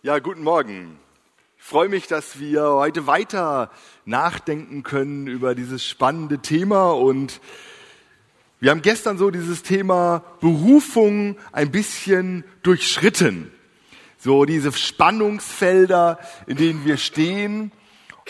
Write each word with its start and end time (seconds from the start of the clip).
Ja, 0.00 0.20
guten 0.20 0.44
Morgen. 0.44 0.96
Ich 1.58 1.64
freue 1.64 1.88
mich, 1.88 2.06
dass 2.06 2.38
wir 2.38 2.62
heute 2.62 3.08
weiter 3.08 3.68
nachdenken 4.04 4.84
können 4.84 5.26
über 5.26 5.56
dieses 5.56 5.84
spannende 5.84 6.38
Thema 6.38 6.92
und 6.92 7.40
wir 8.60 8.70
haben 8.70 8.80
gestern 8.80 9.18
so 9.18 9.32
dieses 9.32 9.64
Thema 9.64 10.22
Berufung 10.40 11.36
ein 11.50 11.72
bisschen 11.72 12.44
durchschritten. 12.62 13.50
So 14.18 14.44
diese 14.44 14.70
Spannungsfelder, 14.70 16.20
in 16.46 16.58
denen 16.58 16.84
wir 16.84 16.96
stehen 16.96 17.72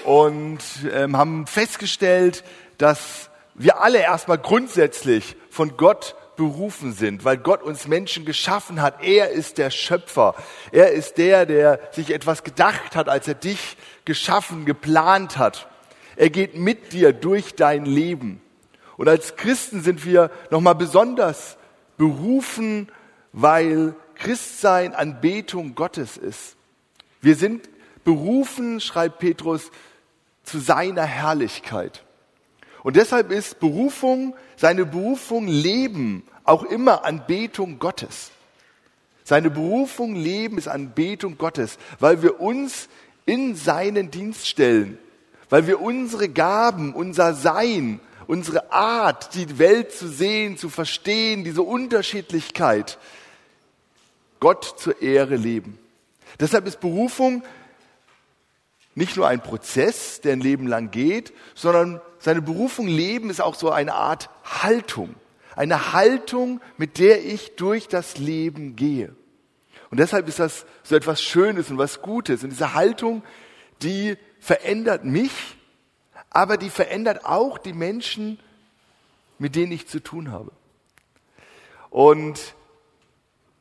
und 0.07 0.61
ähm, 0.91 1.19
haben 1.19 1.47
festgestellt, 1.47 2.45
dass 2.79 3.29
wir 3.55 3.83
alle 3.83 3.99
erstmal 3.99 4.39
grundsätzlich 4.39 5.37
von 5.51 5.77
Gott 5.77 6.17
berufen 6.39 6.95
sind, 6.95 7.27
weil 7.27 7.37
Gott 7.37 7.63
uns 7.63 7.87
Menschen 7.87 8.25
geschaffen 8.25 8.81
hat. 8.81 9.05
Er 9.05 9.31
ist 9.31 9.59
der 9.59 9.71
Schöpfer. 9.71 10.35
Er 10.73 10.93
ist 10.93 11.19
der, 11.19 11.45
der 11.45 11.81
sich 11.93 12.15
etwas 12.15 12.45
gedacht 12.45 12.97
hat, 12.97 13.11
als 13.11 13.29
er 13.29 13.35
dich 13.35 13.77
geschaffen, 14.07 14.65
geplant 14.65 15.37
hat. 15.37 15.69
Er 16.17 16.31
geht 16.31 16.57
mit 16.57 16.95
dir 16.95 17.13
durch 17.13 17.55
dein 17.55 17.85
Leben. 17.85 18.41
Und 18.97 19.09
als 19.09 19.37
Christen 19.37 19.83
sind 19.83 20.07
wir 20.07 20.31
nochmal 20.51 20.75
besonders 20.75 21.59
berufen, 21.99 22.91
weil 23.33 23.95
Christsein 24.15 24.95
Anbetung 24.95 25.75
Gottes 25.75 26.17
ist. 26.17 26.57
Wir 27.21 27.35
sind 27.35 27.69
berufen, 28.05 28.81
schreibt 28.81 29.19
Petrus, 29.19 29.71
zu 30.45 30.61
seiner 30.61 31.05
Herrlichkeit. 31.05 32.05
Und 32.83 32.97
deshalb 32.97 33.31
ist 33.33 33.61
Berufung, 33.61 34.35
seine 34.59 34.85
Berufung 34.85 35.47
Leben 35.47 36.25
auch 36.45 36.65
immer 36.65 37.05
Anbetung 37.05 37.79
Gottes. 37.79 38.33
Seine 39.25 39.51
Berufung 39.51 40.15
Leben 40.15 40.59
ist 40.59 40.69
Anbetung 40.69 41.39
Gottes, 41.39 41.79
weil 42.01 42.23
wir 42.23 42.41
uns 42.41 42.89
in 43.25 43.55
seinen 43.55 44.11
Dienst 44.11 44.49
stellen, 44.49 44.99
weil 45.49 45.67
wir 45.67 45.81
unsere 45.81 46.29
Gaben, 46.29 46.95
unser 46.95 47.35
Sein, 47.35 48.01
unsere 48.27 48.73
Art, 48.73 49.35
die 49.35 49.59
Welt 49.59 49.93
zu 49.93 50.09
sehen, 50.09 50.57
zu 50.57 50.71
verstehen, 50.71 51.45
diese 51.45 51.63
Unterschiedlichkeit, 51.63 52.99
Gott 54.41 54.75
zur 54.79 55.01
Ehre 55.03 55.37
leben. 55.37 55.79
Deshalb 56.41 56.67
ist 56.67 56.81
Berufung 56.81 57.43
nicht 58.95 59.17
nur 59.17 59.29
ein 59.29 59.43
Prozess, 59.43 60.21
der 60.21 60.33
ein 60.33 60.41
Leben 60.41 60.67
lang 60.67 60.91
geht, 60.91 61.33
sondern 61.55 62.01
seine 62.19 62.43
Berufung 62.43 62.87
leben 62.87 63.31
ist 63.31 63.41
auch 63.41 63.55
so 63.55 63.71
eine 63.71 63.95
Art 63.95 64.31
Haltung. 64.45 65.15
Eine 65.57 65.93
Haltung, 65.93 66.61
mit 66.77 66.99
der 66.99 67.25
ich 67.25 67.57
durch 67.57 67.89
das 67.89 68.19
Leben 68.19 68.77
gehe. 68.77 69.15
Und 69.91 69.99
deshalb 69.99 70.29
ist 70.29 70.39
das 70.39 70.67
so 70.83 70.95
etwas 70.95 71.23
Schönes 71.23 71.71
und 71.71 71.79
was 71.79 72.03
Gutes. 72.03 72.45
Und 72.45 72.51
diese 72.51 72.75
Haltung, 72.75 73.23
die 73.83 74.17
verändert 74.39 75.05
mich, 75.05 75.33
aber 76.31 76.57
die 76.57 76.71
verändert 76.71 77.25
auch 77.25 77.59
die 77.59 77.73
Menschen, 77.73 78.39
mit 79.39 79.57
denen 79.57 79.73
ich 79.73 79.89
zu 79.89 80.01
tun 80.01 80.31
habe. 80.31 80.53
Und 81.91 82.55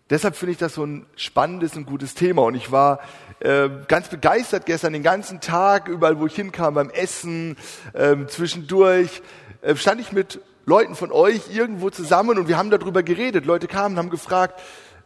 deshalb 0.10 0.36
finde 0.36 0.54
ich 0.54 0.58
das 0.58 0.74
so 0.74 0.86
ein 0.86 1.06
spannendes 1.16 1.76
und 1.76 1.86
gutes 1.86 2.14
Thema. 2.14 2.44
Und 2.44 2.56
ich 2.56 2.72
war 2.72 3.00
äh, 3.40 3.70
ganz 3.88 4.10
begeistert 4.10 4.66
gestern 4.66 4.94
den 4.94 5.04
ganzen 5.04 5.42
Tag, 5.42 5.88
überall 5.88 6.20
wo 6.20 6.26
ich 6.28 6.36
hinkam, 6.36 6.74
beim 6.74 6.90
Essen, 6.90 7.58
äh, 7.94 8.16
zwischendurch, 8.28 9.22
äh, 9.62 9.76
stand 9.76 10.02
ich 10.02 10.12
mit 10.12 10.40
Leuten 10.66 10.96
von 10.96 11.12
euch 11.12 11.54
irgendwo 11.54 11.90
zusammen 11.90 12.38
und 12.38 12.48
wir 12.48 12.58
haben 12.58 12.70
darüber 12.70 13.04
geredet. 13.04 13.46
Leute 13.46 13.68
kamen 13.68 13.96
und 13.96 14.00
haben 14.00 14.10
gefragt, 14.10 14.60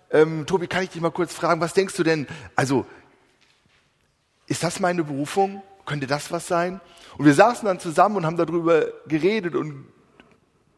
ähm, 0.10 0.46
Tobi, 0.46 0.68
kann 0.68 0.84
ich 0.84 0.90
dich 0.90 1.02
mal 1.02 1.12
kurz 1.12 1.34
fragen, 1.34 1.62
was 1.62 1.74
denkst 1.74 1.96
du 1.96 2.04
denn? 2.04 2.28
Also, 2.56 2.86
ist 4.48 4.64
das 4.64 4.80
meine 4.80 5.04
Berufung? 5.04 5.62
Könnte 5.86 6.08
das 6.08 6.32
was 6.32 6.48
sein? 6.48 6.82
Und 7.18 7.26
wir 7.26 7.34
saßen 7.34 7.66
dann 7.66 7.80
zusammen 7.80 8.18
und 8.18 8.26
haben 8.26 8.38
darüber 8.38 8.86
geredet 9.08 9.56
und 9.56 9.86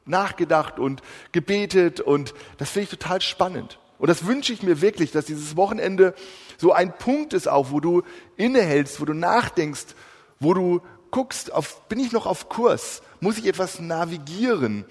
nachgedacht 0.06 0.79
und 0.79 1.01
gebetet 1.31 2.01
und 2.01 2.33
das 2.57 2.72
finde 2.72 2.83
ich 2.83 2.89
total 2.89 3.22
spannend. 3.22 3.79
Und 3.99 4.09
das 4.09 4.25
wünsche 4.25 4.53
ich 4.53 4.63
mir 4.63 4.81
wirklich, 4.81 5.11
dass 5.11 5.25
dieses 5.25 5.55
Wochenende 5.55 6.13
so 6.57 6.73
ein 6.73 6.97
Punkt 6.97 7.33
ist 7.33 7.47
auch, 7.47 7.71
wo 7.71 7.79
du 7.79 8.03
innehältst, 8.37 8.99
wo 8.99 9.05
du 9.05 9.13
nachdenkst, 9.13 9.95
wo 10.39 10.53
du 10.53 10.81
guckst, 11.11 11.53
auf, 11.53 11.87
bin 11.87 11.99
ich 11.99 12.11
noch 12.11 12.25
auf 12.25 12.49
Kurs? 12.49 13.01
Muss 13.19 13.37
ich 13.37 13.45
etwas 13.45 13.79
navigieren? 13.79 14.85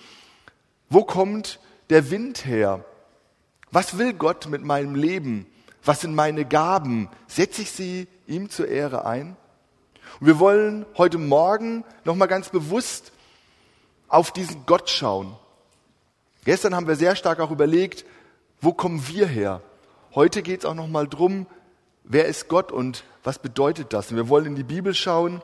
Wo 0.89 1.05
kommt 1.05 1.59
der 1.91 2.11
Wind 2.11 2.47
her? 2.47 2.85
Was 3.71 3.99
will 3.99 4.13
Gott 4.13 4.49
mit 4.49 4.63
meinem 4.63 4.95
Leben? 4.95 5.47
Was 5.85 6.03
sind 6.03 6.15
meine 6.15 6.45
Gaben? 6.45 7.09
Setze 7.27 7.63
ich 7.63 7.73
sie 7.73 8.07
ihm 8.27 8.51
zur 8.51 8.69
Ehre 8.69 9.05
ein? 9.05 9.37
Und 10.21 10.27
wir 10.27 10.39
wollen 10.39 10.87
heute 10.97 11.19
Morgen 11.19 11.85
nochmal 12.05 12.29
ganz 12.29 12.51
bewusst 12.51 13.13
auf 14.09 14.31
diesen 14.31 14.67
Gott 14.67 14.91
schauen. 14.91 15.35
Gestern 16.45 16.75
haben 16.75 16.87
wir 16.87 16.97
sehr 16.97 17.17
stark 17.17 17.41
auch 17.41 17.51
überlegt, 17.51 18.05
wo 18.63 18.73
kommen 18.73 19.07
wir 19.09 19.27
her? 19.27 19.61
Heute 20.15 20.41
geht 20.43 20.61
es 20.61 20.65
auch 20.65 20.75
nochmal 20.75 21.09
drum, 21.09 21.47
wer 22.05 22.27
ist 22.27 22.49
Gott 22.49 22.71
und 22.71 23.05
was 23.25 23.41
bedeutet 23.41 23.93
das? 23.93 24.11
Und 24.11 24.17
wir 24.17 24.29
wollen 24.29 24.47
in 24.47 24.55
die 24.55 24.63
Bibel 24.63 24.95
schauen. 24.95 25.43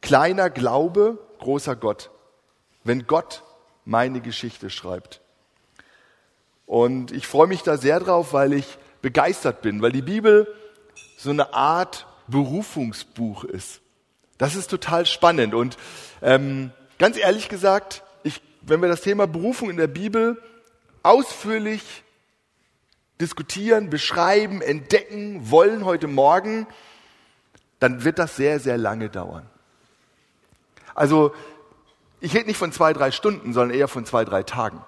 Kleiner 0.00 0.50
Glaube, 0.50 1.18
großer 1.38 1.76
Gott. 1.76 2.10
Wenn 2.82 3.06
Gott 3.06 3.44
meine 3.84 4.20
Geschichte 4.20 4.70
schreibt. 4.70 5.20
Und 6.66 7.12
ich 7.12 7.26
freue 7.26 7.46
mich 7.46 7.62
da 7.62 7.76
sehr 7.76 8.00
drauf, 8.00 8.32
weil 8.32 8.52
ich 8.52 8.76
begeistert 9.02 9.62
bin, 9.62 9.80
weil 9.80 9.92
die 9.92 10.02
Bibel 10.02 10.52
so 11.16 11.30
eine 11.30 11.54
Art 11.54 12.06
Berufungsbuch 12.26 13.44
ist. 13.44 13.80
Das 14.38 14.56
ist 14.56 14.68
total 14.68 15.06
spannend. 15.06 15.54
Und 15.54 15.76
ähm, 16.22 16.72
ganz 16.98 17.16
ehrlich 17.16 17.48
gesagt, 17.48 18.02
ich, 18.24 18.42
wenn 18.62 18.80
wir 18.80 18.88
das 18.88 19.02
Thema 19.02 19.28
Berufung 19.28 19.70
in 19.70 19.76
der 19.76 19.86
Bibel 19.86 20.42
ausführlich 21.04 22.02
diskutieren, 23.22 23.88
beschreiben, 23.88 24.60
entdecken 24.60 25.50
wollen 25.50 25.84
heute 25.84 26.08
Morgen, 26.08 26.66
dann 27.78 28.04
wird 28.04 28.18
das 28.18 28.34
sehr, 28.36 28.58
sehr 28.58 28.76
lange 28.76 29.08
dauern. 29.08 29.48
Also 30.94 31.32
ich 32.20 32.34
rede 32.34 32.46
nicht 32.46 32.56
von 32.56 32.72
zwei, 32.72 32.92
drei 32.92 33.12
Stunden, 33.12 33.52
sondern 33.52 33.78
eher 33.78 33.88
von 33.88 34.04
zwei, 34.04 34.24
drei 34.24 34.42
Tagen. 34.42 34.84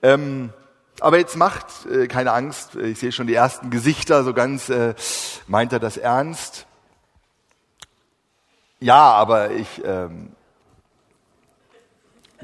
Ähm, 0.00 0.52
aber 1.00 1.18
jetzt 1.18 1.36
macht 1.36 1.86
äh, 1.86 2.06
keine 2.06 2.32
Angst, 2.32 2.76
ich 2.76 3.00
sehe 3.00 3.10
schon 3.10 3.26
die 3.26 3.34
ersten 3.34 3.70
Gesichter, 3.70 4.22
so 4.22 4.32
ganz 4.32 4.68
äh, 4.68 4.94
meint 5.48 5.72
er 5.72 5.80
das 5.80 5.96
ernst. 5.96 6.66
Ja, 8.78 9.10
aber 9.10 9.50
ich 9.50 9.82
ähm, 9.84 10.30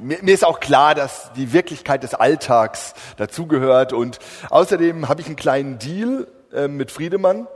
mir, 0.00 0.18
mir 0.22 0.34
ist 0.34 0.44
auch 0.44 0.60
klar, 0.60 0.94
dass 0.94 1.32
die 1.34 1.52
Wirklichkeit 1.52 2.02
des 2.02 2.14
Alltags 2.14 2.94
dazugehört. 3.16 3.92
Und 3.92 4.18
außerdem 4.48 5.08
habe 5.08 5.20
ich 5.20 5.26
einen 5.26 5.36
kleinen 5.36 5.78
Deal 5.78 6.26
äh, 6.52 6.68
mit 6.68 6.90
Friedemann. 6.90 7.46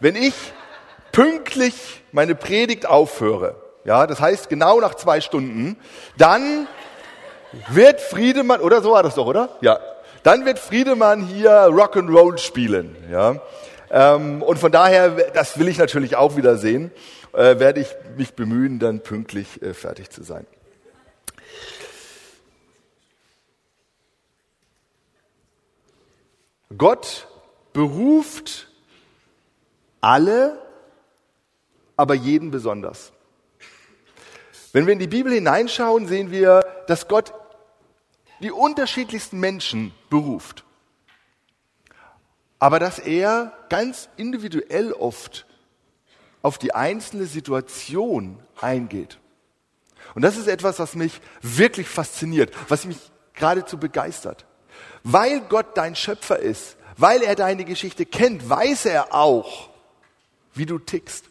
Wenn 0.00 0.16
ich 0.16 0.34
pünktlich 1.12 2.02
meine 2.12 2.34
Predigt 2.34 2.86
aufhöre, 2.86 3.56
ja, 3.84 4.06
das 4.06 4.20
heißt 4.20 4.48
genau 4.48 4.80
nach 4.80 4.94
zwei 4.94 5.20
Stunden, 5.20 5.76
dann 6.16 6.66
wird 7.68 8.00
Friedemann, 8.00 8.60
oder 8.60 8.82
so 8.82 8.92
war 8.92 9.02
das 9.02 9.14
doch, 9.14 9.26
oder? 9.26 9.50
Ja. 9.60 9.78
Dann 10.22 10.46
wird 10.46 10.58
Friedemann 10.58 11.20
hier 11.20 11.50
Rock'n'Roll 11.50 12.38
spielen, 12.38 12.96
ja. 13.10 13.36
Ähm, 13.90 14.42
und 14.42 14.58
von 14.58 14.72
daher, 14.72 15.10
das 15.10 15.58
will 15.58 15.68
ich 15.68 15.78
natürlich 15.78 16.16
auch 16.16 16.36
wieder 16.36 16.56
sehen, 16.56 16.90
äh, 17.32 17.58
werde 17.58 17.80
ich 17.80 17.94
mich 18.16 18.34
bemühen, 18.34 18.78
dann 18.78 19.00
pünktlich 19.00 19.62
äh, 19.62 19.74
fertig 19.74 20.10
zu 20.10 20.22
sein. 20.24 20.46
Gott 26.78 27.28
beruft 27.72 28.68
alle, 30.00 30.60
aber 31.96 32.14
jeden 32.14 32.50
besonders. 32.50 33.12
Wenn 34.72 34.86
wir 34.86 34.92
in 34.92 34.98
die 34.98 35.06
Bibel 35.06 35.32
hineinschauen, 35.32 36.06
sehen 36.06 36.30
wir, 36.30 36.64
dass 36.88 37.06
Gott 37.08 37.32
die 38.40 38.50
unterschiedlichsten 38.50 39.38
Menschen 39.38 39.92
beruft. 40.10 40.64
Aber 42.58 42.78
dass 42.78 42.98
er 42.98 43.52
ganz 43.68 44.08
individuell 44.16 44.92
oft 44.92 45.46
auf 46.42 46.58
die 46.58 46.74
einzelne 46.74 47.26
Situation 47.26 48.42
eingeht. 48.60 49.18
Und 50.14 50.22
das 50.22 50.36
ist 50.36 50.46
etwas, 50.46 50.78
was 50.78 50.94
mich 50.94 51.20
wirklich 51.40 51.88
fasziniert, 51.88 52.52
was 52.68 52.84
mich 52.84 52.98
geradezu 53.32 53.78
begeistert. 53.78 54.44
Weil 55.04 55.42
Gott 55.42 55.76
dein 55.76 55.94
Schöpfer 55.94 56.38
ist, 56.38 56.76
weil 56.96 57.22
er 57.22 57.36
deine 57.36 57.64
Geschichte 57.64 58.06
kennt, 58.06 58.48
weiß 58.48 58.86
er 58.86 59.14
auch, 59.14 59.68
wie 60.54 60.66
du 60.66 60.78
tickst. 60.78 61.26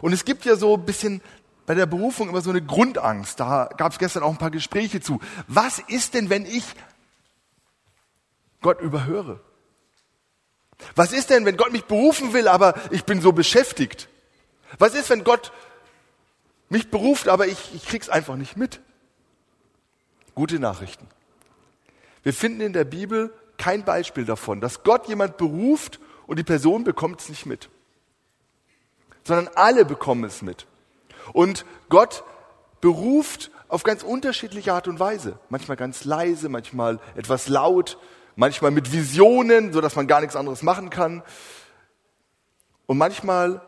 Und 0.00 0.12
es 0.12 0.24
gibt 0.24 0.44
ja 0.44 0.56
so 0.56 0.76
ein 0.76 0.86
bisschen 0.86 1.20
bei 1.66 1.74
der 1.74 1.86
Berufung 1.86 2.28
immer 2.28 2.40
so 2.40 2.50
eine 2.50 2.62
Grundangst. 2.62 3.40
Da 3.40 3.68
gab 3.76 3.92
es 3.92 3.98
gestern 3.98 4.22
auch 4.22 4.30
ein 4.30 4.38
paar 4.38 4.50
Gespräche 4.50 5.00
zu. 5.00 5.20
Was 5.48 5.80
ist 5.80 6.14
denn, 6.14 6.30
wenn 6.30 6.46
ich 6.46 6.64
Gott 8.60 8.80
überhöre? 8.80 9.40
Was 10.94 11.12
ist 11.12 11.30
denn, 11.30 11.44
wenn 11.44 11.56
Gott 11.56 11.72
mich 11.72 11.84
berufen 11.84 12.32
will, 12.32 12.48
aber 12.48 12.74
ich 12.90 13.04
bin 13.04 13.20
so 13.20 13.32
beschäftigt? 13.32 14.08
Was 14.78 14.94
ist, 14.94 15.10
wenn 15.10 15.24
Gott 15.24 15.52
mich 16.68 16.90
beruft, 16.90 17.28
aber 17.28 17.46
ich, 17.46 17.74
ich 17.74 17.84
krieg's 17.84 18.08
einfach 18.08 18.36
nicht 18.36 18.56
mit? 18.56 18.80
Gute 20.34 20.58
Nachrichten. 20.58 21.06
Wir 22.22 22.32
finden 22.32 22.60
in 22.60 22.72
der 22.72 22.84
Bibel 22.84 23.32
kein 23.58 23.84
Beispiel 23.84 24.24
davon, 24.24 24.60
dass 24.60 24.82
Gott 24.82 25.08
jemand 25.08 25.36
beruft 25.36 26.00
und 26.26 26.38
die 26.38 26.44
Person 26.44 26.84
bekommt 26.84 27.20
es 27.20 27.28
nicht 27.28 27.46
mit. 27.46 27.68
Sondern 29.24 29.48
alle 29.54 29.84
bekommen 29.84 30.24
es 30.24 30.42
mit. 30.42 30.66
Und 31.32 31.64
Gott 31.88 32.24
beruft 32.80 33.50
auf 33.68 33.84
ganz 33.84 34.02
unterschiedliche 34.02 34.72
Art 34.72 34.88
und 34.88 35.00
Weise. 35.00 35.38
Manchmal 35.48 35.76
ganz 35.76 36.04
leise, 36.04 36.48
manchmal 36.48 37.00
etwas 37.14 37.48
laut, 37.48 37.98
manchmal 38.36 38.70
mit 38.70 38.92
Visionen, 38.92 39.72
so 39.72 39.80
dass 39.80 39.96
man 39.96 40.06
gar 40.06 40.20
nichts 40.20 40.36
anderes 40.36 40.62
machen 40.62 40.90
kann. 40.90 41.22
Und 42.86 42.98
manchmal 42.98 43.62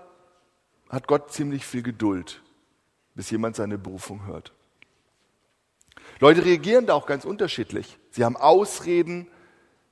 hat 0.91 1.07
Gott 1.07 1.33
ziemlich 1.33 1.65
viel 1.65 1.83
Geduld, 1.83 2.43
bis 3.15 3.31
jemand 3.31 3.57
seine 3.57 3.79
Berufung 3.79 4.27
hört. 4.27 4.53
Leute 6.25 6.47
reagieren 6.47 6.87
da 6.87 6.95
auch 6.95 7.05
ganz 7.05 7.27
unterschiedlich. 7.27 7.99
Sie 8.11 8.25
haben 8.25 8.39
Ausreden, 8.39 9.27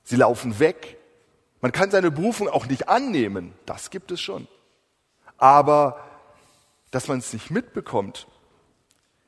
sie 0.01 0.15
laufen 0.15 0.57
weg. 0.57 0.97
Man 1.61 1.71
kann 1.71 1.91
seine 1.91 2.09
Berufung 2.09 2.49
auch 2.49 2.65
nicht 2.65 2.89
annehmen, 2.89 3.53
das 3.67 3.91
gibt 3.91 4.09
es 4.09 4.19
schon. 4.19 4.47
Aber 5.37 6.03
dass 6.89 7.07
man 7.07 7.19
es 7.19 7.33
nicht 7.33 7.51
mitbekommt, 7.51 8.25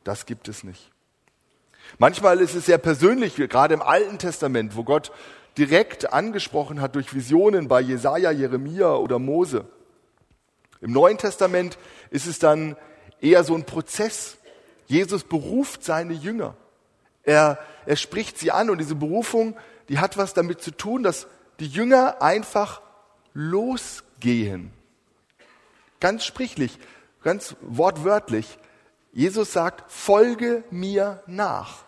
das 0.04 0.25
gibt 0.25 0.48
es 0.48 0.63
nicht. 0.63 0.90
Manchmal 2.00 2.40
ist 2.40 2.56
es 2.56 2.66
sehr 2.66 2.80
persönlich, 2.80 3.36
gerade 3.36 3.75
im 3.75 3.84
Alten 3.84 4.18
Testament, 4.18 4.75
wo 4.75 4.84
Gott 4.84 5.12
direkt 5.60 6.12
angesprochen 6.12 6.81
hat 6.81 6.96
durch 6.96 7.13
Visionen 7.13 7.68
bei 7.68 7.81
Jesaja, 7.81 8.31
Jeremia 8.31 8.96
oder 8.96 9.19
Mose. 9.19 9.66
Im 10.81 10.92
Neuen 10.92 11.19
Testament 11.19 11.78
ist 12.10 12.25
es 12.25 12.40
dann 12.40 12.75
eher 13.22 13.44
so 13.44 13.54
ein 13.54 13.68
Prozess. 13.68 14.38
Jesus 14.88 15.24
beruft 15.24 15.84
seine 15.84 16.13
Jünger. 16.13 16.57
Er, 17.25 17.60
er 17.86 17.95
spricht 17.95 18.38
sie 18.38 18.51
an 18.51 18.69
und 18.69 18.77
diese 18.77 18.95
Berufung, 18.95 19.57
die 19.89 20.00
hat 20.00 20.18
was 20.18 20.33
damit 20.33 20.62
zu 20.62 20.72
tun, 20.72 21.04
dass 21.04 21.27
die 21.60 21.68
Jünger 21.68 22.22
einfach 22.22 22.81
losgehen. 23.33 24.72
Ganz 26.00 26.25
sprichlich, 26.25 26.77
ganz 27.24 27.56
wortwörtlich. 27.62 28.57
Jesus 29.12 29.54
sagt, 29.54 29.92
folge 29.92 30.63
mir 30.69 31.24
nach. 31.25 31.86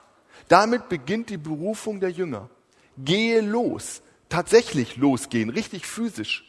Damit 0.48 0.90
beginnt 0.90 1.30
die 1.30 1.38
Berufung 1.38 2.00
der 2.00 2.10
Jünger. 2.10 2.50
Gehe 2.98 3.42
los. 3.42 4.02
Tatsächlich 4.30 4.98
losgehen, 4.98 5.50
richtig 5.50 5.86
physisch. 5.86 6.44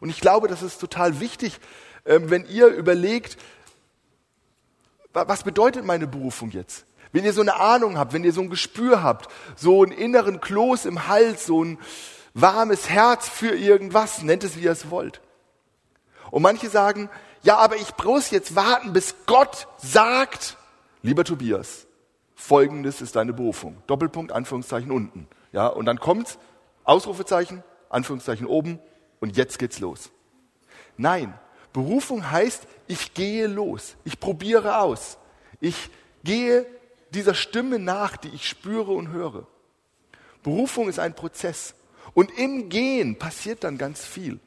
Und 0.00 0.10
ich 0.10 0.20
glaube, 0.20 0.48
das 0.48 0.62
ist 0.62 0.78
total 0.78 1.20
wichtig, 1.20 1.58
ähm, 2.04 2.30
wenn 2.30 2.46
ihr 2.46 2.66
überlegt, 2.66 3.38
was 5.12 5.44
bedeutet 5.44 5.84
meine 5.84 6.06
Berufung 6.06 6.50
jetzt? 6.50 6.84
Wenn 7.14 7.24
ihr 7.24 7.32
so 7.32 7.42
eine 7.42 7.60
Ahnung 7.60 7.96
habt, 7.96 8.12
wenn 8.12 8.24
ihr 8.24 8.32
so 8.32 8.40
ein 8.40 8.50
Gespür 8.50 9.04
habt, 9.04 9.28
so 9.54 9.84
einen 9.84 9.92
inneren 9.92 10.40
Kloß 10.40 10.84
im 10.84 11.06
Hals, 11.06 11.46
so 11.46 11.62
ein 11.62 11.78
warmes 12.34 12.90
Herz 12.90 13.28
für 13.28 13.54
irgendwas, 13.54 14.24
nennt 14.24 14.42
es 14.42 14.56
wie 14.56 14.62
ihr 14.62 14.72
es 14.72 14.90
wollt. 14.90 15.20
Und 16.32 16.42
manche 16.42 16.68
sagen, 16.68 17.08
ja, 17.44 17.56
aber 17.58 17.76
ich 17.76 17.96
muss 18.02 18.32
jetzt 18.32 18.56
warten, 18.56 18.92
bis 18.92 19.14
Gott 19.26 19.68
sagt, 19.76 20.56
lieber 21.02 21.22
Tobias, 21.22 21.86
folgendes 22.34 23.00
ist 23.00 23.14
deine 23.14 23.32
Berufung. 23.32 23.76
Doppelpunkt, 23.86 24.32
Anführungszeichen 24.32 24.90
unten. 24.90 25.28
Ja, 25.52 25.68
und 25.68 25.86
dann 25.86 26.00
kommt's, 26.00 26.36
Ausrufezeichen, 26.82 27.62
Anführungszeichen 27.90 28.44
oben, 28.48 28.80
und 29.20 29.36
jetzt 29.36 29.60
geht's 29.60 29.78
los. 29.78 30.10
Nein, 30.96 31.32
Berufung 31.72 32.28
heißt, 32.28 32.66
ich 32.88 33.14
gehe 33.14 33.46
los, 33.46 33.94
ich 34.02 34.18
probiere 34.18 34.78
aus, 34.78 35.16
ich 35.60 35.90
gehe 36.24 36.66
dieser 37.14 37.34
Stimme 37.34 37.78
nach, 37.78 38.16
die 38.16 38.28
ich 38.28 38.48
spüre 38.48 38.92
und 38.92 39.08
höre. 39.08 39.46
Berufung 40.42 40.88
ist 40.88 40.98
ein 40.98 41.14
Prozess. 41.14 41.74
Und 42.12 42.30
im 42.38 42.68
Gehen 42.68 43.18
passiert 43.18 43.64
dann 43.64 43.78
ganz 43.78 44.04
viel. 44.04 44.38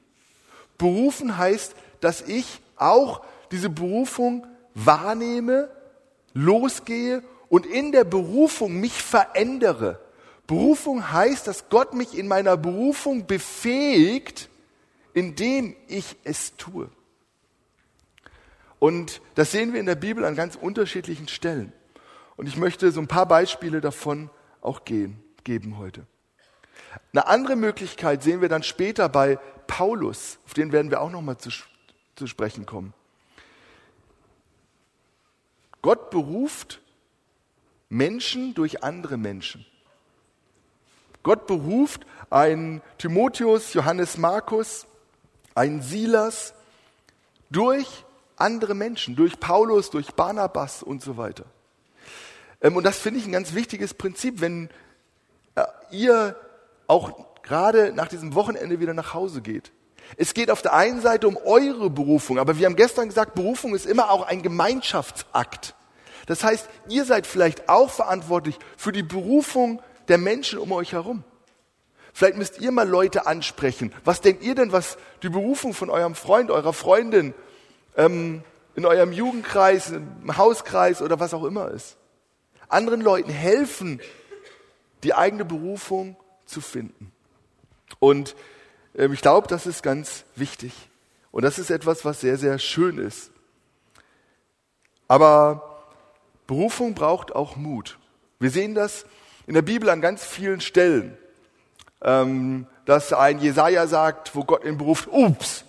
Berufen 0.77 1.37
heißt, 1.37 1.75
dass 1.99 2.21
ich 2.21 2.61
auch 2.75 3.25
diese 3.51 3.69
Berufung 3.69 4.45
wahrnehme, 4.75 5.69
losgehe 6.33 7.23
und 7.49 7.65
in 7.65 7.91
der 7.91 8.03
Berufung 8.03 8.79
mich 8.79 8.93
verändere. 8.93 9.99
Berufung 10.45 11.11
heißt, 11.11 11.47
dass 11.47 11.69
Gott 11.69 11.93
mich 11.93 12.17
in 12.17 12.27
meiner 12.27 12.55
Berufung 12.55 13.25
befähigt, 13.25 14.49
indem 15.13 15.75
ich 15.87 16.15
es 16.23 16.55
tue. 16.57 16.89
Und 18.79 19.21
das 19.35 19.51
sehen 19.51 19.73
wir 19.73 19.79
in 19.79 19.87
der 19.87 19.95
Bibel 19.95 20.23
an 20.23 20.35
ganz 20.35 20.55
unterschiedlichen 20.55 21.27
Stellen. 21.27 21.73
Und 22.37 22.47
ich 22.47 22.55
möchte 22.55 22.91
so 22.91 23.01
ein 23.01 23.07
paar 23.07 23.25
Beispiele 23.25 23.81
davon 23.81 24.29
auch 24.61 24.85
gehen, 24.85 25.21
geben 25.43 25.77
heute. 25.77 26.05
Eine 27.11 27.27
andere 27.27 27.55
Möglichkeit 27.55 28.23
sehen 28.23 28.41
wir 28.41 28.49
dann 28.49 28.63
später 28.63 29.09
bei 29.09 29.37
Paulus, 29.65 30.39
auf 30.45 30.53
den 30.53 30.71
werden 30.71 30.91
wir 30.91 31.01
auch 31.01 31.09
nochmal 31.09 31.37
zu, 31.37 31.49
zu 32.15 32.27
sprechen 32.27 32.65
kommen. 32.65 32.93
Gott 35.81 36.09
beruft 36.09 36.81
Menschen 37.89 38.53
durch 38.53 38.83
andere 38.83 39.17
Menschen. 39.17 39.65
Gott 41.23 41.47
beruft 41.47 42.05
einen 42.29 42.81
Timotheus, 42.97 43.73
Johannes 43.73 44.17
Markus, 44.17 44.85
einen 45.55 45.81
Silas 45.81 46.53
durch 47.49 48.05
andere 48.35 48.75
Menschen, 48.75 49.15
durch 49.15 49.39
Paulus, 49.39 49.89
durch 49.89 50.13
Barnabas 50.13 50.83
und 50.83 51.01
so 51.01 51.17
weiter. 51.17 51.45
Ähm, 52.61 52.75
und 52.75 52.83
das 52.83 52.97
finde 52.97 53.19
ich 53.19 53.25
ein 53.25 53.31
ganz 53.31 53.53
wichtiges 53.53 53.93
Prinzip, 53.93 54.41
wenn 54.41 54.69
äh, 55.55 55.63
ihr 55.91 56.35
auch 56.87 57.25
gerade 57.43 57.93
nach 57.93 58.07
diesem 58.07 58.35
Wochenende 58.35 58.79
wieder 58.79 58.93
nach 58.93 59.13
Hause 59.13 59.41
geht. 59.41 59.71
Es 60.15 60.33
geht 60.33 60.51
auf 60.51 60.61
der 60.61 60.73
einen 60.73 61.01
Seite 61.01 61.27
um 61.27 61.37
eure 61.37 61.89
Berufung, 61.89 62.39
aber 62.39 62.57
wir 62.57 62.65
haben 62.65 62.75
gestern 62.75 63.09
gesagt, 63.09 63.35
Berufung 63.35 63.75
ist 63.75 63.85
immer 63.85 64.09
auch 64.09 64.25
ein 64.25 64.41
Gemeinschaftsakt. 64.41 65.75
Das 66.27 66.43
heißt, 66.43 66.69
ihr 66.89 67.05
seid 67.05 67.27
vielleicht 67.27 67.67
auch 67.69 67.89
verantwortlich 67.89 68.57
für 68.77 68.91
die 68.91 69.03
Berufung 69.03 69.81
der 70.07 70.17
Menschen 70.17 70.59
um 70.59 70.71
euch 70.71 70.93
herum. 70.93 71.23
Vielleicht 72.13 72.37
müsst 72.37 72.59
ihr 72.59 72.71
mal 72.71 72.87
Leute 72.87 73.27
ansprechen. 73.27 73.93
Was 74.03 74.21
denkt 74.21 74.43
ihr 74.43 74.55
denn, 74.55 74.71
was 74.71 74.97
die 75.23 75.29
Berufung 75.29 75.73
von 75.73 75.89
eurem 75.89 76.15
Freund, 76.15 76.49
eurer 76.51 76.73
Freundin 76.73 77.33
ähm, 77.95 78.43
in 78.75 78.85
eurem 78.85 79.11
Jugendkreis, 79.11 79.91
im 79.91 80.37
Hauskreis 80.37 81.01
oder 81.01 81.19
was 81.19 81.33
auch 81.33 81.43
immer 81.43 81.69
ist? 81.69 81.97
Anderen 82.69 83.01
Leuten 83.01 83.29
helfen, 83.29 84.01
die 85.03 85.13
eigene 85.13 85.45
Berufung 85.45 86.15
zu 86.45 86.61
finden. 86.61 87.11
Und 87.99 88.35
äh, 88.93 89.07
ich 89.11 89.21
glaube, 89.21 89.47
das 89.47 89.65
ist 89.65 89.83
ganz 89.83 90.25
wichtig. 90.35 90.73
Und 91.31 91.43
das 91.43 91.59
ist 91.59 91.69
etwas, 91.69 92.05
was 92.05 92.21
sehr, 92.21 92.37
sehr 92.37 92.57
schön 92.59 92.97
ist. 92.97 93.31
Aber 95.07 95.85
Berufung 96.47 96.93
braucht 96.93 97.35
auch 97.35 97.55
Mut. 97.55 97.97
Wir 98.39 98.49
sehen 98.49 98.75
das 98.75 99.05
in 99.45 99.53
der 99.53 99.61
Bibel 99.61 99.89
an 99.89 100.01
ganz 100.01 100.25
vielen 100.25 100.61
Stellen, 100.61 101.17
ähm, 102.01 102.67
dass 102.85 103.13
ein 103.13 103.39
Jesaja 103.39 103.87
sagt, 103.87 104.35
wo 104.35 104.43
Gott 104.43 104.63
ihn 104.65 104.77
beruft, 104.77 105.07
ups, 105.11 105.63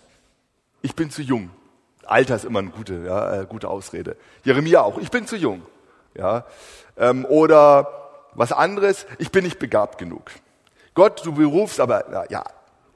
ich 0.83 0.95
bin 0.95 1.11
zu 1.11 1.23
jung. 1.23 1.51
Alter 2.05 2.37
ist 2.37 2.45
immer 2.45 2.61
eine 2.61 2.71
gute, 2.71 3.05
ja, 3.05 3.43
äh, 3.43 3.47
gute 3.47 3.69
Ausrede. 3.69 4.17
Jeremia 4.45 4.83
auch, 4.83 4.99
ich 4.99 5.11
bin 5.11 5.27
zu 5.27 5.37
jung. 5.37 5.63
Ja, 6.15 6.47
ähm, 6.97 7.25
oder 7.25 8.31
was 8.35 8.53
anderes, 8.53 9.07
ich 9.19 9.31
bin 9.31 9.45
nicht 9.45 9.59
begabt 9.59 9.99
genug. 9.99 10.31
Gott, 10.95 11.25
du 11.25 11.33
berufst, 11.33 11.81
aber 11.81 12.05
na, 12.11 12.25
ja, 12.31 12.45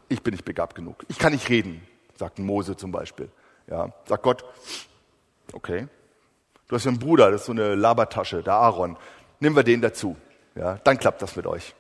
ich 0.08 0.22
bin 0.22 0.32
nicht 0.32 0.44
begabt 0.44 0.74
genug. 0.74 1.04
Ich 1.08 1.18
kann 1.18 1.32
nicht 1.32 1.48
reden, 1.48 1.86
sagt 2.16 2.38
Mose 2.38 2.76
zum 2.76 2.92
Beispiel. 2.92 3.30
Ja, 3.68 3.92
sagt 4.06 4.22
Gott, 4.22 4.44
okay, 5.52 5.86
du 6.68 6.76
hast 6.76 6.84
ja 6.84 6.90
einen 6.90 6.98
Bruder, 6.98 7.30
das 7.30 7.42
ist 7.42 7.46
so 7.46 7.52
eine 7.52 7.74
Labertasche, 7.74 8.42
der 8.42 8.54
Aaron. 8.54 8.96
Nehmen 9.40 9.56
wir 9.56 9.62
den 9.62 9.80
dazu. 9.80 10.16
Ja, 10.54 10.78
dann 10.84 10.98
klappt 10.98 11.22
das 11.22 11.36
mit 11.36 11.46
euch. 11.46 11.74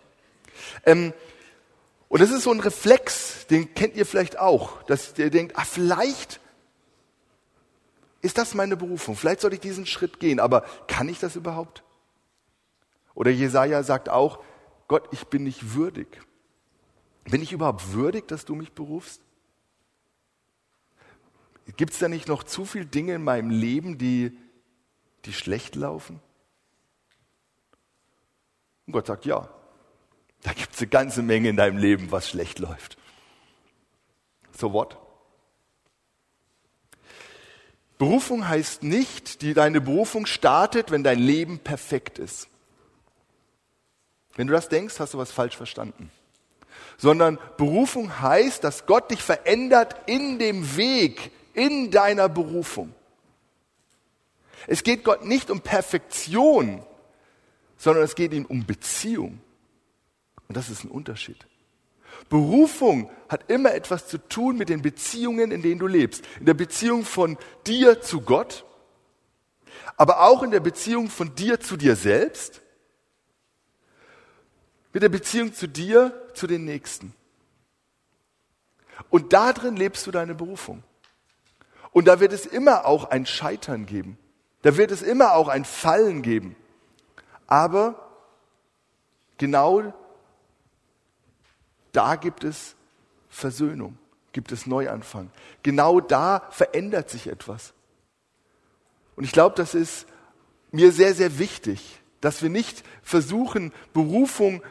Ähm, 0.86 1.12
und 2.08 2.20
das 2.20 2.30
ist 2.30 2.42
so 2.42 2.52
ein 2.52 2.60
Reflex, 2.60 3.46
den 3.46 3.74
kennt 3.74 3.96
ihr 3.96 4.04
vielleicht 4.04 4.38
auch, 4.38 4.82
dass 4.82 5.18
ihr 5.18 5.30
denkt, 5.30 5.56
ah, 5.56 5.64
vielleicht 5.64 6.40
ist 8.22 8.38
das 8.38 8.54
meine 8.54 8.76
Berufung? 8.76 9.16
Vielleicht 9.16 9.40
soll 9.40 9.52
ich 9.52 9.60
diesen 9.60 9.84
Schritt 9.84 10.20
gehen, 10.20 10.40
aber 10.40 10.62
kann 10.86 11.08
ich 11.08 11.18
das 11.18 11.36
überhaupt? 11.36 11.82
Oder 13.14 13.30
Jesaja 13.30 13.82
sagt 13.82 14.08
auch, 14.08 14.42
Gott, 14.88 15.08
ich 15.12 15.26
bin 15.26 15.42
nicht 15.42 15.74
würdig. 15.74 16.20
Bin 17.24 17.42
ich 17.42 17.52
überhaupt 17.52 17.92
würdig, 17.92 18.28
dass 18.28 18.44
du 18.44 18.54
mich 18.54 18.72
berufst? 18.72 19.20
Gibt 21.76 21.92
es 21.92 21.98
da 21.98 22.08
nicht 22.08 22.28
noch 22.28 22.42
zu 22.44 22.64
viele 22.64 22.86
Dinge 22.86 23.14
in 23.14 23.24
meinem 23.24 23.50
Leben, 23.50 23.98
die, 23.98 24.36
die 25.24 25.32
schlecht 25.32 25.74
laufen? 25.74 26.20
Und 28.86 28.92
Gott 28.92 29.06
sagt, 29.06 29.24
ja, 29.24 29.48
da 30.42 30.52
gibt 30.52 30.74
es 30.74 30.80
eine 30.80 30.88
ganze 30.88 31.22
Menge 31.22 31.48
in 31.48 31.56
deinem 31.56 31.78
Leben, 31.78 32.10
was 32.10 32.28
schlecht 32.28 32.58
läuft. 32.58 32.98
So 34.56 34.72
what? 34.72 35.01
Berufung 38.02 38.48
heißt 38.48 38.82
nicht, 38.82 39.42
die 39.42 39.54
deine 39.54 39.80
Berufung 39.80 40.26
startet, 40.26 40.90
wenn 40.90 41.04
dein 41.04 41.20
Leben 41.20 41.60
perfekt 41.60 42.18
ist. 42.18 42.48
Wenn 44.34 44.48
du 44.48 44.54
das 44.54 44.68
denkst, 44.68 44.98
hast 44.98 45.14
du 45.14 45.18
was 45.18 45.30
falsch 45.30 45.56
verstanden. 45.56 46.10
Sondern 46.98 47.38
Berufung 47.56 48.20
heißt, 48.20 48.64
dass 48.64 48.86
Gott 48.86 49.12
dich 49.12 49.22
verändert 49.22 49.94
in 50.06 50.40
dem 50.40 50.76
Weg, 50.76 51.30
in 51.54 51.92
deiner 51.92 52.28
Berufung. 52.28 52.92
Es 54.66 54.82
geht 54.82 55.04
Gott 55.04 55.24
nicht 55.24 55.48
um 55.48 55.60
Perfektion, 55.60 56.82
sondern 57.78 58.02
es 58.02 58.16
geht 58.16 58.32
ihm 58.32 58.46
um 58.46 58.66
Beziehung. 58.66 59.38
Und 60.48 60.56
das 60.56 60.70
ist 60.70 60.82
ein 60.82 60.90
Unterschied. 60.90 61.46
Berufung 62.28 63.10
hat 63.28 63.50
immer 63.50 63.74
etwas 63.74 64.06
zu 64.06 64.18
tun 64.18 64.56
mit 64.56 64.68
den 64.68 64.82
Beziehungen, 64.82 65.50
in 65.50 65.62
denen 65.62 65.78
du 65.78 65.86
lebst. 65.86 66.24
In 66.38 66.46
der 66.46 66.54
Beziehung 66.54 67.04
von 67.04 67.38
dir 67.66 68.00
zu 68.00 68.20
Gott, 68.20 68.64
aber 69.96 70.22
auch 70.22 70.42
in 70.42 70.50
der 70.50 70.60
Beziehung 70.60 71.08
von 71.10 71.34
dir 71.34 71.60
zu 71.60 71.76
dir 71.76 71.96
selbst, 71.96 72.60
mit 74.92 75.02
der 75.02 75.08
Beziehung 75.08 75.54
zu 75.54 75.66
dir, 75.66 76.30
zu 76.34 76.46
den 76.46 76.64
Nächsten. 76.64 77.14
Und 79.10 79.32
darin 79.32 79.76
lebst 79.76 80.06
du 80.06 80.10
deine 80.10 80.34
Berufung. 80.34 80.82
Und 81.92 82.06
da 82.06 82.20
wird 82.20 82.32
es 82.32 82.46
immer 82.46 82.86
auch 82.86 83.04
ein 83.04 83.26
Scheitern 83.26 83.86
geben. 83.86 84.18
Da 84.62 84.76
wird 84.76 84.90
es 84.90 85.02
immer 85.02 85.34
auch 85.34 85.48
ein 85.48 85.64
Fallen 85.64 86.22
geben. 86.22 86.56
Aber 87.46 88.10
genau 89.38 89.92
da 91.92 92.16
gibt 92.16 92.44
es 92.44 92.74
Versöhnung, 93.28 93.98
gibt 94.32 94.52
es 94.52 94.66
Neuanfang. 94.66 95.30
Genau 95.62 96.00
da 96.00 96.42
verändert 96.50 97.10
sich 97.10 97.28
etwas. 97.28 97.72
Und 99.16 99.24
ich 99.24 99.32
glaube, 99.32 99.56
das 99.56 99.74
ist 99.74 100.06
mir 100.70 100.92
sehr, 100.92 101.14
sehr 101.14 101.38
wichtig, 101.38 102.00
dass 102.20 102.42
wir 102.42 102.50
nicht 102.50 102.82
versuchen, 103.02 103.72
Berufung 103.92 104.62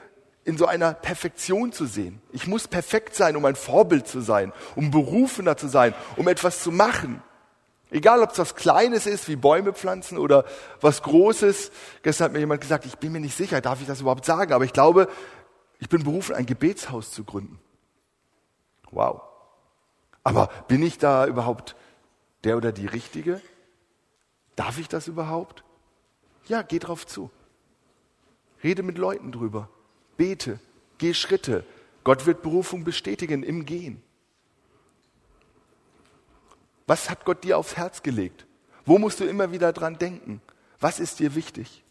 in 0.44 0.58
so 0.58 0.66
einer 0.66 0.94
Perfektion 0.94 1.72
zu 1.72 1.86
sehen. 1.86 2.20
Ich 2.32 2.48
muss 2.48 2.68
perfekt 2.68 3.16
sein, 3.16 3.36
um 3.36 3.46
ein 3.46 3.56
Vorbild 3.56 4.08
zu 4.08 4.22
sein, 4.22 4.51
um 4.75 4.90
berufener 4.90 5.56
zu 5.56 5.68
sein, 5.68 5.94
um 6.16 6.28
etwas 6.28 6.63
zu 6.63 6.72
machen. 6.72 7.22
Egal, 7.92 8.22
ob 8.24 8.32
es 8.32 8.40
was 8.40 8.56
Kleines 8.56 9.06
ist, 9.06 9.28
wie 9.28 9.36
Bäume 9.36 9.74
pflanzen 9.74 10.18
oder 10.18 10.46
was 10.80 11.04
Großes. 11.04 11.72
Gestern 12.04 12.25
hat 12.25 12.32
mir 12.32 12.40
jemand 12.40 12.62
gesagt, 12.62 12.86
ich 12.86 12.98
bin 12.98 13.12
mir 13.12 13.20
nicht 13.20 13.38
sicher, 13.38 13.62
darf 13.62 13.82
ich 13.82 13.88
das 13.88 14.01
überhaupt 14.01 14.25
sagen, 14.25 14.54
aber 14.54 14.63
ich 14.63 14.74
glaube, 14.74 15.10
ich 15.81 15.89
bin 15.89 16.03
berufen, 16.03 16.35
ein 16.35 16.45
Gebetshaus 16.45 17.11
zu 17.11 17.23
gründen. 17.23 17.59
Wow. 18.91 19.23
Aber 20.23 20.47
bin 20.67 20.83
ich 20.83 21.00
da 21.00 21.25
überhaupt 21.25 21.75
der 22.43 22.55
oder 22.55 22.71
die 22.71 22.85
Richtige? 22.85 23.41
Darf 24.55 24.77
ich 24.77 24.88
das 24.88 25.07
überhaupt? 25.07 25.63
Ja, 26.47 26.61
geh 26.61 26.77
drauf 26.77 27.07
zu. 27.07 27.31
Rede 28.63 28.83
mit 28.83 29.00
Leuten 29.00 29.31
drüber. 29.31 29.69
Bete. 30.17 30.59
Geh 31.00 31.15
Schritte. 31.15 31.65
Gott 32.03 32.27
wird 32.27 32.43
Berufung 32.43 32.83
bestätigen 32.83 33.41
im 33.41 33.65
Gehen. 33.65 34.03
Was 36.85 37.09
hat 37.09 37.25
Gott 37.25 37.43
dir 37.43 37.57
aufs 37.57 37.75
Herz 37.75 38.03
gelegt? 38.03 38.45
Wo 38.85 39.00
musst 39.00 39.19
du 39.19 39.25
immer 39.25 39.51
wieder 39.51 39.73
dran 39.73 39.97
denken? 39.97 40.41
Was 40.79 41.00
ist 41.00 41.19
dir 41.19 41.33
wichtig? 41.33 41.83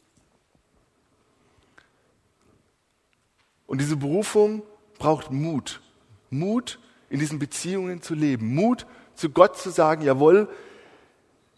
Und 3.70 3.80
diese 3.80 3.96
Berufung 3.96 4.64
braucht 4.98 5.30
Mut. 5.30 5.80
Mut, 6.28 6.80
in 7.08 7.20
diesen 7.20 7.38
Beziehungen 7.38 8.02
zu 8.02 8.14
leben. 8.14 8.52
Mut, 8.52 8.84
zu 9.14 9.30
Gott 9.30 9.56
zu 9.56 9.70
sagen, 9.70 10.02
jawohl, 10.02 10.48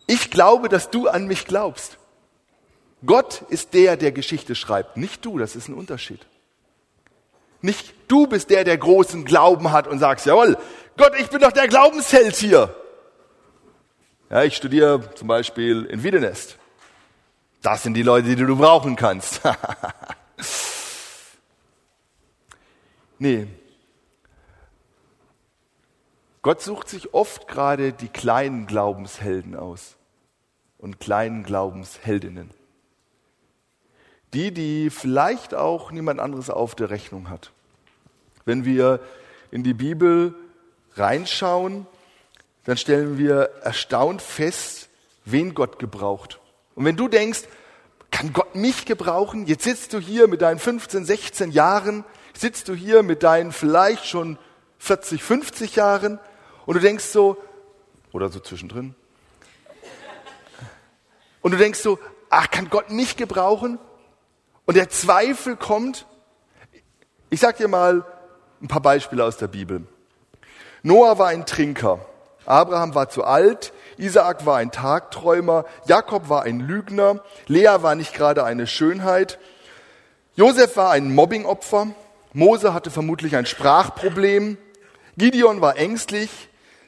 ich 0.07 0.31
glaube, 0.31 0.69
dass 0.69 0.91
du 0.91 1.09
an 1.09 1.27
mich 1.27 1.47
glaubst. 1.47 1.97
Gott 3.07 3.43
ist 3.49 3.73
der, 3.73 3.97
der 3.97 4.13
Geschichte 4.13 4.55
schreibt, 4.55 4.99
nicht 4.99 5.25
du, 5.25 5.39
das 5.39 5.57
ist 5.57 5.69
ein 5.69 5.75
Unterschied. 5.75 6.21
Nicht 7.63 7.95
du 8.09 8.27
bist 8.27 8.51
der, 8.51 8.65
der 8.65 8.77
großen 8.77 9.25
Glauben 9.25 9.73
hat 9.73 9.89
und 9.89 9.99
sagst, 9.99 10.27
jawohl, 10.27 10.59
Gott, 10.99 11.15
ich 11.19 11.31
bin 11.31 11.41
doch 11.41 11.53
der 11.53 11.67
Glaubensheld 11.67 12.37
hier. 12.37 12.77
Ja, 14.29 14.43
ich 14.43 14.55
studiere 14.55 15.15
zum 15.15 15.29
Beispiel 15.29 15.87
in 15.87 16.03
Wiedenest. 16.03 16.59
Das 17.63 17.83
sind 17.83 17.95
die 17.95 18.03
Leute, 18.03 18.29
die 18.29 18.37
du 18.37 18.55
brauchen 18.59 18.97
kannst. 18.97 19.41
nee. 23.23 23.47
Gott 26.43 26.61
sucht 26.61 26.89
sich 26.89 27.15
oft 27.15 27.47
gerade 27.47 27.93
die 27.93 28.09
kleinen 28.09 28.67
Glaubenshelden 28.67 29.55
aus 29.55 29.97
und 30.79 30.99
kleinen 30.99 31.45
Glaubensheldinnen. 31.45 32.51
Die, 34.35 34.53
die 34.53 34.91
vielleicht 34.91 35.55
auch 35.55 35.93
niemand 35.93 36.19
anderes 36.19 36.51
auf 36.51 36.75
der 36.75 36.91
Rechnung 36.91 37.31
hat. 37.31 37.53
Wenn 38.45 38.65
wir 38.65 38.99
in 39.53 39.63
die 39.63 39.75
Bibel 39.75 40.35
reinschauen, 40.95 41.87
dann 42.65 42.77
stellen 42.77 43.19
wir 43.19 43.51
erstaunt 43.63 44.21
fest, 44.21 44.89
wen 45.25 45.55
Gott 45.55 45.79
gebraucht. 45.79 46.41
Und 46.75 46.85
wenn 46.85 46.97
du 46.97 47.07
denkst, 47.07 47.43
kann 48.11 48.33
Gott 48.33 48.57
mich 48.57 48.85
gebrauchen? 48.85 49.47
Jetzt 49.47 49.65
sitzt 49.65 49.93
du 49.93 50.01
hier 50.01 50.27
mit 50.27 50.43
deinen 50.43 50.59
15, 50.59 51.05
16 51.05 51.51
Jahren, 51.53 52.05
sitzt 52.37 52.69
du 52.69 52.75
hier 52.75 53.03
mit 53.03 53.23
deinen 53.23 53.53
vielleicht 53.53 54.07
schon 54.07 54.39
40, 54.79 55.23
50 55.23 55.77
Jahren 55.77 56.19
und 56.67 56.75
du 56.75 56.81
denkst 56.81 57.05
so, 57.05 57.37
oder 58.13 58.29
so 58.29 58.41
zwischendrin, 58.41 58.95
und 61.41 61.51
du 61.51 61.59
denkst 61.59 61.81
so, 61.81 61.99
ach, 62.31 62.51
kann 62.51 62.71
Gott 62.71 62.91
mich 62.91 63.17
gebrauchen? 63.17 63.79
Und 64.65 64.77
der 64.77 64.89
Zweifel 64.89 65.57
kommt. 65.57 66.07
Ich 67.31 67.41
sag 67.41 67.57
dir 67.57 67.69
mal 67.69 68.05
ein 68.63 68.69
paar 68.69 68.81
Beispiele 68.81 69.25
aus 69.25 69.37
der 69.37 69.49
Bibel. 69.49 69.87
Noah 70.83 71.19
war 71.19 71.29
ein 71.29 71.47
Trinker. 71.47 72.07
Abraham 72.45 72.95
war 72.95 73.09
zu 73.09 73.25
alt, 73.25 73.73
Isaak 73.99 74.47
war 74.47 74.57
ein 74.57 74.73
Tagträumer, 74.73 75.65
Jakob 75.87 76.29
war 76.29 76.43
ein 76.43 76.59
Lügner, 76.59 77.23
Lea 77.47 77.77
war 77.83 77.95
nicht 77.95 78.15
gerade 78.15 78.43
eine 78.43 78.67
Schönheit, 78.67 79.39
Josef 80.35 80.77
war 80.77 80.91
ein 80.91 81.15
Mobbingopfer, 81.15 81.89
Mose 82.35 82.73
hatte 82.73 82.91
vermutlich 82.91 83.37
ein 83.37 83.47
Sprachproblem, 83.47 84.57
Gideon 85.17 85.61
war 85.61 85.77
ängstlich, 85.77 86.31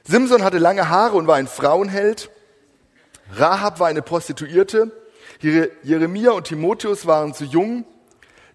Simson 0.04 0.42
hatte 0.42 0.58
lange 0.58 0.88
Haare 0.88 1.16
und 1.16 1.26
war 1.26 1.36
ein 1.36 1.46
Frauenheld, 1.46 2.30
Rahab 3.32 3.80
war 3.80 3.88
eine 3.88 4.02
Prostituierte, 4.02 4.90
Jeremia 5.40 6.30
und 6.30 6.44
Timotheus 6.44 7.06
waren 7.06 7.34
zu 7.34 7.44
jung, 7.44 7.84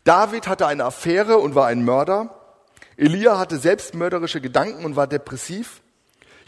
David 0.04 0.48
hatte 0.48 0.66
eine 0.66 0.86
Affäre 0.86 1.38
und 1.38 1.54
war 1.54 1.68
ein 1.68 1.86
Mörder, 1.86 2.36
Elia 2.98 3.38
hatte 3.38 3.58
selbstmörderische 3.58 4.42
Gedanken 4.42 4.84
und 4.84 4.96
war 4.96 5.06
depressiv, 5.06 5.82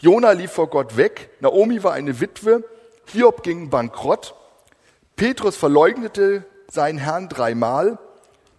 Jona 0.00 0.32
lief 0.32 0.50
vor 0.50 0.68
Gott 0.68 0.96
weg, 0.96 1.30
Naomi 1.38 1.84
war 1.84 1.92
eine 1.92 2.18
Witwe, 2.20 2.64
Hiob 3.06 3.44
ging 3.44 3.70
bankrott, 3.70 4.34
Petrus 5.14 5.56
verleugnete 5.56 6.44
seinen 6.68 6.98
Herrn 6.98 7.28
dreimal, 7.28 7.98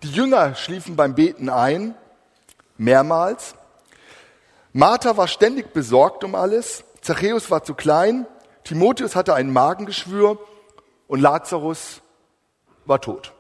die 0.04 0.12
Jünger 0.12 0.56
schliefen 0.56 0.96
beim 0.96 1.16
Beten 1.16 1.50
ein, 1.50 1.96
mehrmals. 2.78 3.56
Martha 4.74 5.16
war 5.16 5.28
ständig 5.28 5.74
besorgt 5.74 6.24
um 6.24 6.36
alles, 6.36 6.84
Zachäus 7.02 7.50
war 7.50 7.64
zu 7.64 7.74
klein, 7.74 8.28
Timotheus 8.64 9.16
hatte 9.16 9.34
ein 9.34 9.52
Magengeschwür 9.52 10.40
und 11.08 11.22
Lazarus 11.22 12.02
war 12.86 13.00
tot. 13.00 13.32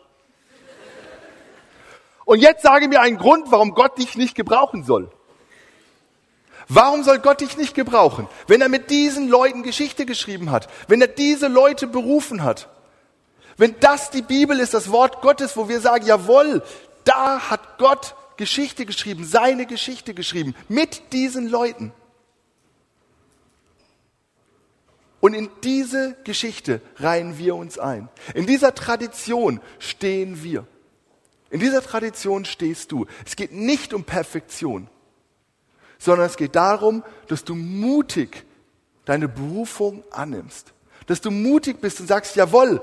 Und 2.25 2.39
jetzt 2.39 2.63
sage 2.63 2.88
mir 2.88 3.01
einen 3.01 3.17
Grund, 3.17 3.51
warum 3.51 3.74
Gott 3.74 3.98
dich 3.98 4.15
nicht 4.15 4.36
gebrauchen 4.36 4.86
soll. 4.86 5.12
Warum 6.70 7.03
soll 7.03 7.20
Gott 7.20 7.41
dich 7.41 7.58
nicht 7.58 7.75
gebrauchen, 7.75 8.29
wenn 8.48 8.62
er 8.62 8.70
mit 8.70 8.89
diesen 8.89 9.27
Leuten 9.27 9.63
Geschichte 9.63 10.05
geschrieben 10.05 10.50
hat, 10.50 10.70
wenn 10.88 11.01
er 11.01 11.08
diese 11.08 11.48
Leute 11.48 11.88
berufen 11.88 12.43
hat? 12.43 12.70
Wenn 13.57 13.79
das 13.79 14.10
die 14.10 14.22
Bibel 14.22 14.60
ist, 14.60 14.74
das 14.74 14.91
Wort 14.91 15.22
Gottes, 15.22 15.55
wo 15.57 15.69
wir 15.69 15.79
sagen, 15.79 16.05
jawohl, 16.05 16.63
da 17.03 17.50
hat 17.50 17.77
Gott 17.77 18.15
Geschichte 18.38 18.86
geschrieben, 18.86 19.25
seine 19.25 19.65
Geschichte 19.65 20.13
geschrieben, 20.13 20.55
mit 20.69 21.13
diesen 21.13 21.48
Leuten. 21.50 21.91
Und 25.19 25.33
in 25.33 25.50
diese 25.63 26.17
Geschichte 26.24 26.81
reihen 26.98 27.38
wir 27.38 27.55
uns 27.55 27.79
ein. 27.79 28.10
In 28.33 28.45
dieser 28.45 28.75
Tradition 28.75 29.62
stehen 29.79 30.43
wir. 30.43 30.67
In 31.50 31.60
dieser 31.60 31.81
Tradition 31.81 32.45
stehst 32.45 32.91
du. 32.91 33.05
Es 33.25 33.36
geht 33.36 33.53
nicht 33.53 33.93
um 33.93 34.03
Perfektion 34.03 34.89
sondern 36.03 36.27
es 36.27 36.36
geht 36.36 36.57
darum, 36.57 37.01
dass 37.27 37.45
du 37.45 37.55
mutig 37.55 38.43
deine 39.05 39.29
Berufung 39.29 40.03
annimmst. 40.12 40.74
Dass 41.07 41.22
du 41.22 41.31
mutig 41.31 41.79
bist 41.79 42.01
und 42.01 42.07
sagst, 42.07 42.36
jawohl, 42.36 42.81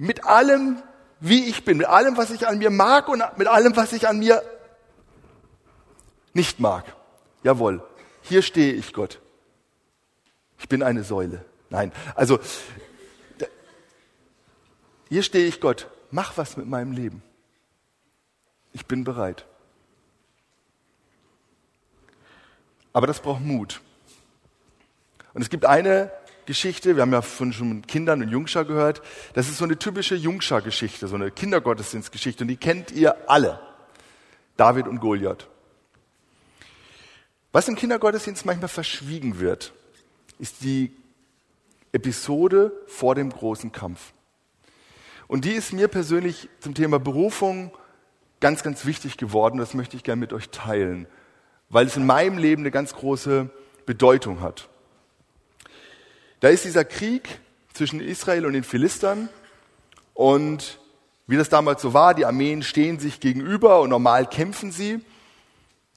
mit 0.00 0.24
allem, 0.24 0.82
wie 1.20 1.44
ich 1.44 1.64
bin, 1.64 1.76
mit 1.76 1.86
allem, 1.86 2.16
was 2.16 2.30
ich 2.30 2.48
an 2.48 2.58
mir 2.58 2.70
mag 2.70 3.08
und 3.08 3.22
mit 3.36 3.46
allem, 3.46 3.76
was 3.76 3.92
ich 3.92 4.08
an 4.08 4.18
mir 4.18 4.42
nicht 6.32 6.58
mag. 6.58 6.84
Jawohl, 7.42 7.86
hier 8.22 8.40
stehe 8.40 8.72
ich 8.72 8.94
Gott. 8.94 9.20
Ich 10.58 10.68
bin 10.70 10.82
eine 10.82 11.04
Säule. 11.04 11.44
Nein, 11.68 11.92
also 12.14 12.40
hier 15.10 15.22
stehe 15.22 15.46
ich 15.46 15.60
Gott. 15.60 15.86
Mach 16.10 16.38
was 16.38 16.56
mit 16.56 16.66
meinem 16.66 16.92
Leben. 16.92 17.22
Ich 18.72 18.86
bin 18.86 19.04
bereit. 19.04 19.44
Aber 22.94 23.06
das 23.06 23.20
braucht 23.20 23.42
Mut. 23.42 23.82
Und 25.34 25.42
es 25.42 25.50
gibt 25.50 25.66
eine 25.66 26.10
Geschichte, 26.50 26.96
wir 26.96 27.02
haben 27.02 27.12
ja 27.12 27.22
von 27.22 27.52
schon 27.52 27.86
Kindern 27.86 28.22
und 28.22 28.28
Jungschar 28.28 28.64
gehört, 28.64 29.02
das 29.34 29.48
ist 29.48 29.58
so 29.58 29.64
eine 29.64 29.78
typische 29.78 30.16
Jungschar-Geschichte, 30.16 31.06
so 31.06 31.14
eine 31.14 31.30
Kindergottesdienstgeschichte 31.30 32.42
und 32.42 32.48
die 32.48 32.56
kennt 32.56 32.90
ihr 32.90 33.30
alle. 33.30 33.60
David 34.56 34.88
und 34.88 34.98
Goliath. 34.98 35.46
Was 37.52 37.68
im 37.68 37.76
Kindergottesdienst 37.76 38.44
manchmal 38.46 38.68
verschwiegen 38.68 39.38
wird, 39.38 39.72
ist 40.40 40.62
die 40.62 40.90
Episode 41.92 42.72
vor 42.88 43.14
dem 43.14 43.30
großen 43.30 43.70
Kampf. 43.70 44.12
Und 45.28 45.44
die 45.44 45.52
ist 45.52 45.72
mir 45.72 45.86
persönlich 45.86 46.48
zum 46.58 46.74
Thema 46.74 46.98
Berufung 46.98 47.70
ganz, 48.40 48.64
ganz 48.64 48.86
wichtig 48.86 49.18
geworden. 49.18 49.58
Das 49.58 49.74
möchte 49.74 49.96
ich 49.96 50.02
gerne 50.02 50.18
mit 50.18 50.32
euch 50.32 50.48
teilen, 50.50 51.06
weil 51.68 51.86
es 51.86 51.96
in 51.96 52.06
meinem 52.06 52.38
Leben 52.38 52.62
eine 52.62 52.72
ganz 52.72 52.92
große 52.92 53.50
Bedeutung 53.86 54.40
hat. 54.40 54.68
Da 56.40 56.48
ist 56.48 56.64
dieser 56.64 56.84
Krieg 56.84 57.40
zwischen 57.74 58.00
Israel 58.00 58.46
und 58.46 58.54
den 58.54 58.64
Philistern 58.64 59.28
und 60.14 60.78
wie 61.26 61.36
das 61.36 61.48
damals 61.48 61.80
so 61.80 61.94
war, 61.94 62.14
die 62.14 62.24
Armeen 62.26 62.62
stehen 62.62 62.98
sich 62.98 63.20
gegenüber 63.20 63.80
und 63.80 63.90
normal 63.90 64.26
kämpfen 64.26 64.72
sie. 64.72 65.04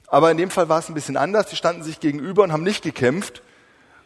Aber 0.07 0.29
in 0.29 0.37
dem 0.37 0.51
Fall 0.51 0.69
war 0.69 0.77
es 0.77 0.89
ein 0.89 0.93
bisschen 0.93 1.17
anders. 1.17 1.49
Sie 1.49 1.55
standen 1.55 1.81
sich 1.81 1.99
gegenüber 1.99 2.43
und 2.43 2.51
haben 2.51 2.63
nicht 2.63 2.83
gekämpft, 2.83 3.41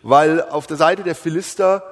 weil 0.03 0.41
auf 0.41 0.67
der 0.67 0.77
Seite 0.77 1.03
der 1.03 1.15
Philister 1.15 1.83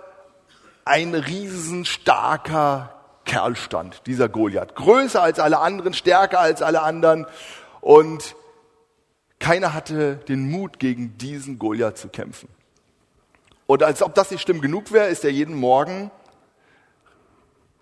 ein 0.85 1.15
riesenstarker 1.15 2.93
Kerl 3.25 3.55
stand, 3.55 4.03
dieser 4.05 4.29
Goliath. 4.29 4.75
Größer 4.75 5.21
als 5.21 5.39
alle 5.39 5.59
anderen, 5.59 5.93
stärker 5.93 6.39
als 6.39 6.61
alle 6.61 6.81
anderen. 6.81 7.25
Und 7.81 8.35
keiner 9.39 9.73
hatte 9.73 10.15
den 10.27 10.49
Mut, 10.49 10.79
gegen 10.79 11.17
diesen 11.17 11.59
Goliath 11.59 11.97
zu 11.97 12.07
kämpfen. 12.07 12.47
Und 13.67 13.83
als 13.83 14.01
ob 14.01 14.13
das 14.15 14.31
nicht 14.31 14.41
schlimm 14.41 14.61
genug 14.61 14.91
wäre, 14.91 15.07
ist 15.07 15.23
er 15.23 15.31
jeden 15.31 15.55
Morgen 15.55 16.11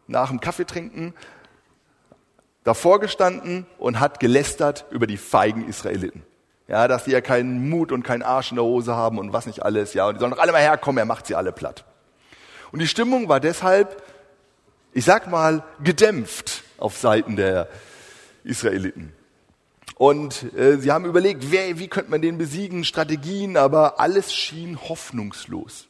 nach 0.08 0.30
dem 0.30 0.40
Kaffee 0.40 0.66
trinken 0.66 1.14
davor 2.64 3.00
gestanden 3.00 3.66
und 3.78 4.00
hat 4.00 4.20
gelästert 4.20 4.86
über 4.90 5.08
die 5.08 5.18
feigen 5.18 5.68
Israeliten. 5.68 6.24
Ja, 6.68 6.88
dass 6.88 7.04
die 7.04 7.12
ja 7.12 7.20
keinen 7.20 7.70
Mut 7.70 7.92
und 7.92 8.04
keinen 8.04 8.24
Arsch 8.24 8.52
in 8.52 8.56
der 8.56 8.64
Hose 8.64 8.96
haben 8.96 9.20
und 9.20 9.34
was 9.34 9.46
nicht 9.46 9.64
alles. 9.64 9.94
Ja, 9.94 10.08
und 10.08 10.16
die 10.16 10.20
sollen 10.20 10.32
doch 10.32 10.40
alle 10.40 10.54
mal 10.54 10.62
herkommen, 10.62 10.98
er 10.98 11.06
macht 11.06 11.28
sie 11.28 11.36
alle 11.36 11.52
platt. 11.52 11.84
Und 12.72 12.80
die 12.80 12.88
Stimmung 12.88 13.28
war 13.28 13.40
deshalb, 13.40 14.02
ich 14.94 15.04
sag 15.04 15.30
mal, 15.30 15.64
gedämpft 15.84 16.64
auf 16.78 16.98
Seiten 16.98 17.36
der 17.36 17.68
Israeliten. 18.44 19.14
Und 20.04 20.52
äh, 20.58 20.80
sie 20.80 20.92
haben 20.92 21.06
überlegt, 21.06 21.50
wer, 21.50 21.80
wie 21.80 21.88
könnte 21.88 22.12
man 22.12 22.22
den 22.22 22.38
besiegen, 22.38 22.84
Strategien, 22.84 23.56
aber 23.56 24.02
alles 24.02 24.34
schien 24.34 24.78
hoffnungslos. 24.78 25.88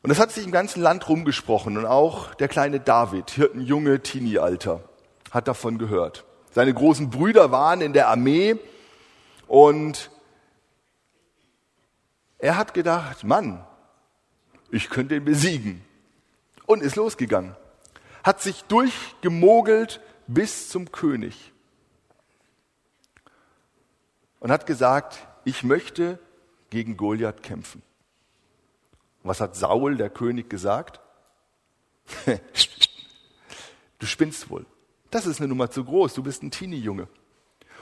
Und 0.00 0.10
das 0.10 0.20
hat 0.20 0.30
sich 0.30 0.44
im 0.44 0.52
ganzen 0.52 0.82
Land 0.82 1.08
rumgesprochen 1.08 1.76
und 1.76 1.86
auch 1.86 2.32
der 2.36 2.46
kleine 2.46 2.78
David, 2.78 3.32
Hirtenjunge, 3.32 4.02
Teenie-Alter, 4.02 4.84
hat 5.32 5.48
davon 5.48 5.78
gehört. 5.78 6.24
Seine 6.52 6.72
großen 6.72 7.10
Brüder 7.10 7.50
waren 7.50 7.80
in 7.80 7.92
der 7.92 8.06
Armee 8.06 8.56
und 9.48 10.12
er 12.38 12.56
hat 12.56 12.72
gedacht, 12.72 13.24
Mann, 13.24 13.66
ich 14.70 14.90
könnte 14.90 15.16
ihn 15.16 15.24
besiegen. 15.24 15.84
Und 16.66 16.84
ist 16.84 16.94
losgegangen. 16.94 17.56
Hat 18.22 18.40
sich 18.40 18.62
durchgemogelt 18.62 20.00
bis 20.28 20.68
zum 20.68 20.92
König 20.92 21.50
und 24.40 24.50
hat 24.50 24.66
gesagt, 24.66 25.26
ich 25.44 25.62
möchte 25.62 26.18
gegen 26.70 26.96
Goliath 26.96 27.42
kämpfen. 27.42 27.82
was 29.22 29.40
hat 29.40 29.54
Saul, 29.54 29.96
der 29.96 30.10
König, 30.10 30.50
gesagt? 30.50 31.00
du 33.98 34.06
spinnst 34.06 34.50
wohl. 34.50 34.66
Das 35.10 35.26
ist 35.26 35.40
eine 35.40 35.48
Nummer 35.48 35.70
zu 35.70 35.84
groß. 35.84 36.14
Du 36.14 36.22
bist 36.22 36.42
ein 36.42 36.50
Teenie-Junge. 36.50 37.02
Und 37.02 37.10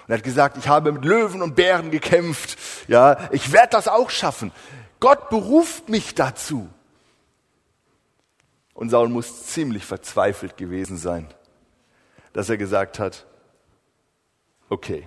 er 0.08 0.16
hat 0.16 0.24
gesagt, 0.24 0.56
ich 0.56 0.68
habe 0.68 0.92
mit 0.92 1.04
Löwen 1.04 1.42
und 1.42 1.54
Bären 1.54 1.90
gekämpft. 1.90 2.58
Ja, 2.88 3.28
ich 3.32 3.52
werde 3.52 3.70
das 3.72 3.88
auch 3.88 4.10
schaffen. 4.10 4.52
Gott 5.00 5.28
beruft 5.30 5.88
mich 5.88 6.14
dazu. 6.14 6.68
Und 8.74 8.90
Saul 8.90 9.08
muss 9.08 9.46
ziemlich 9.46 9.84
verzweifelt 9.84 10.56
gewesen 10.56 10.96
sein, 10.96 11.28
dass 12.32 12.48
er 12.48 12.56
gesagt 12.56 12.98
hat, 12.98 13.26
okay, 14.68 15.06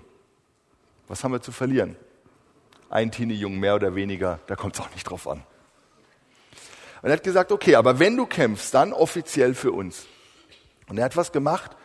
was 1.12 1.26
haben 1.26 1.34
wir 1.34 1.41
zu 1.41 1.52
verlieren? 1.52 1.97
Ein 2.89 3.12
Teenie-Jungen 3.12 3.60
mehr 3.60 3.76
oder 3.76 3.95
weniger, 3.95 4.39
da 4.47 4.56
kommt 4.56 4.76
es 4.76 4.80
auch 4.80 4.89
nicht 4.91 5.04
drauf 5.04 5.28
an. 5.28 5.43
Und 7.02 7.10
er 7.10 7.17
hat 7.17 7.24
gesagt, 7.24 7.52
okay, 7.52 7.76
aber 7.76 8.00
wenn 8.00 8.15
du 8.15 8.26
kämpfst, 8.26 8.74
dann 8.74 8.93
offiziell 8.93 9.54
für 9.54 9.74
uns. 9.74 10.06
Und 10.88 10.97
er 10.97 11.04
hat 11.04 11.17
was 11.17 11.34
gemacht, 11.34 11.76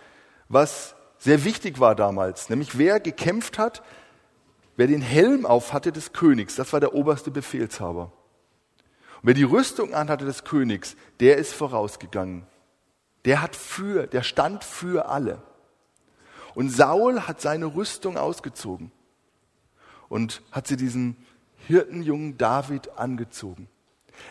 was 0.48 0.94
sehr 1.18 1.42
wichtig 1.42 1.80
war 1.80 1.96
damals, 1.96 2.50
nämlich 2.50 2.78
wer 2.78 3.00
gekämpft 3.00 3.58
hat, 3.58 3.82
wer 4.76 4.86
den 4.86 5.02
Helm 5.02 5.44
auf 5.44 5.72
hatte 5.72 5.90
des 5.90 6.12
Königs, 6.12 6.54
das 6.54 6.72
war 6.72 6.78
der 6.78 6.94
oberste 6.94 7.32
Befehlshaber. 7.32 8.12
Und 9.16 9.22
wer 9.22 9.34
die 9.34 9.42
Rüstung 9.42 9.92
anhatte 9.92 10.24
des 10.24 10.44
Königs, 10.44 10.94
der 11.18 11.36
ist 11.38 11.52
vorausgegangen. 11.52 12.46
Der 13.24 13.42
hat 13.42 13.56
für, 13.56 14.06
der 14.06 14.22
stand 14.22 14.62
für 14.62 15.08
alle. 15.08 15.42
Und 16.54 16.70
Saul 16.70 17.22
hat 17.22 17.40
seine 17.40 17.66
Rüstung 17.66 18.16
ausgezogen 18.18 18.92
und 20.08 20.42
hat 20.52 20.66
sie 20.66 20.76
diesen 20.76 21.16
Hirtenjungen 21.66 22.38
David 22.38 22.98
angezogen. 22.98 23.68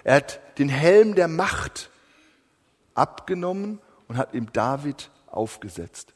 Er 0.03 0.15
hat 0.15 0.39
den 0.57 0.69
Helm 0.69 1.15
der 1.15 1.27
Macht 1.27 1.89
abgenommen 2.93 3.79
und 4.07 4.17
hat 4.17 4.33
ihm 4.33 4.51
David 4.53 5.11
aufgesetzt. 5.27 6.13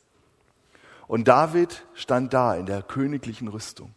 Und 1.08 1.28
David 1.28 1.86
stand 1.94 2.34
da 2.34 2.56
in 2.56 2.66
der 2.66 2.84
königlichen 2.84 3.48
Rüstung 3.48 3.94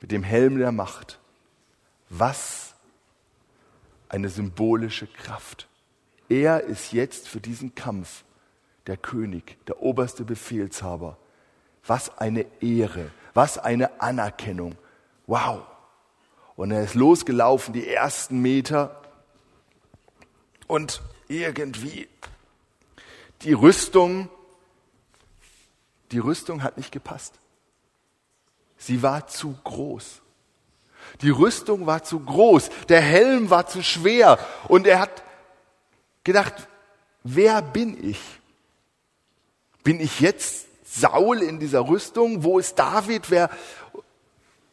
mit 0.00 0.10
dem 0.10 0.22
Helm 0.22 0.58
der 0.58 0.72
Macht. 0.72 1.20
Was 2.10 2.74
eine 4.08 4.28
symbolische 4.28 5.06
Kraft. 5.06 5.68
Er 6.28 6.64
ist 6.64 6.92
jetzt 6.92 7.28
für 7.28 7.40
diesen 7.40 7.74
Kampf 7.74 8.24
der 8.86 8.96
König, 8.96 9.56
der 9.66 9.82
oberste 9.82 10.24
Befehlshaber. 10.24 11.16
Was 11.86 12.18
eine 12.18 12.46
Ehre, 12.60 13.10
was 13.34 13.58
eine 13.58 14.00
Anerkennung. 14.00 14.76
Wow. 15.26 15.62
Und 16.56 16.70
er 16.70 16.84
ist 16.84 16.94
losgelaufen, 16.94 17.74
die 17.74 17.88
ersten 17.88 18.40
Meter. 18.40 19.02
Und 20.66 21.02
irgendwie 21.28 22.08
die 23.42 23.52
Rüstung, 23.52 24.30
die 26.12 26.18
Rüstung 26.18 26.62
hat 26.62 26.76
nicht 26.76 26.92
gepasst. 26.92 27.34
Sie 28.78 29.02
war 29.02 29.26
zu 29.26 29.56
groß. 29.64 30.22
Die 31.20 31.30
Rüstung 31.30 31.86
war 31.86 32.02
zu 32.02 32.20
groß, 32.20 32.70
der 32.88 33.00
Helm 33.00 33.50
war 33.50 33.66
zu 33.66 33.82
schwer 33.82 34.38
und 34.68 34.86
er 34.86 35.00
hat 35.00 35.22
gedacht, 36.24 36.54
wer 37.22 37.60
bin 37.62 38.10
ich? 38.10 38.20
Bin 39.82 40.00
ich 40.00 40.20
jetzt 40.20 40.66
Saul 40.94 41.42
in 41.42 41.58
dieser 41.58 41.88
Rüstung? 41.88 42.44
Wo 42.44 42.58
ist 42.58 42.78
David? 42.78 43.30
Wer? 43.30 43.50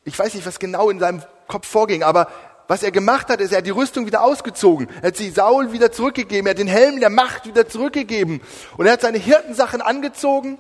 Ich 0.04 0.18
weiß 0.18 0.34
nicht, 0.34 0.46
was 0.46 0.60
genau 0.60 0.90
in 0.90 1.00
seinem 1.00 1.24
Kopf 1.48 1.68
vorging, 1.68 2.04
aber 2.04 2.28
was 2.68 2.84
er 2.84 2.92
gemacht 2.92 3.28
hat, 3.30 3.42
ist, 3.42 3.52
er 3.52 3.58
hat 3.58 3.66
die 3.66 3.72
Rüstung 3.72 4.06
wieder 4.06 4.24
ausgezogen. 4.24 4.88
Er 5.02 5.10
hat 5.10 5.18
sie 5.18 5.30
Saul 5.30 5.74
wieder 5.74 5.92
zurückgegeben. 5.92 6.48
Er 6.48 6.52
hat 6.52 6.58
den 6.58 6.68
Helm 6.68 7.00
der 7.00 7.10
Macht 7.10 7.46
wieder 7.46 7.68
zurückgegeben. 7.68 8.40
Und 8.78 8.86
er 8.86 8.94
hat 8.94 9.02
seine 9.02 9.18
Hirtensachen 9.18 9.82
angezogen 9.82 10.58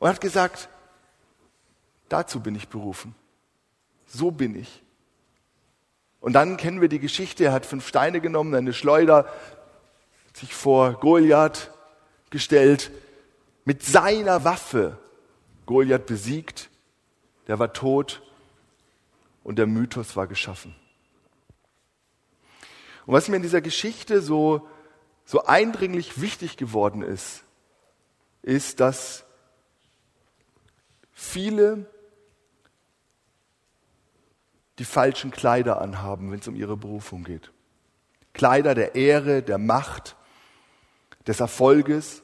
und 0.00 0.08
hat 0.08 0.20
gesagt, 0.20 0.68
dazu 2.08 2.40
bin 2.40 2.56
ich 2.56 2.68
berufen. 2.68 3.14
So 4.06 4.32
bin 4.32 4.56
ich. 4.56 4.82
Und 6.20 6.32
dann 6.32 6.56
kennen 6.56 6.80
wir 6.80 6.88
die 6.88 6.98
Geschichte. 6.98 7.44
Er 7.44 7.52
hat 7.52 7.66
fünf 7.66 7.86
Steine 7.86 8.20
genommen, 8.20 8.54
eine 8.54 8.72
Schleuder, 8.72 9.26
sich 10.34 10.54
vor 10.54 10.94
Goliath 10.94 11.70
gestellt 12.30 12.90
mit 13.64 13.82
seiner 13.82 14.44
Waffe 14.44 14.98
Goliath 15.66 16.06
besiegt, 16.06 16.70
der 17.46 17.58
war 17.58 17.72
tot 17.72 18.22
und 19.44 19.56
der 19.56 19.66
Mythos 19.66 20.16
war 20.16 20.26
geschaffen. 20.26 20.74
Und 23.06 23.14
was 23.14 23.28
mir 23.28 23.36
in 23.36 23.42
dieser 23.42 23.60
Geschichte 23.60 24.22
so, 24.22 24.68
so 25.24 25.44
eindringlich 25.44 26.20
wichtig 26.20 26.56
geworden 26.56 27.02
ist, 27.02 27.44
ist, 28.42 28.80
dass 28.80 29.24
viele 31.12 31.86
die 34.78 34.84
falschen 34.84 35.30
Kleider 35.30 35.80
anhaben, 35.80 36.30
wenn 36.30 36.40
es 36.40 36.48
um 36.48 36.56
ihre 36.56 36.76
Berufung 36.76 37.24
geht. 37.24 37.52
Kleider 38.32 38.74
der 38.74 38.94
Ehre, 38.94 39.42
der 39.42 39.58
Macht, 39.58 40.16
des 41.26 41.40
Erfolges. 41.40 42.22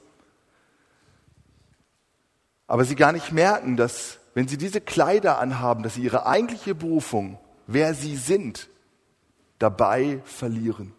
Aber 2.69 2.85
sie 2.85 2.95
gar 2.95 3.13
nicht 3.13 3.33
merken, 3.33 3.77
dass 3.77 4.19
wenn 4.35 4.47
sie 4.47 4.59
diese 4.59 4.81
Kleider 4.81 5.39
anhaben, 5.39 5.83
dass 5.83 5.95
sie 5.95 6.03
ihre 6.03 6.27
eigentliche 6.27 6.77
Berufung, 6.77 7.39
wer 7.67 7.95
sie 7.95 8.15
sind, 8.15 8.69
dabei 9.59 10.21
verlieren. 10.25 10.93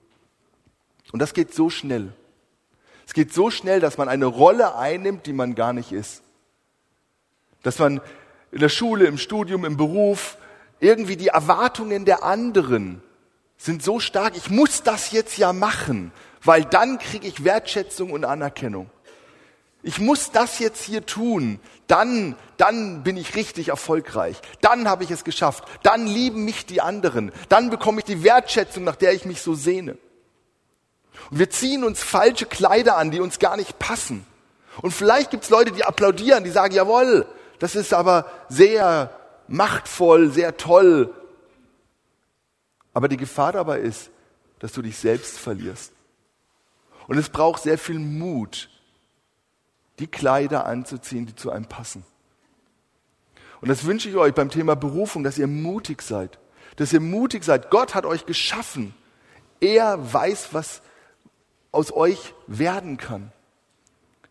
Und 1.14 1.20
das 1.20 1.34
geht 1.34 1.54
so 1.54 1.70
schnell. 1.70 2.12
Es 3.08 3.14
geht 3.14 3.34
so 3.34 3.50
schnell, 3.50 3.80
dass 3.80 3.98
man 3.98 4.10
eine 4.10 4.26
Rolle 4.26 4.76
einnimmt, 4.76 5.26
die 5.26 5.34
man 5.34 5.56
gar 5.56 5.74
nicht 5.74 5.92
ist. 5.92 6.22
Dass 7.64 7.80
man 7.80 8.02
in 8.52 8.60
der 8.60 8.70
Schule, 8.70 9.06
im 9.06 9.18
Studium, 9.18 9.64
im 9.64 9.78
Beruf 9.78 10.38
irgendwie 10.80 11.18
die 11.18 11.28
Erwartungen 11.28 12.06
der 12.06 12.24
anderen 12.24 13.02
sind 13.58 13.84
so 13.84 14.00
stark, 14.00 14.38
ich 14.38 14.50
muss 14.50 14.84
das 14.84 15.12
jetzt 15.12 15.38
ja 15.38 15.54
machen, 15.54 16.12
weil 16.44 16.64
dann 16.64 16.98
kriege 16.98 17.28
ich 17.28 17.44
Wertschätzung 17.44 18.12
und 18.12 18.26
Anerkennung. 18.26 18.90
Ich 19.82 20.00
muss 20.00 20.32
das 20.32 20.60
jetzt 20.60 20.84
hier 20.84 21.06
tun, 21.06 21.60
dann, 21.88 22.36
dann 22.58 23.04
bin 23.04 23.16
ich 23.16 23.36
richtig 23.36 23.70
erfolgreich, 23.70 24.42
dann 24.62 24.90
habe 24.90 25.04
ich 25.04 25.12
es 25.12 25.24
geschafft, 25.24 25.64
dann 25.84 26.06
lieben 26.06 26.44
mich 26.44 26.66
die 26.66 26.82
anderen, 26.82 27.32
dann 27.48 27.70
bekomme 27.70 28.00
ich 28.00 28.06
die 28.06 28.24
Wertschätzung, 28.24 28.84
nach 28.84 28.98
der 28.98 29.14
ich 29.14 29.26
mich 29.26 29.42
so 29.42 29.56
sehne. 29.56 29.98
Und 31.32 31.40
wir 31.40 31.50
ziehen 31.50 31.84
uns 31.84 32.04
falsche 32.04 32.46
Kleider 32.46 32.98
an, 32.98 33.12
die 33.12 33.22
uns 33.22 33.40
gar 33.40 33.58
nicht 33.58 33.80
passen. 33.80 34.26
Und 34.82 34.92
vielleicht 34.92 35.32
gibt 35.32 35.46
es 35.46 35.50
Leute, 35.50 35.72
die 35.72 35.84
applaudieren, 35.84 36.44
die 36.44 36.50
sagen, 36.50 36.74
jawohl, 36.74 37.26
das 37.60 37.76
ist 37.76 37.94
aber 37.94 38.26
sehr 38.48 39.12
machtvoll, 39.48 40.30
sehr 40.32 40.58
toll. 40.58 41.14
Aber 42.94 43.08
die 43.08 43.18
Gefahr 43.18 43.52
dabei 43.54 43.80
ist, 43.80 44.10
dass 44.60 44.74
du 44.74 44.82
dich 44.82 44.98
selbst 44.98 45.38
verlierst. 45.38 45.94
Und 47.08 47.18
es 47.18 47.30
braucht 47.30 47.64
sehr 47.64 47.78
viel 47.78 48.00
Mut, 48.00 48.70
die 50.00 50.08
Kleider 50.08 50.66
anzuziehen, 50.66 51.26
die 51.26 51.36
zu 51.36 51.52
einem 51.52 51.66
passen. 51.66 52.04
Und 53.62 53.68
das 53.70 53.86
wünsche 53.86 54.10
ich 54.10 54.16
euch 54.16 54.34
beim 54.34 54.50
Thema 54.50 54.76
Berufung, 54.76 55.24
dass 55.24 55.38
ihr 55.38 55.48
mutig 55.48 56.02
seid. 56.02 56.40
Dass 56.78 56.94
ihr 56.94 57.02
mutig 57.02 57.44
seid. 57.44 57.70
Gott 57.70 57.94
hat 57.94 58.06
euch 58.06 58.26
geschaffen. 58.26 58.94
Er 59.60 60.14
weiß, 60.14 60.50
was 60.54 60.82
aus 61.72 61.92
euch 61.92 62.34
werden 62.48 62.98
kann. 62.98 63.32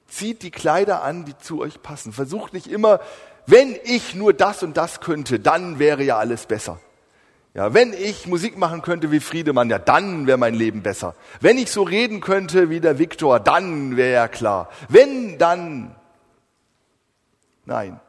Zieht 0.07 0.43
die 0.43 0.51
Kleider 0.51 1.03
an, 1.03 1.27
die 1.27 1.37
zu 1.37 1.61
euch 1.61 1.83
passen. 1.83 2.13
Versucht 2.13 2.55
nicht 2.55 2.67
immer 2.67 3.01
wenn 3.49 3.79
ich 3.83 4.15
nur 4.15 4.35
das 4.35 4.63
und 4.63 4.77
das 4.77 5.01
könnte, 5.01 5.41
dann 5.41 5.79
wäre 5.79 6.03
ja 6.03 6.19
alles 6.19 6.45
besser. 6.45 6.81
Ja, 7.55 7.75
wenn 7.75 7.93
ich 7.93 8.27
Musik 8.27 8.57
machen 8.57 8.83
könnte 8.83 9.11
wie 9.11 9.21
Friedemann, 9.21 9.71
ja, 9.71 9.79
dann 9.79 10.27
wäre 10.27 10.39
mein 10.39 10.55
Leben 10.55 10.83
besser. 10.83 11.15
Wenn 11.41 11.59
ich 11.59 11.71
so 11.71 11.83
reden 11.83 12.21
könnte 12.21 12.71
wie 12.71 12.81
der 12.81 12.99
Viktor, 12.99 13.41
dann 13.41 13.97
wäre 13.97 14.13
ja 14.13 14.29
klar. 14.29 14.71
Wenn, 14.89 15.39
dann. 15.39 15.95
Nein. 17.65 18.01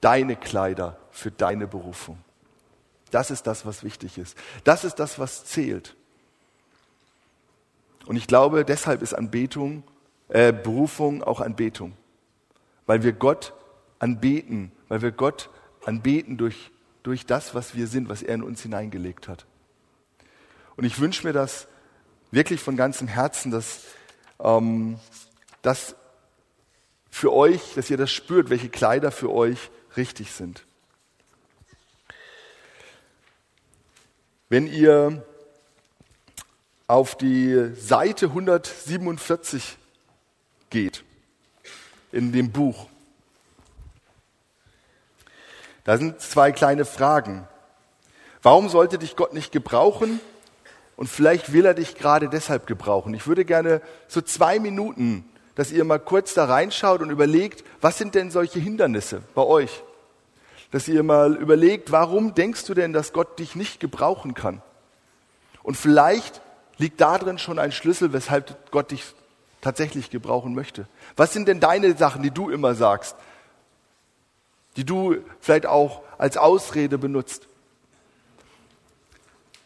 Deine 0.00 0.36
Kleider 0.36 0.96
für 1.10 1.30
deine 1.30 1.66
Berufung. 1.66 2.18
Das 3.10 3.30
ist 3.30 3.46
das, 3.46 3.64
was 3.64 3.84
wichtig 3.84 4.18
ist. 4.18 4.36
Das 4.64 4.84
ist 4.84 4.96
das, 4.96 5.18
was 5.18 5.44
zählt. 5.44 5.94
Und 8.06 8.16
ich 8.16 8.26
glaube, 8.26 8.64
deshalb 8.64 9.02
ist 9.02 9.14
Anbetung, 9.14 9.82
äh, 10.28 10.52
Berufung 10.52 11.22
auch 11.22 11.40
Anbetung 11.40 11.94
weil 12.88 13.02
wir 13.02 13.12
Gott 13.12 13.52
anbeten, 14.00 14.72
weil 14.88 15.02
wir 15.02 15.12
Gott 15.12 15.50
anbeten 15.84 16.38
durch, 16.38 16.72
durch 17.08 17.24
das, 17.24 17.54
was 17.54 17.74
wir 17.74 17.86
sind, 17.86 18.10
was 18.10 18.22
er 18.22 18.34
in 18.34 18.42
uns 18.42 18.60
hineingelegt 18.60 19.28
hat. 19.28 19.46
Und 20.76 20.84
ich 20.84 21.00
wünsche 21.00 21.26
mir 21.26 21.32
das 21.32 21.66
wirklich 22.30 22.60
von 22.60 22.76
ganzem 22.76 23.08
Herzen, 23.08 23.50
dass 23.50 23.84
ähm, 24.38 24.98
das 25.62 25.96
für 27.10 27.32
euch, 27.32 27.72
dass 27.76 27.88
ihr 27.88 27.96
das 27.96 28.12
spürt, 28.12 28.50
welche 28.50 28.68
Kleider 28.68 29.10
für 29.10 29.32
euch 29.32 29.70
richtig 29.96 30.32
sind. 30.32 30.66
Wenn 34.50 34.66
ihr 34.66 35.26
auf 36.88 37.16
die 37.16 37.72
Seite 37.74 38.26
147 38.26 39.78
geht, 40.68 41.04
in 42.12 42.32
dem 42.32 42.52
Buch. 42.52 42.86
Da 45.88 45.96
sind 45.96 46.20
zwei 46.20 46.52
kleine 46.52 46.84
Fragen. 46.84 47.48
Warum 48.42 48.68
sollte 48.68 48.98
dich 48.98 49.16
Gott 49.16 49.32
nicht 49.32 49.52
gebrauchen? 49.52 50.20
Und 50.98 51.06
vielleicht 51.06 51.54
will 51.54 51.64
er 51.64 51.72
dich 51.72 51.94
gerade 51.94 52.28
deshalb 52.28 52.66
gebrauchen. 52.66 53.14
Ich 53.14 53.26
würde 53.26 53.46
gerne 53.46 53.80
so 54.06 54.20
zwei 54.20 54.58
Minuten, 54.58 55.24
dass 55.54 55.72
ihr 55.72 55.86
mal 55.86 55.98
kurz 55.98 56.34
da 56.34 56.44
reinschaut 56.44 57.00
und 57.00 57.08
überlegt, 57.08 57.64
was 57.80 57.96
sind 57.96 58.14
denn 58.14 58.30
solche 58.30 58.58
Hindernisse 58.58 59.22
bei 59.34 59.40
euch? 59.40 59.82
Dass 60.72 60.88
ihr 60.88 61.02
mal 61.02 61.34
überlegt, 61.36 61.90
warum 61.90 62.34
denkst 62.34 62.66
du 62.66 62.74
denn, 62.74 62.92
dass 62.92 63.14
Gott 63.14 63.38
dich 63.38 63.56
nicht 63.56 63.80
gebrauchen 63.80 64.34
kann? 64.34 64.60
Und 65.62 65.78
vielleicht 65.78 66.42
liegt 66.76 67.00
da 67.00 67.16
drin 67.16 67.38
schon 67.38 67.58
ein 67.58 67.72
Schlüssel, 67.72 68.12
weshalb 68.12 68.70
Gott 68.72 68.90
dich 68.90 69.14
tatsächlich 69.62 70.10
gebrauchen 70.10 70.54
möchte. 70.54 70.86
Was 71.16 71.32
sind 71.32 71.48
denn 71.48 71.60
deine 71.60 71.96
Sachen, 71.96 72.22
die 72.22 72.30
du 72.30 72.50
immer 72.50 72.74
sagst, 72.74 73.16
die 74.78 74.84
du 74.84 75.16
vielleicht 75.40 75.66
auch 75.66 76.02
als 76.18 76.36
Ausrede 76.36 76.98
benutzt? 76.98 77.48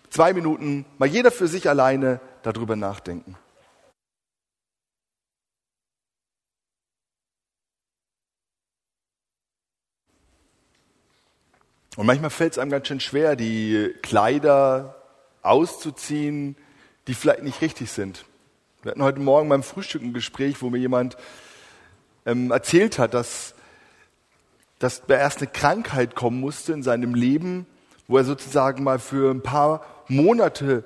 Zwei 0.09 0.33
Minuten, 0.33 0.87
mal 0.96 1.07
jeder 1.07 1.31
für 1.31 1.48
sich 1.48 1.68
alleine 1.68 2.18
darüber 2.42 2.77
nachdenken. 2.77 3.37
Und 11.96 12.07
manchmal 12.07 12.31
fällt 12.31 12.53
es 12.53 12.59
einem 12.59 12.70
ganz 12.70 12.88
schön 12.88 13.01
schwer, 13.01 13.37
die 13.37 13.94
Kleider 14.01 14.96
auszuziehen, 15.42 16.57
die 17.07 17.12
vielleicht 17.12 17.42
nicht 17.42 17.61
richtig 17.61 17.90
sind. 17.90 18.25
Wir 18.83 18.92
hatten 18.92 19.03
heute 19.03 19.20
Morgen 19.20 19.51
beim 19.51 19.62
Frühstück 19.62 20.01
ein 20.01 20.14
Gespräch, 20.14 20.62
wo 20.62 20.70
mir 20.70 20.79
jemand 20.79 21.18
ähm, 22.25 22.51
erzählt 22.51 22.98
hat, 22.98 23.12
dass, 23.12 23.55
dass 24.82 25.06
da 25.06 25.14
erst 25.14 25.38
eine 25.38 25.46
Krankheit 25.46 26.16
kommen 26.16 26.40
musste 26.40 26.72
in 26.72 26.82
seinem 26.82 27.14
Leben, 27.14 27.66
wo 28.08 28.16
er 28.16 28.24
sozusagen 28.24 28.82
mal 28.82 28.98
für 28.98 29.30
ein 29.30 29.40
paar 29.40 29.86
Monate 30.08 30.82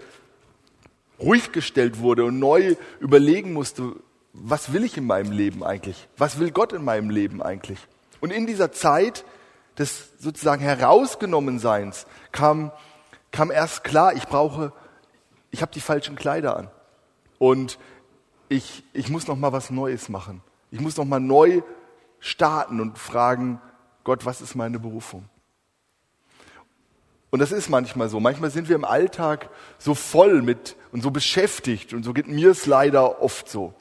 ruhig 1.19 1.51
gestellt 1.51 2.01
wurde 2.01 2.27
und 2.27 2.39
neu 2.39 2.77
überlegen 3.01 3.55
musste, 3.55 3.97
was 4.35 4.75
will 4.75 4.85
ich 4.85 4.99
in 4.99 5.07
meinem 5.07 5.33
Leben 5.33 5.65
eigentlich? 5.65 6.09
Was 6.19 6.39
will 6.39 6.51
Gott 6.51 6.75
in 6.75 6.85
meinem 6.85 7.09
Leben 7.09 7.43
eigentlich? 7.43 7.79
Und 8.21 8.33
in 8.33 8.47
dieser 8.47 8.71
Zeit 8.71 9.25
des 9.79 10.11
sozusagen 10.19 10.61
Herausgenommenseins 10.61 12.07
kam, 12.33 12.73
kam 13.33 13.51
erst 13.51 13.83
klar, 13.83 14.13
ich 14.13 14.27
brauche, 14.27 14.75
ich 15.51 15.63
habe 15.63 15.73
die 15.73 15.81
falschen 15.81 16.17
Kleider 16.17 16.55
an. 16.55 16.69
Und 17.39 17.79
ich, 18.51 18.85
ich 18.93 19.09
muss 19.09 19.27
noch 19.27 19.37
mal 19.37 19.53
was 19.53 19.71
Neues 19.71 20.11
machen. 20.11 20.43
Ich 20.71 20.81
muss 20.81 20.99
noch 20.99 21.07
mal 21.07 21.19
neu 21.19 21.63
starten 22.21 22.79
und 22.83 22.99
fragen, 22.99 23.59
Gott, 24.07 24.25
was 24.25 24.41
ist 24.41 24.55
meine 24.55 24.79
Berufung? 24.79 25.29
Und 27.31 27.41
das 27.41 27.51
ist 27.51 27.69
manchmal 27.69 28.09
so. 28.09 28.21
Manchmal 28.21 28.53
sind 28.53 28.69
wir 28.69 28.77
im 28.77 28.85
Alltag 28.85 29.51
so 29.81 29.97
voll 29.97 30.43
mit 30.43 30.77
und 30.93 31.03
so 31.03 31.11
beschäftigt 31.11 31.93
und 31.93 32.05
so 32.05 32.13
geht 32.13 32.29
mir 32.29 32.53
es 32.53 32.67
leider 32.67 33.21
oft 33.21 33.49
so. 33.49 33.75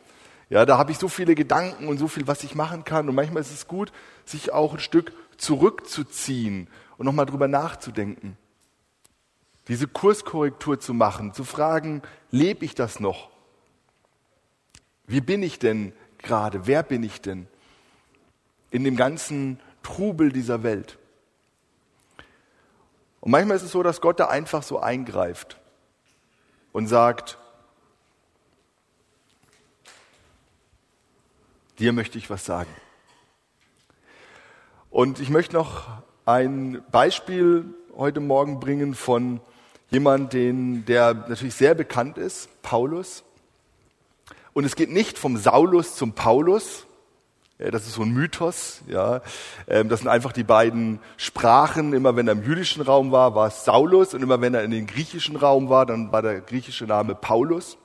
Ja, 0.49 0.65
da 0.65 0.79
habe 0.79 0.91
ich 0.91 0.97
so 0.97 1.09
viele 1.09 1.35
Gedanken 1.35 1.87
und 1.87 1.99
so 1.99 2.07
viel, 2.07 2.25
was 2.25 2.43
ich 2.43 2.55
machen 2.55 2.83
kann. 2.85 3.07
Und 3.07 3.13
manchmal 3.13 3.41
ist 3.41 3.51
es 3.51 3.67
gut, 3.67 3.91
sich 4.25 4.51
auch 4.51 4.73
ein 4.73 4.79
Stück 4.79 5.13
zurückzuziehen 5.37 6.69
und 6.97 7.05
nochmal 7.05 7.27
drüber 7.27 7.47
nachzudenken. 7.47 8.35
Diese 9.67 9.85
Kurskorrektur 9.85 10.79
zu 10.79 10.95
machen, 10.95 11.35
zu 11.35 11.43
fragen, 11.43 12.01
lebe 12.31 12.65
ich 12.65 12.73
das 12.73 12.99
noch? 12.99 13.29
Wie 15.05 15.21
bin 15.21 15.43
ich 15.43 15.59
denn 15.59 15.93
gerade? 16.17 16.65
Wer 16.65 16.81
bin 16.81 17.03
ich 17.03 17.21
denn 17.21 17.45
in 18.71 18.83
dem 18.83 18.95
ganzen 18.95 19.59
Trubel 19.85 20.31
dieser 20.31 20.63
Welt? 20.63 20.97
Und 23.21 23.29
manchmal 23.29 23.55
ist 23.55 23.63
es 23.63 23.71
so, 23.71 23.83
dass 23.83 24.01
Gott 24.01 24.19
da 24.19 24.29
einfach 24.29 24.63
so 24.63 24.79
eingreift 24.79 25.59
und 26.73 26.87
sagt, 26.87 27.37
dir 31.77 31.93
möchte 31.93 32.17
ich 32.17 32.31
was 32.31 32.45
sagen. 32.45 32.69
Und 34.89 35.19
ich 35.19 35.29
möchte 35.29 35.55
noch 35.55 36.01
ein 36.25 36.83
Beispiel 36.91 37.65
heute 37.95 38.21
Morgen 38.21 38.59
bringen 38.59 38.95
von 38.95 39.39
jemandem, 39.91 40.83
der 40.85 41.13
natürlich 41.13 41.53
sehr 41.53 41.75
bekannt 41.75 42.17
ist, 42.17 42.49
Paulus. 42.63 43.23
Und 44.53 44.65
es 44.65 44.75
geht 44.75 44.89
nicht 44.89 45.19
vom 45.19 45.37
Saulus 45.37 45.95
zum 45.95 46.13
Paulus, 46.13 46.87
Das 47.57 47.87
ist 47.87 47.93
so 47.93 48.01
ein 48.01 48.09
Mythos, 48.09 48.81
ja. 48.85 49.21
Ähm, 49.67 49.87
das 49.87 50.01
sind 50.01 50.09
einfach 50.09 50.33
die 50.33 50.43
beiden 50.43 50.99
Sprachen. 51.15 51.93
Immer 51.93 52.17
wenn 52.17 52.27
er 52.27 52.33
im 52.33 52.43
jüdischen 52.43 52.81
Raum 52.81 53.13
war, 53.13 53.33
war 53.33 53.47
es 53.47 53.63
Saulus 53.63 54.13
und 54.13 54.21
immer 54.21 54.41
wenn 54.41 54.53
er 54.53 54.63
in 54.63 54.71
den 54.71 54.87
griechischen 54.87 55.37
Raum 55.37 55.69
war, 55.69 55.85
dann 55.85 56.11
war 56.11 56.21
der 56.21 56.41
griechische 56.41 56.83
Name 56.83 57.15
Paulus. 57.15 57.77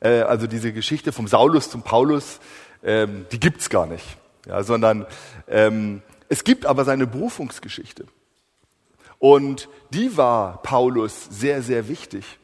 Äh, 0.00 0.22
also 0.22 0.48
diese 0.48 0.72
Geschichte 0.72 1.12
vom 1.12 1.28
Saulus 1.28 1.70
zum 1.70 1.82
Paulus, 1.82 2.40
ähm, 2.82 3.26
die 3.30 3.38
gibt's 3.38 3.70
gar 3.70 3.86
nicht, 3.86 4.04
ja, 4.48 4.64
sondern 4.64 5.06
ähm, 5.46 6.02
es 6.28 6.42
gibt 6.42 6.66
aber 6.66 6.84
seine 6.84 7.06
Berufungsgeschichte. 7.06 8.06
Und 9.20 9.68
die 9.90 10.16
war 10.16 10.62
Paulus 10.62 11.28
sehr, 11.30 11.62
sehr 11.62 11.88
wichtig. 11.88 12.38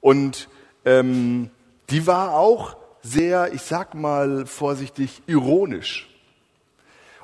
Und 0.00 0.48
die 0.84 2.06
war 2.06 2.34
auch 2.34 2.76
sehr, 3.06 3.52
ich 3.52 3.62
sag 3.62 3.94
mal 3.94 4.46
vorsichtig, 4.46 5.22
ironisch. 5.26 6.08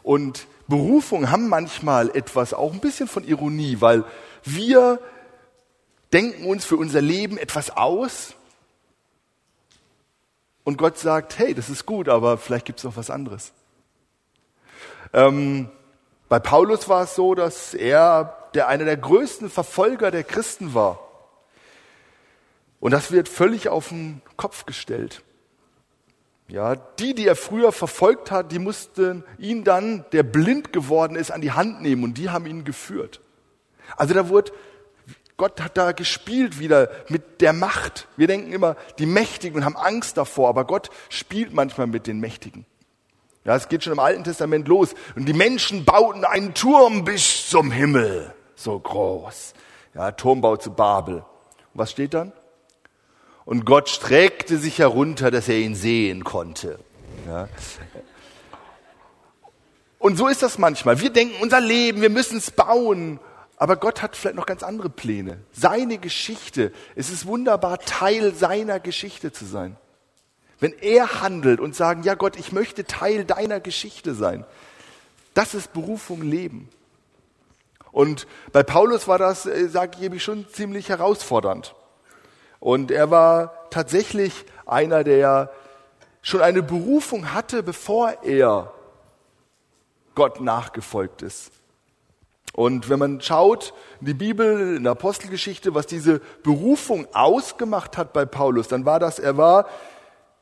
Und 0.02 0.46
Berufungen 0.68 1.30
haben 1.30 1.48
manchmal 1.48 2.10
etwas, 2.16 2.54
auch 2.54 2.72
ein 2.72 2.80
bisschen 2.80 3.08
von 3.08 3.24
Ironie, 3.24 3.80
weil 3.80 4.04
wir 4.44 5.00
denken 6.12 6.46
uns 6.46 6.64
für 6.64 6.76
unser 6.76 7.00
Leben 7.00 7.38
etwas 7.38 7.70
aus 7.76 8.34
und 10.64 10.76
Gott 10.78 10.98
sagt, 10.98 11.38
hey, 11.38 11.54
das 11.54 11.68
ist 11.68 11.86
gut, 11.86 12.08
aber 12.08 12.38
vielleicht 12.38 12.66
gibt 12.66 12.78
es 12.78 12.84
noch 12.84 12.96
was 12.96 13.10
anderes. 13.10 13.52
Ähm, 15.12 15.68
bei 16.28 16.38
Paulus 16.38 16.88
war 16.88 17.02
es 17.02 17.14
so, 17.14 17.34
dass 17.34 17.74
er 17.74 18.36
der 18.54 18.68
einer 18.68 18.84
der 18.84 18.96
größten 18.96 19.50
Verfolger 19.50 20.10
der 20.10 20.24
Christen 20.24 20.74
war. 20.74 21.00
Und 22.80 22.92
das 22.92 23.10
wird 23.10 23.28
völlig 23.28 23.68
auf 23.68 23.88
den 23.88 24.22
Kopf 24.36 24.66
gestellt. 24.66 25.22
Ja, 26.48 26.76
die, 26.76 27.14
die 27.14 27.26
er 27.26 27.37
früher 27.37 27.72
verfolgt 27.72 28.31
hat, 28.31 28.52
die 28.52 28.59
mussten 28.59 29.24
ihn 29.38 29.64
dann, 29.64 30.05
der 30.12 30.22
blind 30.22 30.72
geworden 30.72 31.16
ist, 31.16 31.31
an 31.31 31.40
die 31.40 31.52
Hand 31.52 31.81
nehmen 31.81 32.05
und 32.05 32.18
die 32.18 32.31
haben 32.31 32.46
ihn 32.46 32.64
geführt. 32.64 33.20
Also 33.96 34.12
da 34.14 34.28
wurde, 34.28 34.52
Gott 35.37 35.61
hat 35.61 35.76
da 35.76 35.92
gespielt 35.92 36.59
wieder 36.59 36.90
mit 37.09 37.40
der 37.40 37.52
Macht. 37.52 38.07
Wir 38.16 38.26
denken 38.26 38.52
immer, 38.52 38.76
die 38.98 39.07
Mächtigen 39.07 39.64
haben 39.64 39.76
Angst 39.76 40.16
davor, 40.16 40.48
aber 40.48 40.66
Gott 40.66 40.90
spielt 41.09 41.55
manchmal 41.55 41.87
mit 41.87 42.07
den 42.07 42.20
Mächtigen. 42.20 42.66
Ja, 43.44 43.57
es 43.57 43.68
geht 43.68 43.83
schon 43.83 43.94
im 43.94 43.98
Alten 43.98 44.24
Testament 44.24 44.68
los. 44.68 44.94
Und 45.16 45.26
die 45.26 45.33
Menschen 45.33 45.85
bauten 45.85 46.24
einen 46.24 46.55
Turm 46.55 47.05
bis 47.05 47.48
zum 47.48 47.70
Himmel. 47.72 48.33
So 48.55 48.78
groß. 48.78 49.55
Ja, 49.94 50.12
Turmbau 50.12 50.57
zu 50.57 50.72
Babel. 50.72 51.16
Und 51.16 51.24
was 51.74 51.90
steht 51.90 52.14
dann? 52.14 52.33
Und 53.44 53.64
Gott 53.64 53.88
streckte 53.88 54.59
sich 54.59 54.78
herunter, 54.78 55.31
dass 55.31 55.48
er 55.48 55.59
ihn 55.59 55.74
sehen 55.74 56.24
konnte. 56.24 56.78
Ja. 57.26 57.48
Und 59.98 60.16
so 60.16 60.28
ist 60.28 60.42
das 60.42 60.59
manchmal. 60.59 61.00
Wir 61.00 61.11
denken, 61.11 61.35
unser 61.40 61.61
Leben, 61.61 62.02
wir 62.02 62.11
müssen 62.11 62.38
es 62.38 62.50
bauen. 62.50 63.20
Aber 63.57 63.76
Gott 63.76 64.02
hat 64.02 64.16
vielleicht 64.16 64.35
noch 64.35 64.46
ganz 64.46 64.64
andere 64.64 64.90
Pläne. 64.90 65.38
Seine 65.52 65.98
Geschichte. 65.98 66.72
Es 66.96 67.11
ist 67.11 67.26
wunderbar, 67.26 67.78
Teil 67.78 68.35
seiner 68.35 68.81
Geschichte 68.81 69.33
zu 69.33 69.44
sein. 69.44 69.76
Wenn 70.59 70.72
er 70.81 71.20
handelt 71.20 71.61
und 71.61 71.76
sagen, 71.76 72.02
ja 72.02 72.14
Gott, 72.14 72.37
ich 72.37 72.50
möchte 72.50 72.85
Teil 72.85 73.24
deiner 73.24 73.61
Geschichte 73.61 74.14
sein. 74.14 74.44
Das 75.35 75.55
ist 75.55 75.72
Berufung 75.72 76.22
Leben. 76.22 76.68
Und 77.92 78.26
bei 78.52 78.62
Paulus 78.62 79.07
war 79.07 79.18
das, 79.18 79.46
äh, 79.46 79.68
sage 79.68 79.98
ich, 80.05 80.22
schon 80.22 80.48
ziemlich 80.48 80.88
herausfordernd. 80.88 81.74
Und 82.62 82.92
er 82.92 83.11
war 83.11 83.55
tatsächlich 83.70 84.44
einer, 84.66 85.03
der 85.03 85.51
schon 86.22 86.40
eine 86.40 86.62
Berufung 86.62 87.35
hatte, 87.35 87.64
bevor 87.64 88.22
er 88.22 88.72
Gott 90.14 90.40
nachgefolgt 90.40 91.22
ist. 91.22 91.51
Und 92.53 92.88
wenn 92.88 93.01
man 93.01 93.20
schaut 93.20 93.75
in 93.98 94.07
die 94.07 94.14
Bibel, 94.14 94.77
in 94.77 94.85
der 94.85 94.92
Apostelgeschichte, 94.92 95.75
was 95.75 95.88
diese 95.88 96.20
Berufung 96.44 97.09
ausgemacht 97.12 97.98
hat 97.98 98.12
bei 98.12 98.25
Paulus, 98.27 98.68
dann 98.68 98.85
war 98.85 99.01
das, 99.01 99.18
er 99.18 99.37
war 99.37 99.66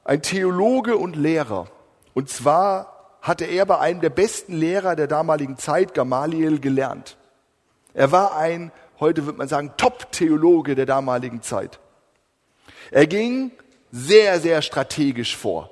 ein 0.04 0.20
Theologe 0.20 0.98
und 0.98 1.16
Lehrer. 1.16 1.68
Und 2.12 2.28
zwar 2.28 3.16
hatte 3.22 3.46
er 3.46 3.64
bei 3.64 3.78
einem 3.78 4.02
der 4.02 4.10
besten 4.10 4.52
Lehrer 4.52 4.94
der 4.94 5.06
damaligen 5.06 5.56
Zeit, 5.56 5.94
Gamaliel, 5.94 6.60
gelernt. 6.60 7.16
Er 7.94 8.12
war 8.12 8.36
ein, 8.36 8.72
heute 8.98 9.24
wird 9.24 9.38
man 9.38 9.48
sagen, 9.48 9.72
Top-Theologe 9.78 10.74
der 10.74 10.84
damaligen 10.84 11.40
Zeit. 11.40 11.80
Er 12.90 13.06
ging 13.06 13.52
sehr, 13.92 14.40
sehr 14.40 14.62
strategisch 14.62 15.36
vor. 15.36 15.70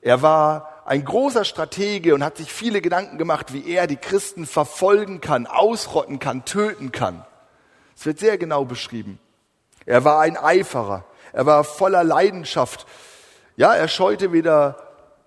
Er 0.00 0.22
war 0.22 0.82
ein 0.84 1.04
großer 1.04 1.44
Stratege 1.44 2.14
und 2.14 2.24
hat 2.24 2.36
sich 2.36 2.52
viele 2.52 2.80
Gedanken 2.80 3.18
gemacht, 3.18 3.52
wie 3.52 3.70
er 3.70 3.86
die 3.86 3.96
Christen 3.96 4.46
verfolgen 4.46 5.20
kann, 5.20 5.46
ausrotten 5.46 6.18
kann, 6.18 6.44
töten 6.44 6.90
kann. 6.90 7.24
Es 7.96 8.04
wird 8.04 8.18
sehr 8.18 8.36
genau 8.36 8.64
beschrieben. 8.64 9.18
Er 9.86 10.04
war 10.04 10.20
ein 10.20 10.36
Eiferer. 10.36 11.04
Er 11.32 11.46
war 11.46 11.64
voller 11.64 12.04
Leidenschaft. 12.04 12.86
Ja, 13.56 13.74
er 13.74 13.88
scheute 13.88 14.32
weder 14.32 14.76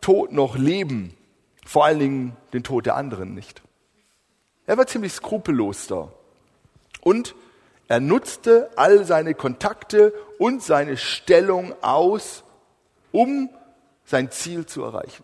Tod 0.02 0.32
noch 0.32 0.58
Leben. 0.58 1.16
Vor 1.66 1.86
allen 1.86 2.00
Dingen 2.00 2.38
den 2.54 2.64
Tod 2.64 2.86
der 2.86 2.96
anderen 2.96 3.34
nicht. 3.34 3.62
Er 4.68 4.78
war 4.78 4.88
ziemlich 4.88 5.14
skrupellos 5.14 5.88
da. 5.88 6.12
Und 7.02 7.36
er 7.88 8.00
nutzte 8.00 8.70
all 8.76 9.06
seine 9.06 9.34
Kontakte 9.34 10.14
und 10.40 10.64
seine 10.64 10.98
Stellung 10.98 11.74
aus, 11.82 12.44
um 13.12 13.50
sein 14.06 14.32
Ziel 14.32 14.66
zu 14.66 14.84
erreichen. 14.84 15.24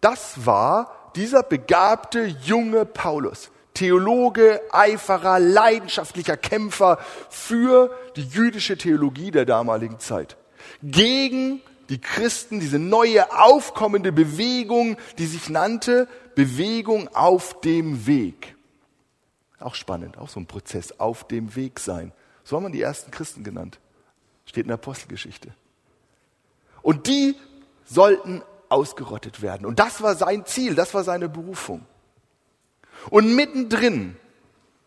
Das 0.00 0.46
war 0.46 1.12
dieser 1.14 1.42
begabte 1.42 2.24
junge 2.24 2.84
Paulus. 2.84 3.50
Theologe, 3.74 4.60
Eiferer, 4.70 5.38
leidenschaftlicher 5.38 6.36
Kämpfer 6.36 6.98
für 7.30 7.90
die 8.16 8.24
jüdische 8.24 8.76
Theologie 8.76 9.30
der 9.30 9.46
damaligen 9.46 9.98
Zeit. 9.98 10.36
Gegen 10.82 11.62
die 11.88 12.00
Christen, 12.00 12.60
diese 12.60 12.78
neue 12.78 13.32
aufkommende 13.38 14.12
Bewegung, 14.12 14.96
die 15.18 15.26
sich 15.26 15.48
nannte 15.48 16.08
Bewegung 16.34 17.08
auf 17.14 17.60
dem 17.60 18.06
Weg. 18.06 18.56
Auch 19.62 19.74
spannend, 19.74 20.18
auch 20.18 20.28
so 20.28 20.40
ein 20.40 20.46
Prozess, 20.46 20.98
auf 20.98 21.26
dem 21.26 21.54
Weg 21.54 21.80
sein. 21.80 22.12
So 22.44 22.56
haben 22.56 22.64
man 22.64 22.72
die 22.72 22.82
ersten 22.82 23.10
Christen 23.10 23.44
genannt. 23.44 23.78
Steht 24.44 24.64
in 24.64 24.68
der 24.68 24.74
Apostelgeschichte. 24.74 25.54
Und 26.82 27.06
die 27.06 27.36
sollten 27.84 28.42
ausgerottet 28.68 29.42
werden. 29.42 29.66
Und 29.66 29.78
das 29.78 30.02
war 30.02 30.16
sein 30.16 30.44
Ziel, 30.46 30.74
das 30.74 30.94
war 30.94 31.04
seine 31.04 31.28
Berufung. 31.28 31.86
Und 33.10 33.34
mittendrin, 33.34 34.16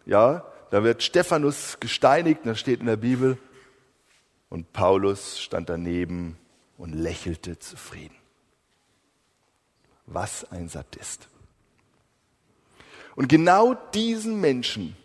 ja, 0.06 0.46
da 0.72 0.84
wird 0.84 1.04
Stephanus 1.04 1.80
gesteinigt, 1.80 2.42
das 2.46 2.60
steht 2.60 2.80
in 2.80 2.88
der 2.88 2.98
Bibel. 2.98 3.38
Und 4.50 4.74
Paulus 4.74 5.40
stand 5.40 5.70
daneben 5.70 6.38
und 6.78 6.94
lächelte 6.94 7.60
zufrieden. 7.60 8.16
Was 10.06 10.50
ein 10.52 10.68
Sadist. 10.68 11.28
Und 13.16 13.30
genau 13.30 13.76
diesen 13.94 14.42
Menschen 14.42 14.96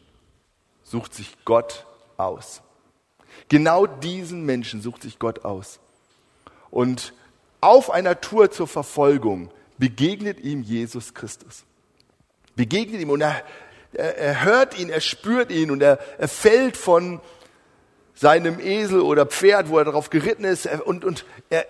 sucht 0.83 1.15
sich 1.15 1.37
Gott 1.45 1.87
aus. 2.17 2.63
Genau 3.49 3.87
diesen 3.87 4.45
Menschen 4.45 4.83
sucht 4.83 5.03
sich 5.03 5.19
Gott 5.19 5.45
aus. 5.45 5.79
Und 6.71 7.13
auf 7.61 7.91
einer 7.91 8.21
Tour 8.21 8.51
zur 8.51 8.67
Verfolgung 8.67 9.51
begegnet 9.79 10.41
ihm 10.41 10.63
Jesus 10.63 11.15
Christus. 11.15 11.65
Begegnet 12.57 13.01
ihm 13.01 13.11
und 13.11 13.21
er, 13.21 13.43
er, 13.93 14.45
hört 14.45 14.79
ihn, 14.79 14.91
er 14.91 15.01
spürt 15.01 15.51
ihn 15.51 15.71
und 15.71 15.83
er, 15.83 15.99
er 16.19 16.29
fällt 16.29 16.77
von 16.77 17.21
seinem 18.15 18.61
Esel 18.61 19.01
oder 19.01 19.25
Pferd, 19.25 19.69
wo 19.69 19.79
er 19.79 19.85
darauf 19.85 20.11
geritten 20.11 20.45
ist 20.45 20.67
und, 20.67 21.05
und 21.05 21.25
er, 21.49 21.67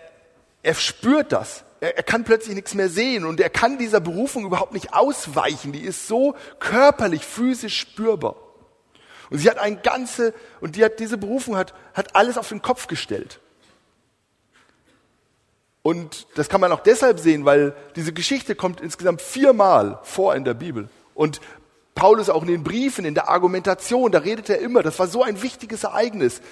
er 0.62 0.74
spürt 0.74 1.32
das 1.32 1.64
er, 1.80 1.96
er 1.96 2.02
kann 2.02 2.24
plötzlich 2.24 2.54
nichts 2.54 2.74
mehr 2.74 2.88
sehen 2.88 3.24
und 3.24 3.40
er 3.40 3.50
kann 3.50 3.78
dieser 3.78 4.00
Berufung 4.00 4.44
überhaupt 4.44 4.72
nicht 4.72 4.94
ausweichen. 4.94 5.72
Die 5.72 5.80
ist 5.80 6.06
so 6.06 6.34
körperlich, 6.58 7.24
physisch 7.24 7.78
spürbar. 7.78 8.36
Und 9.30 9.38
sie 9.38 9.48
hat 9.48 9.58
ein 9.58 9.82
ganze, 9.82 10.34
und 10.60 10.76
die 10.76 10.84
hat, 10.84 10.98
diese 10.98 11.16
Berufung 11.16 11.56
hat, 11.56 11.74
hat 11.94 12.14
alles 12.16 12.36
auf 12.36 12.48
den 12.48 12.62
Kopf 12.62 12.86
gestellt. 12.86 13.40
Und 15.82 16.26
das 16.34 16.48
kann 16.48 16.60
man 16.60 16.72
auch 16.72 16.80
deshalb 16.80 17.20
sehen, 17.20 17.44
weil 17.44 17.74
diese 17.96 18.12
Geschichte 18.12 18.54
kommt 18.54 18.80
insgesamt 18.80 19.22
viermal 19.22 19.98
vor 20.02 20.34
in 20.34 20.44
der 20.44 20.54
Bibel. 20.54 20.90
Und 21.14 21.40
Paulus 21.94 22.28
auch 22.28 22.42
in 22.42 22.48
den 22.48 22.64
Briefen, 22.64 23.04
in 23.04 23.14
der 23.14 23.28
Argumentation, 23.28 24.12
da 24.12 24.18
redet 24.18 24.50
er 24.50 24.58
immer, 24.58 24.82
das 24.82 24.98
war 24.98 25.06
so 25.06 25.22
ein 25.22 25.42
wichtiges 25.42 25.84
Ereignis. 25.84 26.42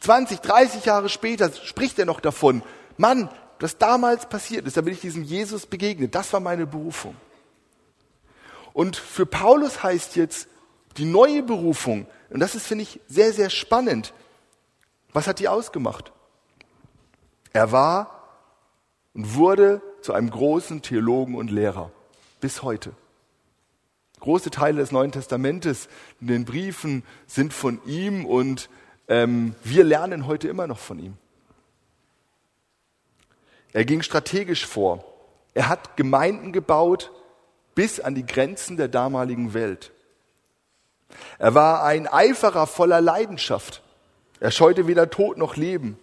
20, 0.00 0.40
30 0.40 0.84
Jahre 0.84 1.08
später 1.08 1.52
spricht 1.52 1.98
er 1.98 2.04
noch 2.04 2.20
davon, 2.20 2.62
Mann, 2.96 3.30
das 3.58 3.78
damals 3.78 4.28
passiert 4.28 4.66
ist, 4.66 4.76
da 4.76 4.80
bin 4.80 4.92
ich 4.92 5.00
diesem 5.00 5.24
Jesus 5.24 5.66
begegnet. 5.66 6.14
Das 6.14 6.32
war 6.32 6.40
meine 6.40 6.66
Berufung. 6.66 7.16
Und 8.72 8.96
für 8.96 9.26
Paulus 9.26 9.82
heißt 9.82 10.16
jetzt 10.16 10.48
die 10.96 11.04
neue 11.04 11.42
Berufung, 11.42 12.06
und 12.30 12.40
das 12.40 12.54
ist, 12.54 12.66
finde 12.66 12.82
ich, 12.82 13.00
sehr, 13.08 13.32
sehr 13.32 13.50
spannend. 13.50 14.12
Was 15.12 15.26
hat 15.26 15.38
die 15.38 15.48
ausgemacht? 15.48 16.12
Er 17.52 17.72
war, 17.72 18.18
und 19.14 19.34
wurde 19.34 19.82
zu 20.00 20.12
einem 20.12 20.30
großen 20.30 20.82
Theologen 20.82 21.34
und 21.34 21.50
Lehrer 21.50 21.90
bis 22.40 22.62
heute. 22.62 22.92
Große 24.20 24.50
Teile 24.50 24.80
des 24.80 24.92
Neuen 24.92 25.10
Testamentes 25.10 25.88
in 26.20 26.28
den 26.28 26.44
Briefen 26.44 27.02
sind 27.26 27.52
von 27.52 27.80
ihm 27.84 28.24
und 28.24 28.68
ähm, 29.08 29.54
wir 29.64 29.82
lernen 29.82 30.26
heute 30.26 30.48
immer 30.48 30.66
noch 30.66 30.78
von 30.78 30.98
ihm. 30.98 31.16
Er 33.72 33.84
ging 33.84 34.02
strategisch 34.02 34.66
vor. 34.66 35.04
Er 35.54 35.68
hat 35.68 35.96
Gemeinden 35.96 36.52
gebaut 36.52 37.10
bis 37.74 38.00
an 38.00 38.14
die 38.14 38.26
Grenzen 38.26 38.76
der 38.76 38.88
damaligen 38.88 39.54
Welt. 39.54 39.92
Er 41.38 41.54
war 41.54 41.84
ein 41.84 42.06
Eiferer 42.06 42.66
voller 42.66 43.00
Leidenschaft. 43.00 43.82
Er 44.40 44.50
scheute 44.50 44.86
weder 44.86 45.10
Tod 45.10 45.38
noch 45.38 45.56
Leben. 45.56 45.98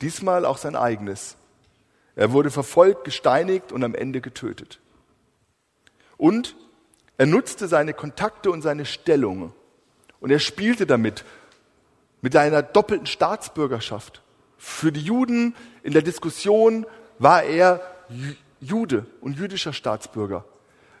Diesmal 0.00 0.44
auch 0.44 0.58
sein 0.58 0.76
eigenes. 0.76 1.36
Er 2.16 2.32
wurde 2.32 2.50
verfolgt, 2.50 3.04
gesteinigt 3.04 3.72
und 3.72 3.84
am 3.84 3.94
Ende 3.94 4.20
getötet. 4.20 4.80
Und 6.16 6.56
er 7.16 7.26
nutzte 7.26 7.68
seine 7.68 7.94
Kontakte 7.94 8.50
und 8.50 8.62
seine 8.62 8.84
Stellung. 8.84 9.52
Und 10.20 10.30
er 10.30 10.38
spielte 10.38 10.86
damit, 10.86 11.24
mit 12.20 12.34
seiner 12.34 12.62
doppelten 12.62 13.06
Staatsbürgerschaft. 13.06 14.22
Für 14.62 14.92
die 14.92 15.00
Juden 15.00 15.56
in 15.82 15.94
der 15.94 16.02
Diskussion 16.02 16.84
war 17.18 17.44
er 17.44 17.80
Jude 18.60 19.06
und 19.22 19.38
jüdischer 19.38 19.72
Staatsbürger. 19.72 20.44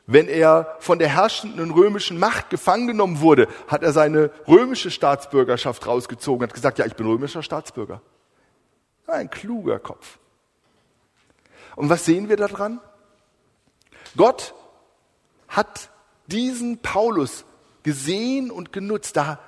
Wenn 0.06 0.28
er 0.28 0.76
von 0.80 0.98
der 0.98 1.10
herrschenden 1.10 1.70
römischen 1.70 2.18
Macht 2.18 2.48
gefangen 2.48 2.86
genommen 2.86 3.20
wurde, 3.20 3.48
hat 3.68 3.82
er 3.82 3.92
seine 3.92 4.30
römische 4.48 4.90
Staatsbürgerschaft 4.90 5.86
rausgezogen, 5.86 6.42
hat 6.48 6.54
gesagt, 6.54 6.78
ja, 6.78 6.86
ich 6.86 6.96
bin 6.96 7.06
römischer 7.06 7.42
Staatsbürger. 7.42 8.00
Ein 9.06 9.28
kluger 9.28 9.78
Kopf. 9.78 10.18
Und 11.76 11.90
was 11.90 12.06
sehen 12.06 12.30
wir 12.30 12.38
daran? 12.38 12.80
Gott 14.16 14.54
hat 15.48 15.90
diesen 16.28 16.78
Paulus 16.78 17.44
gesehen 17.82 18.50
und 18.50 18.72
genutzt. 18.72 19.18
Da 19.18 19.38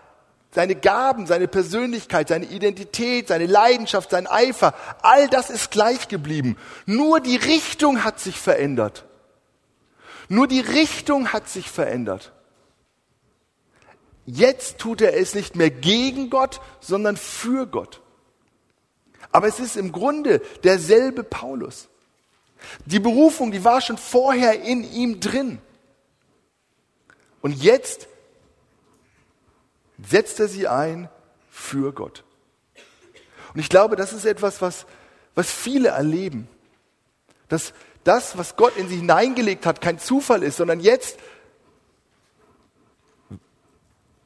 seine 0.55 0.75
Gaben, 0.75 1.27
seine 1.27 1.49
Persönlichkeit, 1.49 2.29
seine 2.29 2.45
Identität, 2.45 3.29
seine 3.29 3.47
Leidenschaft, 3.47 4.11
sein 4.11 4.27
Eifer, 4.27 4.75
all 5.01 5.29
das 5.29 5.51
ist 5.51 5.71
gleich 5.71 6.09
geblieben. 6.09 6.57
Nur 6.85 7.21
die 7.21 7.37
Richtung 7.37 8.05
hat 8.05 8.21
sich 8.21 8.39
verändert. 8.39 9.07
Nur 10.29 10.47
die 10.47 10.61
Richtung 10.61 11.33
hat 11.33 11.49
sich 11.49 11.71
verändert. 11.71 12.33
Jetzt 14.27 14.79
tut 14.79 15.01
er 15.01 15.17
es 15.17 15.35
nicht 15.35 15.57
mehr 15.57 15.71
gegen 15.71 16.31
Gott, 16.31 16.61
sondern 16.81 17.17
für 17.17 17.67
Gott. 17.67 18.01
Aber 19.33 19.49
es 19.49 19.59
ist 19.59 19.77
im 19.77 19.91
Grunde 19.91 20.41
derselbe 20.63 21.25
Paulus. 21.25 21.89
Die 22.85 23.01
Berufung, 23.01 23.51
die 23.51 23.65
war 23.65 23.81
schon 23.81 23.99
vorher 23.99 24.63
in 24.63 24.85
ihm 24.85 25.19
drin. 25.19 25.59
Und 27.41 27.63
jetzt 27.63 28.07
setzt 30.09 30.41
er 30.41 30.49
sie 30.49 30.69
ein 30.69 31.09
für 31.51 31.93
Gott. 31.93 32.25
Und 33.55 33.61
ich 33.61 33.69
glaube, 33.69 33.97
das 33.97 34.13
ist 34.13 34.25
etwas, 34.25 34.63
was, 34.63 34.87
was 35.35 35.51
viele 35.51 35.89
erleben. 35.89 36.49
Dass 37.49 37.75
das, 38.05 38.37
was 38.39 38.57
Gott 38.57 38.77
in 38.77 38.89
sie 38.89 38.97
hineingelegt 38.97 39.67
hat, 39.67 39.81
kein 39.81 39.99
Zufall 39.99 40.43
ist, 40.43 40.57
sondern 40.57 40.81
jetzt 40.81 41.19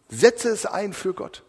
setze 0.09 0.51
es 0.51 0.67
ein 0.67 0.93
für 0.93 1.15
Gott. 1.15 1.43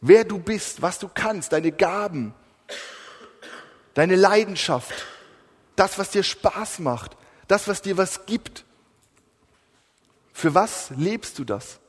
Wer 0.00 0.24
du 0.24 0.38
bist, 0.38 0.80
was 0.80 0.98
du 0.98 1.08
kannst, 1.08 1.52
deine 1.52 1.72
Gaben, 1.72 2.34
deine 3.92 4.16
Leidenschaft, 4.16 5.06
das, 5.76 5.98
was 5.98 6.10
dir 6.10 6.22
Spaß 6.22 6.78
macht, 6.78 7.16
das, 7.48 7.68
was 7.68 7.82
dir 7.82 7.96
was 7.96 8.24
gibt. 8.24 8.64
Für 10.32 10.54
was 10.54 10.90
lebst 10.90 11.38
du 11.38 11.44
das? 11.44 11.79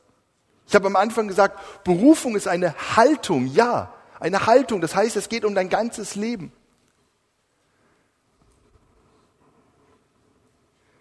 Ich 0.72 0.74
habe 0.74 0.86
am 0.86 0.96
Anfang 0.96 1.28
gesagt, 1.28 1.84
Berufung 1.84 2.34
ist 2.34 2.48
eine 2.48 2.74
Haltung, 2.96 3.46
ja, 3.46 3.92
eine 4.18 4.46
Haltung. 4.46 4.80
Das 4.80 4.94
heißt, 4.94 5.16
es 5.16 5.28
geht 5.28 5.44
um 5.44 5.54
dein 5.54 5.68
ganzes 5.68 6.14
Leben. 6.14 6.50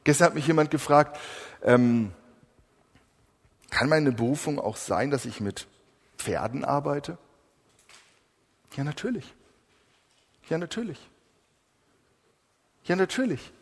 Gestern 0.03 0.27
hat 0.27 0.35
mich 0.35 0.45
jemand 0.45 0.71
gefragt, 0.71 1.17
ähm, 1.63 2.11
kann 3.69 3.87
meine 3.87 4.11
Berufung 4.11 4.59
auch 4.59 4.75
sein, 4.75 5.09
dass 5.09 5.23
ich 5.23 5.39
mit 5.39 5.67
Pferden 6.17 6.65
arbeite? 6.65 7.17
Ja, 8.75 8.83
natürlich. 8.83 9.33
Ja, 10.49 10.57
natürlich. 10.57 10.99
Ja, 12.83 12.97
natürlich. 12.97 13.53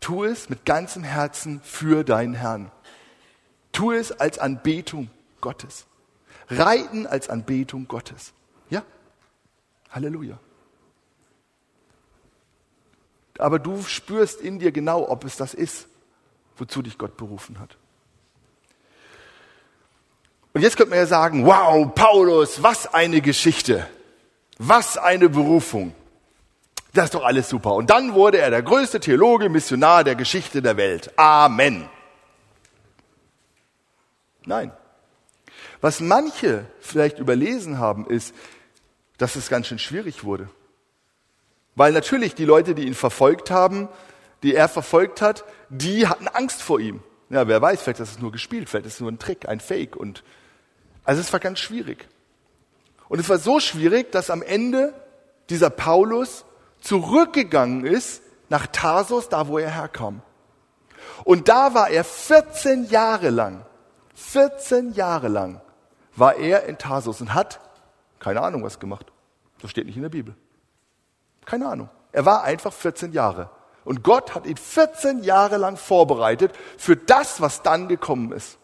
Tu 0.00 0.24
es 0.24 0.50
mit 0.50 0.66
ganzem 0.66 1.02
Herzen 1.02 1.62
für 1.62 2.04
deinen 2.04 2.34
Herrn. 2.34 2.70
Tu 3.74 3.92
es 3.92 4.12
als 4.12 4.38
Anbetung 4.38 5.10
Gottes. 5.42 5.84
Reiten 6.48 7.06
als 7.06 7.28
Anbetung 7.28 7.86
Gottes. 7.88 8.32
Ja? 8.70 8.82
Halleluja. 9.90 10.38
Aber 13.38 13.58
du 13.58 13.82
spürst 13.82 14.40
in 14.40 14.60
dir 14.60 14.70
genau, 14.70 15.08
ob 15.10 15.24
es 15.24 15.36
das 15.36 15.54
ist, 15.54 15.88
wozu 16.56 16.82
dich 16.82 16.96
Gott 16.98 17.16
berufen 17.16 17.58
hat. 17.58 17.76
Und 20.52 20.62
jetzt 20.62 20.76
könnte 20.76 20.90
man 20.90 21.00
ja 21.00 21.06
sagen, 21.06 21.44
wow, 21.44 21.92
Paulus, 21.92 22.62
was 22.62 22.94
eine 22.94 23.20
Geschichte. 23.20 23.88
Was 24.56 24.96
eine 24.96 25.28
Berufung. 25.28 25.96
Das 26.92 27.06
ist 27.06 27.14
doch 27.14 27.24
alles 27.24 27.48
super. 27.48 27.74
Und 27.74 27.90
dann 27.90 28.14
wurde 28.14 28.38
er 28.38 28.50
der 28.50 28.62
größte 28.62 29.00
Theologe, 29.00 29.48
Missionar 29.48 30.04
der 30.04 30.14
Geschichte 30.14 30.62
der 30.62 30.76
Welt. 30.76 31.10
Amen. 31.18 31.88
Nein. 34.46 34.72
Was 35.80 36.00
manche 36.00 36.66
vielleicht 36.80 37.18
überlesen 37.18 37.78
haben, 37.78 38.06
ist, 38.06 38.34
dass 39.18 39.36
es 39.36 39.48
ganz 39.48 39.66
schön 39.66 39.78
schwierig 39.78 40.24
wurde. 40.24 40.48
Weil 41.74 41.92
natürlich 41.92 42.34
die 42.34 42.44
Leute, 42.44 42.74
die 42.74 42.86
ihn 42.86 42.94
verfolgt 42.94 43.50
haben, 43.50 43.88
die 44.42 44.54
er 44.54 44.68
verfolgt 44.68 45.22
hat, 45.22 45.44
die 45.68 46.06
hatten 46.06 46.28
Angst 46.28 46.62
vor 46.62 46.80
ihm. 46.80 47.02
Ja, 47.30 47.48
wer 47.48 47.60
weiß, 47.60 47.82
vielleicht 47.82 48.00
ist 48.00 48.12
es 48.12 48.18
nur 48.18 48.32
gespielt, 48.32 48.68
vielleicht 48.68 48.86
ist 48.86 48.94
es 48.94 49.00
nur 49.00 49.10
ein 49.10 49.18
Trick, 49.18 49.48
ein 49.48 49.60
Fake. 49.60 49.96
Und 49.96 50.22
also 51.04 51.20
es 51.20 51.32
war 51.32 51.40
ganz 51.40 51.58
schwierig. 51.58 52.06
Und 53.08 53.18
es 53.18 53.28
war 53.28 53.38
so 53.38 53.60
schwierig, 53.60 54.12
dass 54.12 54.30
am 54.30 54.42
Ende 54.42 54.94
dieser 55.50 55.70
Paulus 55.70 56.44
zurückgegangen 56.80 57.84
ist 57.84 58.22
nach 58.48 58.66
Tarsus, 58.66 59.28
da 59.28 59.48
wo 59.48 59.58
er 59.58 59.70
herkam. 59.70 60.22
Und 61.24 61.48
da 61.48 61.74
war 61.74 61.90
er 61.90 62.04
14 62.04 62.88
Jahre 62.90 63.30
lang 63.30 63.64
14 64.14 64.92
Jahre 64.92 65.28
lang 65.28 65.60
war 66.16 66.36
er 66.36 66.64
in 66.64 66.78
Tarsus 66.78 67.20
und 67.20 67.34
hat 67.34 67.60
keine 68.24 68.40
Ahnung 68.40 68.62
was 68.62 68.80
gemacht. 68.80 69.12
Das 69.60 69.70
steht 69.70 69.84
nicht 69.84 69.96
in 69.96 70.02
der 70.02 70.08
Bibel. 70.08 70.34
Keine 71.44 71.68
Ahnung. 71.68 71.90
Er 72.10 72.24
war 72.24 72.42
einfach 72.42 72.72
14 72.72 73.12
Jahre. 73.12 73.50
Und 73.84 74.02
Gott 74.02 74.34
hat 74.34 74.46
ihn 74.46 74.56
14 74.56 75.22
Jahre 75.22 75.58
lang 75.58 75.76
vorbereitet 75.76 76.52
für 76.78 76.96
das, 76.96 77.42
was 77.42 77.60
dann 77.60 77.86
gekommen 77.86 78.32
ist. 78.32 78.56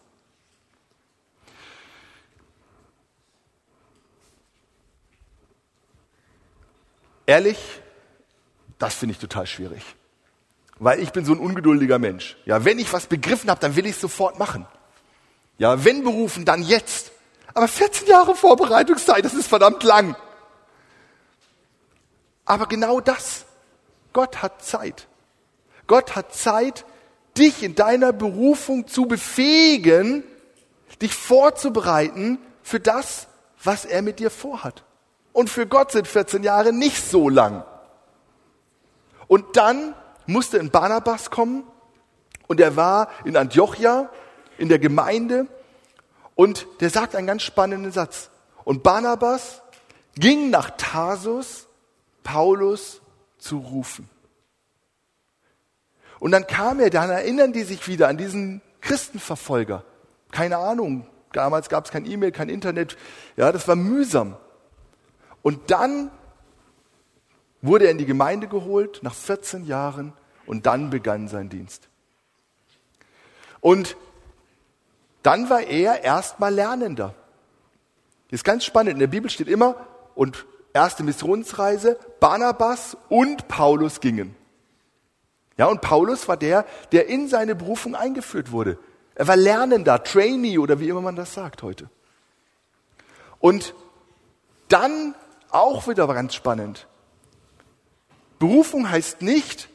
Ehrlich, 7.27 7.81
das 8.79 8.95
finde 8.95 9.13
ich 9.13 9.19
total 9.19 9.45
schwierig. 9.45 9.83
Weil 10.79 10.99
ich 10.99 11.11
bin 11.11 11.23
so 11.23 11.33
ein 11.33 11.39
ungeduldiger 11.39 11.99
Mensch. 11.99 12.35
Ja, 12.45 12.65
wenn 12.65 12.79
ich 12.79 12.91
was 12.91 13.05
begriffen 13.05 13.51
habe, 13.51 13.61
dann 13.61 13.75
will 13.75 13.85
ich 13.85 13.91
es 13.91 14.01
sofort 14.01 14.39
machen. 14.39 14.65
Ja, 15.61 15.85
wenn 15.85 16.03
berufen, 16.03 16.43
dann 16.43 16.63
jetzt. 16.63 17.11
Aber 17.53 17.67
14 17.67 18.07
Jahre 18.07 18.33
Vorbereitungszeit, 18.33 19.23
das 19.23 19.35
ist 19.35 19.45
verdammt 19.45 19.83
lang. 19.83 20.15
Aber 22.45 22.65
genau 22.65 22.99
das, 22.99 23.45
Gott 24.11 24.41
hat 24.41 24.65
Zeit. 24.65 25.07
Gott 25.85 26.15
hat 26.15 26.33
Zeit, 26.33 26.83
dich 27.37 27.61
in 27.61 27.75
deiner 27.75 28.11
Berufung 28.11 28.87
zu 28.87 29.05
befähigen, 29.05 30.23
dich 30.99 31.13
vorzubereiten 31.13 32.39
für 32.63 32.79
das, 32.79 33.27
was 33.63 33.85
er 33.85 34.01
mit 34.01 34.17
dir 34.17 34.31
vorhat. 34.31 34.83
Und 35.31 35.51
für 35.51 35.67
Gott 35.67 35.91
sind 35.91 36.07
14 36.07 36.41
Jahre 36.41 36.73
nicht 36.73 37.07
so 37.07 37.29
lang. 37.29 37.63
Und 39.27 39.57
dann 39.57 39.93
musste 40.25 40.59
ein 40.59 40.71
Barnabas 40.71 41.29
kommen 41.29 41.65
und 42.47 42.59
er 42.59 42.75
war 42.75 43.09
in 43.25 43.37
Antiochia 43.37 44.09
in 44.61 44.69
der 44.69 44.79
Gemeinde 44.79 45.47
und 46.35 46.67
der 46.79 46.91
sagt 46.91 47.15
einen 47.15 47.27
ganz 47.27 47.41
spannenden 47.41 47.91
Satz. 47.91 48.29
Und 48.63 48.83
Barnabas 48.83 49.63
ging 50.15 50.51
nach 50.51 50.71
Tarsus, 50.77 51.67
Paulus 52.23 53.01
zu 53.39 53.57
rufen. 53.57 54.07
Und 56.19 56.31
dann 56.31 56.45
kam 56.45 56.79
er, 56.79 56.91
dann 56.91 57.09
erinnern 57.09 57.53
die 57.53 57.63
sich 57.63 57.87
wieder 57.87 58.07
an 58.07 58.17
diesen 58.17 58.61
Christenverfolger. 58.81 59.83
Keine 60.31 60.57
Ahnung, 60.57 61.07
damals 61.33 61.67
gab 61.67 61.85
es 61.85 61.91
kein 61.91 62.05
E-Mail, 62.05 62.31
kein 62.31 62.47
Internet, 62.47 62.97
ja, 63.37 63.51
das 63.51 63.67
war 63.67 63.75
mühsam. 63.75 64.37
Und 65.41 65.71
dann 65.71 66.11
wurde 67.63 67.85
er 67.85 67.91
in 67.91 67.97
die 67.97 68.05
Gemeinde 68.05 68.47
geholt 68.47 68.99
nach 69.01 69.15
14 69.15 69.65
Jahren 69.65 70.13
und 70.45 70.67
dann 70.67 70.91
begann 70.91 71.27
sein 71.27 71.49
Dienst. 71.49 71.89
Und 73.59 73.95
dann 75.23 75.49
war 75.49 75.61
er 75.61 76.03
erstmal 76.03 76.53
Lernender. 76.53 77.13
Das 78.29 78.39
ist 78.39 78.43
ganz 78.43 78.63
spannend. 78.65 78.93
In 78.93 78.99
der 78.99 79.07
Bibel 79.07 79.29
steht 79.29 79.47
immer, 79.47 79.75
und 80.15 80.45
erste 80.73 81.03
Missionsreise, 81.03 81.97
Barnabas 82.19 82.97
und 83.09 83.47
Paulus 83.47 83.99
gingen. 83.99 84.35
Ja, 85.57 85.67
und 85.67 85.81
Paulus 85.81 86.27
war 86.27 86.37
der, 86.37 86.65
der 86.91 87.07
in 87.07 87.27
seine 87.27 87.55
Berufung 87.55 87.95
eingeführt 87.95 88.51
wurde. 88.51 88.77
Er 89.15 89.27
war 89.27 89.35
Lernender, 89.35 90.03
Trainee 90.03 90.57
oder 90.57 90.79
wie 90.79 90.89
immer 90.89 91.01
man 91.01 91.15
das 91.15 91.33
sagt 91.33 91.61
heute. 91.61 91.89
Und 93.39 93.73
dann 94.69 95.13
auch 95.49 95.87
wieder 95.87 96.07
ganz 96.07 96.33
spannend. 96.33 96.87
Berufung 98.39 98.89
heißt 98.89 99.21
nicht 99.21 99.69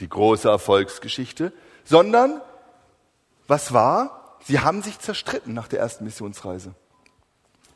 die 0.00 0.08
große 0.08 0.48
Erfolgsgeschichte, 0.48 1.52
sondern 1.84 2.40
was 3.46 3.72
war? 3.72 4.17
Sie 4.48 4.60
haben 4.60 4.80
sich 4.80 4.98
zerstritten 4.98 5.52
nach 5.52 5.68
der 5.68 5.78
ersten 5.78 6.04
Missionsreise. 6.04 6.74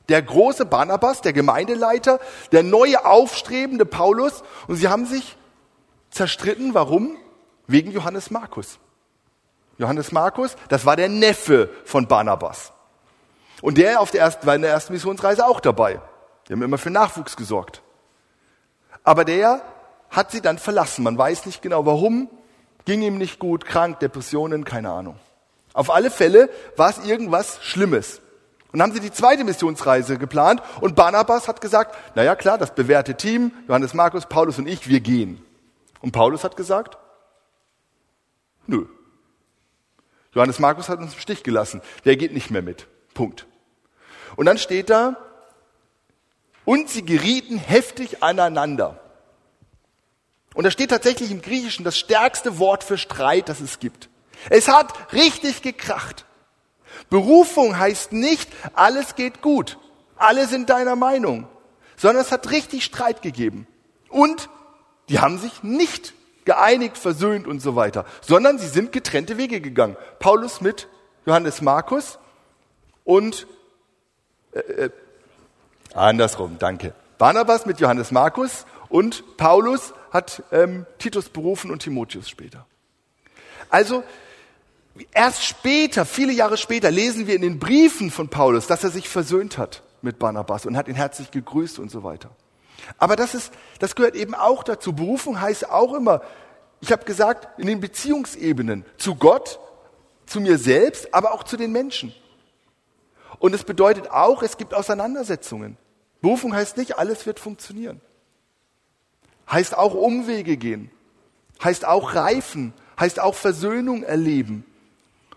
Der 0.09 0.23
große 0.23 0.65
Barnabas, 0.65 1.21
der 1.21 1.35
Gemeindeleiter, 1.35 2.19
der 2.51 2.63
neue 2.63 3.05
aufstrebende 3.05 3.85
Paulus 3.85 4.43
und 4.69 4.77
sie 4.77 4.89
haben 4.89 5.05
sich 5.05 5.37
zerstritten. 6.11 6.73
Warum? 6.73 7.19
Wegen 7.67 7.91
Johannes 7.93 8.31
Markus. 8.31 8.79
Johannes 9.77 10.13
Markus, 10.13 10.57
das 10.71 10.87
war 10.87 10.97
der 10.97 11.11
Neffe 11.11 11.69
von 11.85 12.07
Barnabas. 12.07 12.73
Und 13.61 13.77
der 13.77 14.01
auf 14.01 14.11
der 14.11 14.23
ersten, 14.23 14.47
war 14.47 14.55
in 14.55 14.63
der 14.63 14.71
ersten 14.71 14.95
Missionsreise 14.95 15.47
auch 15.47 15.61
dabei. 15.61 16.01
Die 16.49 16.55
haben 16.55 16.63
immer 16.63 16.79
für 16.79 16.91
Nachwuchs 16.91 17.37
gesorgt. 17.37 17.83
Aber 19.05 19.27
der 19.27 19.61
hat 20.09 20.31
sie 20.31 20.41
dann 20.41 20.57
verlassen. 20.57 21.05
Man 21.05 21.19
weiß 21.19 21.45
nicht 21.45 21.61
genau 21.61 21.85
warum. 21.85 22.31
Ging 22.87 23.03
ihm 23.03 23.19
nicht 23.19 23.39
gut, 23.39 23.67
krank, 23.67 24.01
Depressionen, 24.01 24.65
keine 24.65 24.91
Ahnung. 24.91 25.19
Auf 25.73 25.91
alle 25.91 26.11
Fälle 26.11 26.51
war 26.77 26.91
es 26.91 27.05
irgendwas 27.05 27.59
Schlimmes. 27.63 28.21
Und 28.73 28.79
dann 28.79 28.89
haben 28.89 28.95
sie 28.95 29.01
die 29.01 29.13
zweite 29.13 29.45
Missionsreise 29.45 30.17
geplant 30.17 30.63
und 30.81 30.97
Barnabas 30.97 31.47
hat 31.47 31.61
gesagt, 31.61 31.95
na 32.15 32.23
ja 32.23 32.35
klar, 32.35 32.57
das 32.57 32.75
bewährte 32.75 33.15
Team, 33.15 33.53
Johannes 33.69 33.93
Markus, 33.93 34.27
Paulus 34.27 34.59
und 34.59 34.67
ich, 34.67 34.89
wir 34.89 35.01
gehen. 35.01 35.45
Und 36.01 36.13
Paulus 36.13 36.43
hat 36.43 36.57
gesagt, 36.57 36.97
nö. 38.67 38.87
Johannes 40.35 40.59
Markus 40.59 40.89
hat 40.89 40.99
uns 40.99 41.13
im 41.13 41.21
Stich 41.21 41.43
gelassen, 41.43 41.83
der 42.07 42.17
geht 42.17 42.33
nicht 42.33 42.51
mehr 42.51 42.63
mit. 42.63 42.87
Punkt. 43.13 43.47
Und 44.37 44.47
dann 44.47 44.57
steht 44.57 44.89
da, 44.89 45.17
und 46.65 46.89
sie 46.89 47.05
gerieten 47.05 47.59
heftig 47.59 48.23
aneinander. 48.23 49.01
Und 50.55 50.65
da 50.65 50.71
steht 50.71 50.91
tatsächlich 50.91 51.31
im 51.31 51.43
Griechischen 51.43 51.85
das 51.85 51.99
stärkste 51.99 52.59
Wort 52.59 52.85
für 52.85 52.99
Streit, 52.99 53.49
das 53.49 53.61
es 53.61 53.79
gibt. 53.79 54.09
Es 54.51 54.69
hat 54.69 55.13
richtig 55.13 55.63
gekracht. 55.63 56.25
Berufung 57.11 57.79
heißt 57.79 58.13
nicht, 58.13 58.51
alles 58.75 59.17
geht 59.17 59.43
gut, 59.43 59.79
alle 60.17 60.47
sind 60.47 60.71
deiner 60.71 60.97
Meinung, 60.97 61.47
sondern 61.97 62.23
es 62.23 62.33
hat 62.33 62.51
richtig 62.51 62.85
Streit 62.85 63.23
gegeben. 63.23 63.67
Und 64.09 64.49
die 65.09 65.21
haben 65.21 65.39
sich 65.39 65.63
nicht 65.63 66.15
geeinigt, 66.45 66.99
versöhnt 66.99 67.47
und 67.47 67.61
so 67.61 67.77
weiter, 67.77 68.05
sondern 68.21 68.59
sie 68.59 68.69
sind 68.69 68.93
getrennte 68.93 69.37
Wege 69.37 69.61
gegangen. 69.61 69.97
Paulus 70.19 70.61
mit 70.61 70.89
Johannes 71.27 71.61
Markus 71.61 72.19
und 73.05 73.47
äh, 74.53 74.59
äh, 74.59 74.91
andersrum, 75.95 76.57
danke. 76.59 76.95
Barnabas 77.19 77.67
mit 77.67 77.79
Johannes 77.79 78.11
Markus 78.11 78.67
und 78.89 79.37
Paulus 79.37 79.95
hat 80.11 80.43
ähm, 80.51 80.87
Titus 80.99 81.29
berufen 81.29 81.71
und 81.71 81.81
Timotheus 81.83 82.29
später. 82.29 82.67
Also 83.71 84.03
erst 85.13 85.45
später, 85.45 86.05
viele 86.05 86.33
Jahre 86.33 86.57
später, 86.57 86.91
lesen 86.91 87.27
wir 87.27 87.35
in 87.35 87.43
den 87.43 87.59
Briefen 87.59 88.11
von 88.11 88.29
Paulus, 88.29 88.67
dass 88.67 88.85
er 88.85 88.91
sich 88.91 89.09
versöhnt 89.09 89.59
hat 89.59 89.83
mit 90.03 90.19
Barnabas 90.19 90.67
und 90.67 90.77
hat 90.77 90.89
ihn 90.89 90.95
herzlich 90.95 91.31
gegrüßt 91.31 91.79
und 91.79 91.91
so 91.91 92.03
weiter. 92.03 92.31
Aber 92.99 93.17
das 93.17 93.35
ist, 93.35 93.53
das 93.79 93.95
gehört 93.95 94.15
eben 94.15 94.35
auch 94.35 94.65
dazu. 94.65 94.93
Berufung 94.93 95.41
heißt 95.41 95.71
auch 95.71 95.95
immer, 95.95 96.23
ich 96.81 96.91
habe 96.91 97.05
gesagt, 97.05 97.61
in 97.61 97.69
den 97.69 97.81
Beziehungsebenen 97.81 98.85
zu 98.97 99.15
Gott, 99.15 99.61
zu 100.27 100.41
mir 100.41 100.59
selbst, 100.59 101.15
aber 101.15 101.33
auch 101.33 101.45
zu 101.45 101.57
den 101.57 101.73
Menschen. 101.73 102.13
Und 103.39 103.55
es 103.55 103.65
bedeutet 103.65 104.11
auch, 104.11 104.43
es 104.43 104.57
gibt 104.57 104.75
Auseinandersetzungen. 104.75 105.77
Berufung 106.21 106.55
heißt 106.55 106.77
nicht, 106.77 106.99
alles 106.99 107.27
wird 107.27 107.41
funktionieren. 107.41 108.01
Heißt 109.51 109.77
auch 109.77 109.95
Umwege 109.95 110.57
gehen. 110.57 110.91
Heißt 111.63 111.85
auch 111.85 112.15
reifen. 112.15 112.73
Heißt 112.99 113.21
auch 113.21 113.35
Versöhnung 113.35 114.03
erleben. 114.03 114.65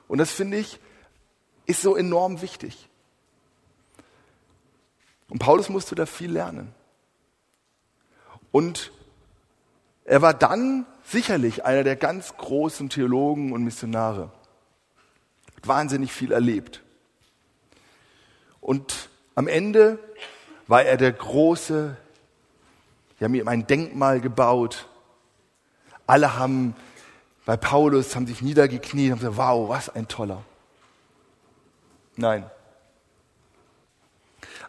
Und 0.07 0.17
das 0.17 0.31
finde 0.31 0.57
ich, 0.57 0.79
ist 1.65 1.81
so 1.81 1.95
enorm 1.95 2.41
wichtig. 2.41 2.87
Und 5.29 5.39
Paulus 5.39 5.69
musste 5.69 5.95
da 5.95 6.05
viel 6.05 6.31
lernen. 6.31 6.73
Und 8.51 8.91
er 10.05 10.21
war 10.21 10.33
dann 10.33 10.85
sicherlich 11.03 11.65
einer 11.65 11.83
der 11.83 11.95
ganz 11.95 12.37
großen 12.37 12.89
Theologen 12.89 13.51
und 13.51 13.63
Missionare. 13.63 14.31
Hat 15.57 15.67
wahnsinnig 15.67 16.11
viel 16.11 16.31
erlebt. 16.31 16.83
Und 18.61 19.09
am 19.33 19.47
Ende 19.47 19.99
war 20.67 20.83
er 20.83 20.97
der 20.97 21.11
große, 21.11 21.97
die 23.19 23.23
haben 23.23 23.35
ihm 23.35 23.47
ein 23.47 23.67
Denkmal 23.67 24.21
gebaut. 24.21 24.87
Alle 26.07 26.37
haben 26.37 26.75
bei 27.45 27.57
Paulus, 27.57 28.15
haben 28.15 28.27
sich 28.27 28.41
niedergekniet 28.41 29.13
und 29.13 29.19
gesagt, 29.19 29.37
wow, 29.37 29.69
was 29.69 29.89
ein 29.89 30.07
toller. 30.07 30.43
Nein. 32.15 32.49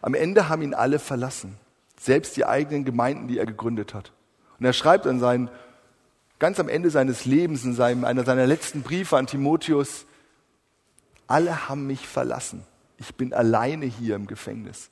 Am 0.01 0.13
Ende 0.13 0.47
haben 0.47 0.61
ihn 0.61 0.73
alle 0.73 0.99
verlassen. 0.99 1.57
Selbst 1.99 2.37
die 2.37 2.45
eigenen 2.45 2.85
Gemeinden, 2.85 3.27
die 3.27 3.39
er 3.39 3.47
gegründet 3.47 3.93
hat. 3.93 4.11
Und 4.59 4.65
er 4.65 4.73
schreibt 4.73 5.07
an 5.07 5.19
seinen, 5.19 5.49
ganz 6.39 6.59
am 6.59 6.69
Ende 6.69 6.91
seines 6.91 7.25
Lebens, 7.25 7.63
in 7.63 7.73
seinem, 7.73 8.05
einer 8.05 8.23
seiner 8.23 8.45
letzten 8.45 8.83
Briefe 8.83 9.17
an 9.17 9.25
Timotheus, 9.25 10.05
alle 11.25 11.67
haben 11.67 11.87
mich 11.87 12.07
verlassen. 12.07 12.63
Ich 12.97 13.15
bin 13.15 13.33
alleine 13.33 13.85
hier 13.85 14.15
im 14.15 14.27
Gefängnis. 14.27 14.89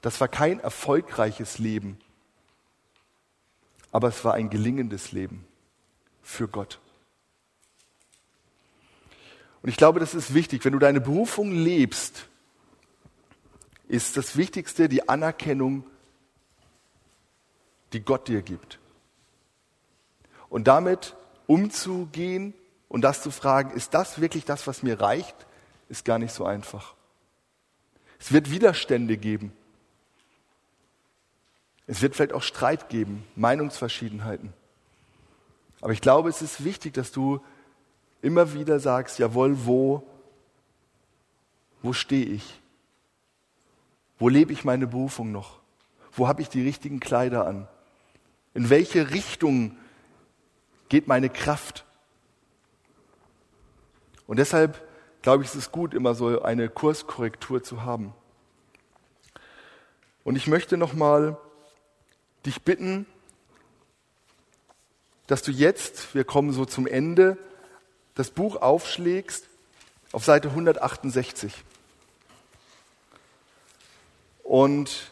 Das 0.00 0.20
war 0.20 0.28
kein 0.28 0.60
erfolgreiches 0.60 1.58
Leben, 1.58 1.98
aber 3.94 4.08
es 4.08 4.24
war 4.24 4.34
ein 4.34 4.50
gelingendes 4.50 5.12
Leben 5.12 5.46
für 6.20 6.48
Gott. 6.48 6.80
Und 9.62 9.68
ich 9.68 9.76
glaube, 9.76 10.00
das 10.00 10.14
ist 10.14 10.34
wichtig. 10.34 10.64
Wenn 10.64 10.72
du 10.72 10.80
deine 10.80 11.00
Berufung 11.00 11.52
lebst, 11.52 12.26
ist 13.86 14.16
das 14.16 14.36
Wichtigste 14.36 14.88
die 14.88 15.08
Anerkennung, 15.08 15.86
die 17.92 18.00
Gott 18.00 18.26
dir 18.26 18.42
gibt. 18.42 18.80
Und 20.48 20.66
damit 20.66 21.14
umzugehen 21.46 22.52
und 22.88 23.02
das 23.02 23.22
zu 23.22 23.30
fragen, 23.30 23.70
ist 23.76 23.94
das 23.94 24.20
wirklich 24.20 24.44
das, 24.44 24.66
was 24.66 24.82
mir 24.82 25.00
reicht, 25.00 25.36
ist 25.88 26.04
gar 26.04 26.18
nicht 26.18 26.34
so 26.34 26.44
einfach. 26.44 26.96
Es 28.18 28.32
wird 28.32 28.50
Widerstände 28.50 29.18
geben. 29.18 29.52
Es 31.86 32.00
wird 32.02 32.14
vielleicht 32.14 32.32
auch 32.32 32.42
Streit 32.42 32.88
geben, 32.88 33.24
Meinungsverschiedenheiten. 33.36 34.52
Aber 35.80 35.92
ich 35.92 36.00
glaube, 36.00 36.28
es 36.28 36.40
ist 36.40 36.64
wichtig, 36.64 36.94
dass 36.94 37.12
du 37.12 37.40
immer 38.22 38.54
wieder 38.54 38.80
sagst, 38.80 39.18
jawohl, 39.18 39.66
wo, 39.66 40.02
wo 41.82 41.92
stehe 41.92 42.24
ich? 42.24 42.60
Wo 44.18 44.28
lebe 44.28 44.52
ich 44.52 44.64
meine 44.64 44.86
Berufung 44.86 45.30
noch? 45.30 45.58
Wo 46.12 46.26
habe 46.26 46.40
ich 46.40 46.48
die 46.48 46.62
richtigen 46.62 47.00
Kleider 47.00 47.46
an? 47.46 47.68
In 48.54 48.70
welche 48.70 49.10
Richtung 49.10 49.76
geht 50.88 51.06
meine 51.06 51.28
Kraft? 51.28 51.84
Und 54.26 54.38
deshalb 54.38 54.82
glaube 55.24 55.42
ich, 55.42 55.48
ist 55.48 55.56
es 55.56 55.72
gut, 55.72 55.94
immer 55.94 56.14
so 56.14 56.42
eine 56.42 56.68
Kurskorrektur 56.68 57.62
zu 57.62 57.82
haben. 57.82 58.12
Und 60.22 60.36
ich 60.36 60.46
möchte 60.46 60.76
nochmal 60.76 61.38
dich 62.46 62.62
bitten, 62.62 63.06
dass 65.26 65.42
du 65.42 65.50
jetzt, 65.50 66.14
wir 66.14 66.24
kommen 66.24 66.52
so 66.52 66.64
zum 66.64 66.86
Ende, 66.86 67.38
das 68.14 68.30
Buch 68.30 68.56
aufschlägst 68.56 69.48
auf 70.12 70.24
Seite 70.24 70.48
168. 70.48 71.64
Und 74.42 75.10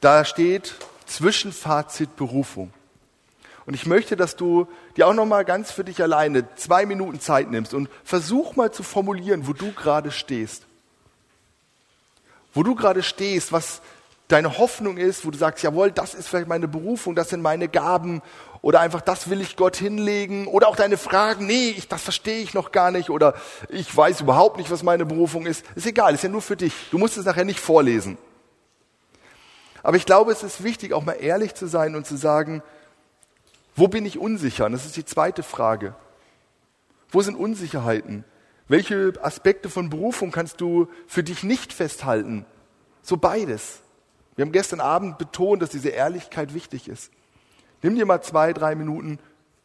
da 0.00 0.24
steht 0.24 0.74
Zwischenfazit 1.06 2.16
Berufung. 2.16 2.72
Und 3.66 3.72
ich 3.72 3.86
möchte, 3.86 4.16
dass 4.16 4.36
du 4.36 4.68
dir 4.96 5.08
auch 5.08 5.14
noch 5.14 5.24
mal 5.24 5.44
ganz 5.44 5.72
für 5.72 5.84
dich 5.84 6.02
alleine 6.02 6.54
zwei 6.56 6.84
Minuten 6.84 7.20
Zeit 7.20 7.50
nimmst 7.50 7.72
und 7.72 7.88
versuch 8.04 8.56
mal 8.56 8.70
zu 8.70 8.82
formulieren, 8.82 9.46
wo 9.46 9.54
du 9.54 9.72
gerade 9.72 10.10
stehst. 10.10 10.66
Wo 12.52 12.62
du 12.62 12.74
gerade 12.74 13.02
stehst, 13.02 13.52
was, 13.52 13.80
deine 14.28 14.58
Hoffnung 14.58 14.96
ist, 14.96 15.26
wo 15.26 15.30
du 15.30 15.38
sagst, 15.38 15.62
jawohl, 15.62 15.90
das 15.90 16.14
ist 16.14 16.28
vielleicht 16.28 16.48
meine 16.48 16.68
Berufung, 16.68 17.14
das 17.14 17.28
sind 17.28 17.42
meine 17.42 17.68
Gaben 17.68 18.22
oder 18.62 18.80
einfach 18.80 19.02
das 19.02 19.28
will 19.28 19.40
ich 19.40 19.56
Gott 19.56 19.76
hinlegen 19.76 20.46
oder 20.46 20.68
auch 20.68 20.76
deine 20.76 20.96
Fragen, 20.96 21.46
nee, 21.46 21.70
ich, 21.70 21.88
das 21.88 22.02
verstehe 22.02 22.42
ich 22.42 22.54
noch 22.54 22.72
gar 22.72 22.90
nicht 22.90 23.10
oder 23.10 23.34
ich 23.68 23.94
weiß 23.94 24.22
überhaupt 24.22 24.56
nicht, 24.56 24.70
was 24.70 24.82
meine 24.82 25.04
Berufung 25.04 25.44
ist. 25.46 25.64
Ist 25.74 25.86
egal, 25.86 26.14
ist 26.14 26.22
ja 26.22 26.30
nur 26.30 26.42
für 26.42 26.56
dich. 26.56 26.72
Du 26.90 26.98
musst 26.98 27.18
es 27.18 27.26
nachher 27.26 27.44
nicht 27.44 27.60
vorlesen. 27.60 28.16
Aber 29.82 29.98
ich 29.98 30.06
glaube, 30.06 30.32
es 30.32 30.42
ist 30.42 30.64
wichtig, 30.64 30.94
auch 30.94 31.04
mal 31.04 31.12
ehrlich 31.12 31.54
zu 31.54 31.66
sein 31.66 31.94
und 31.94 32.06
zu 32.06 32.16
sagen, 32.16 32.62
wo 33.76 33.88
bin 33.88 34.06
ich 34.06 34.18
unsicher? 34.18 34.64
Und 34.64 34.72
das 34.72 34.86
ist 34.86 34.96
die 34.96 35.04
zweite 35.04 35.42
Frage. 35.42 35.94
Wo 37.10 37.20
sind 37.20 37.36
Unsicherheiten? 37.36 38.24
Welche 38.66 39.12
Aspekte 39.20 39.68
von 39.68 39.90
Berufung 39.90 40.30
kannst 40.30 40.62
du 40.62 40.88
für 41.06 41.22
dich 41.22 41.42
nicht 41.42 41.74
festhalten? 41.74 42.46
So 43.02 43.18
beides. 43.18 43.83
Wir 44.36 44.44
haben 44.44 44.52
gestern 44.52 44.80
Abend 44.80 45.18
betont, 45.18 45.62
dass 45.62 45.70
diese 45.70 45.90
Ehrlichkeit 45.90 46.54
wichtig 46.54 46.88
ist. 46.88 47.12
Nimm 47.82 47.94
dir 47.94 48.06
mal 48.06 48.22
zwei, 48.22 48.52
drei 48.52 48.74
Minuten 48.74 49.18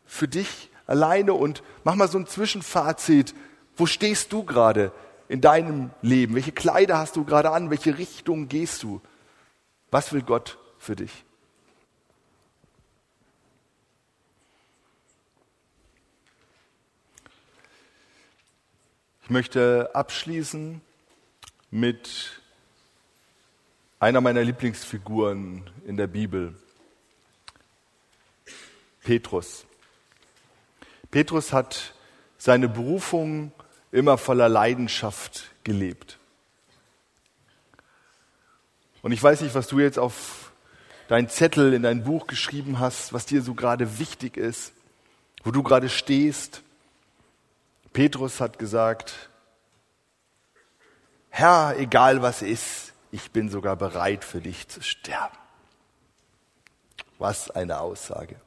für 0.05 0.27
dich 0.27 0.69
alleine 0.85 1.33
und 1.33 1.63
mach 1.83 1.95
mal 1.95 2.07
so 2.07 2.17
ein 2.17 2.27
Zwischenfazit. 2.27 3.33
Wo 3.75 3.85
stehst 3.85 4.33
du 4.33 4.43
gerade 4.43 4.91
in 5.27 5.41
deinem 5.41 5.91
Leben? 6.01 6.35
Welche 6.35 6.51
Kleider 6.51 6.97
hast 6.97 7.15
du 7.15 7.23
gerade 7.23 7.51
an? 7.51 7.69
Welche 7.69 7.97
Richtung 7.97 8.47
gehst 8.47 8.83
du? 8.83 9.01
Was 9.91 10.13
will 10.13 10.21
Gott 10.21 10.57
für 10.77 10.95
dich? 10.95 11.23
Ich 19.23 19.29
möchte 19.29 19.91
abschließen 19.93 20.81
mit 21.69 22.38
einer 23.99 24.21
meiner 24.21 24.43
Lieblingsfiguren 24.43 25.69
in 25.85 25.97
der 25.97 26.07
Bibel, 26.07 26.55
Petrus. 29.03 29.65
Petrus 31.11 31.51
hat 31.51 31.93
seine 32.37 32.69
Berufung 32.69 33.51
immer 33.91 34.17
voller 34.17 34.47
Leidenschaft 34.47 35.51
gelebt. 35.63 36.17
Und 39.01 39.11
ich 39.11 39.21
weiß 39.21 39.41
nicht, 39.41 39.55
was 39.55 39.67
du 39.67 39.79
jetzt 39.79 39.99
auf 39.99 40.51
deinen 41.07 41.27
Zettel 41.27 41.73
in 41.73 41.83
dein 41.83 42.03
Buch 42.03 42.27
geschrieben 42.27 42.79
hast, 42.79 43.13
was 43.13 43.25
dir 43.25 43.41
so 43.41 43.53
gerade 43.53 43.99
wichtig 43.99 44.37
ist, 44.37 44.73
wo 45.43 45.51
du 45.51 45.63
gerade 45.63 45.89
stehst. 45.89 46.61
Petrus 47.91 48.39
hat 48.39 48.59
gesagt, 48.59 49.29
Herr, 51.29 51.75
egal 51.77 52.21
was 52.21 52.41
ist, 52.41 52.88
ich 53.11 53.31
bin 53.31 53.49
sogar 53.49 53.75
bereit 53.75 54.23
für 54.23 54.41
dich 54.41 54.67
zu 54.67 54.81
sterben. 54.81 55.37
Was 57.17 57.51
eine 57.51 57.79
Aussage. 57.79 58.39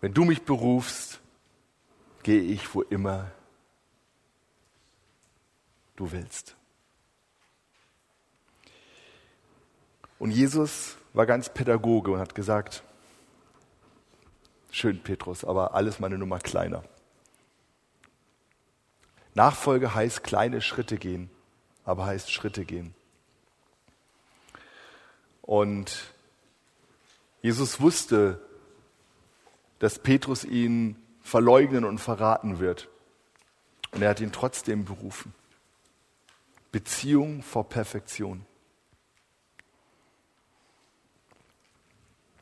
Wenn 0.00 0.12
du 0.12 0.24
mich 0.24 0.42
berufst, 0.42 1.20
gehe 2.22 2.42
ich, 2.42 2.74
wo 2.74 2.82
immer 2.82 3.30
du 5.96 6.12
willst. 6.12 6.56
Und 10.18 10.30
Jesus 10.30 10.96
war 11.12 11.26
ganz 11.26 11.48
Pädagoge 11.48 12.10
und 12.12 12.18
hat 12.18 12.34
gesagt, 12.34 12.82
schön 14.70 15.02
Petrus, 15.02 15.44
aber 15.44 15.74
alles 15.74 16.00
meine 16.00 16.18
Nummer 16.18 16.38
kleiner. 16.38 16.82
Nachfolge 19.34 19.94
heißt 19.94 20.22
kleine 20.22 20.60
Schritte 20.60 20.96
gehen, 20.96 21.30
aber 21.84 22.06
heißt 22.06 22.30
Schritte 22.30 22.64
gehen. 22.64 22.94
Und 25.42 26.14
Jesus 27.42 27.80
wusste, 27.80 28.40
dass 29.78 29.98
Petrus 29.98 30.44
ihn 30.44 30.96
verleugnen 31.22 31.84
und 31.84 31.98
verraten 31.98 32.58
wird. 32.58 32.88
Und 33.92 34.02
er 34.02 34.10
hat 34.10 34.20
ihn 34.20 34.32
trotzdem 34.32 34.84
berufen. 34.84 35.34
Beziehung 36.72 37.42
vor 37.42 37.68
Perfektion. 37.68 38.46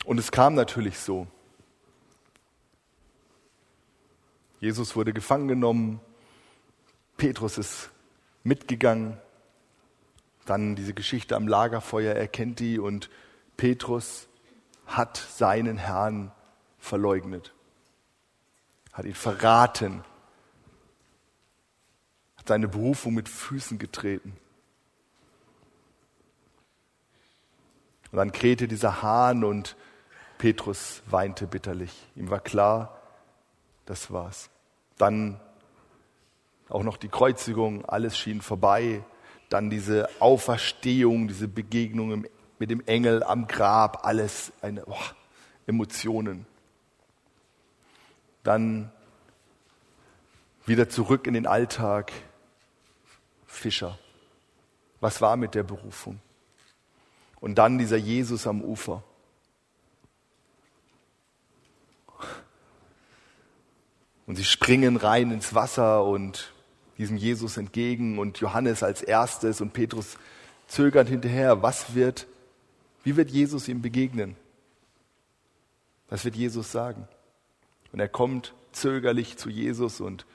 Und 0.05 0.19
es 0.19 0.31
kam 0.31 0.55
natürlich 0.55 0.99
so. 0.99 1.27
Jesus 4.61 4.95
wurde 4.95 5.13
gefangen 5.13 5.49
genommen, 5.49 6.01
Petrus 7.17 7.59
ist 7.59 7.91
mitgegangen, 8.45 9.19
dann 10.45 10.75
diese 10.77 10.95
Geschichte 10.95 11.37
am 11.37 11.47
Lagerfeuer, 11.47 12.15
er 12.15 12.29
kennt 12.29 12.61
die 12.61 12.79
und 12.79 13.11
Petrus 13.57 14.29
hat 14.87 15.17
seinen 15.17 15.79
Herrn 15.79 16.33
verleugnet, 16.79 17.55
hat 18.93 19.05
ihn 19.05 19.15
verraten, 19.15 20.05
hat 22.37 22.49
seine 22.49 22.69
Berufung 22.69 23.15
mit 23.15 23.29
Füßen 23.29 23.79
getreten. 23.79 24.37
Und 28.11 28.19
dann 28.19 28.33
krähte 28.33 28.69
dieser 28.69 29.01
Hahn 29.01 29.43
und 29.43 29.77
Petrus 30.37 31.03
weinte 31.07 31.47
bitterlich. 31.47 31.93
Ihm 32.15 32.29
war 32.29 32.41
klar, 32.41 33.01
das 33.87 34.11
war's. 34.11 34.51
Dann 34.99 35.41
auch 36.69 36.83
noch 36.83 36.97
die 36.97 37.09
Kreuzigung, 37.09 37.85
alles 37.87 38.19
schien 38.19 38.43
vorbei. 38.43 39.03
Dann 39.53 39.69
diese 39.69 40.09
Auferstehung, 40.19 41.29
diese 41.29 41.47
Begegnung 41.47 42.25
mit 42.59 42.71
dem 42.71 42.81
Engel 42.87 43.23
am 43.23 43.47
Grab, 43.47 44.07
alles 44.07 44.51
eine 44.63 44.87
oh, 44.87 44.97
Emotionen. 45.67 46.47
Dann 48.45 48.91
wieder 50.65 50.89
zurück 50.89 51.27
in 51.27 51.35
den 51.35 51.47
Alltag. 51.47 52.13
Fischer. 53.45 53.99
Was 55.01 55.21
war 55.21 55.37
mit 55.37 55.55
der 55.55 55.65
Berufung? 55.65 56.19
Und 57.39 57.57
dann 57.57 57.77
dieser 57.77 57.99
Jesus 57.99 58.47
am 58.47 58.63
Ufer. 58.63 59.03
Und 64.27 64.37
sie 64.37 64.45
springen 64.47 64.97
rein 64.97 65.31
ins 65.31 65.55
Wasser 65.55 66.05
und 66.05 66.52
diesem 67.03 67.17
Jesus 67.17 67.57
entgegen 67.57 68.21
und 68.21 68.39
Johannes 68.39 68.85
als 68.85 69.03
erstes 69.03 69.61
und 69.61 69.73
Petrus 69.73 70.19
zögernd 70.69 71.09
hinterher. 71.09 71.61
Was 71.61 71.97
wird, 71.97 72.29
wie 73.03 73.17
wird 73.17 73.29
Jesus 73.29 73.67
ihm 73.67 73.83
begegnen? 73.83 74.37
Was 76.09 76.25
wird 76.25 76.37
Jesus 76.37 76.71
sagen? 76.71 77.09
Und 77.91 77.99
er 77.99 78.09
kommt 78.09 78.55
zögerlich 78.71 79.37
zu 79.37 79.51
Jesus 79.51 80.01
und 80.01 80.27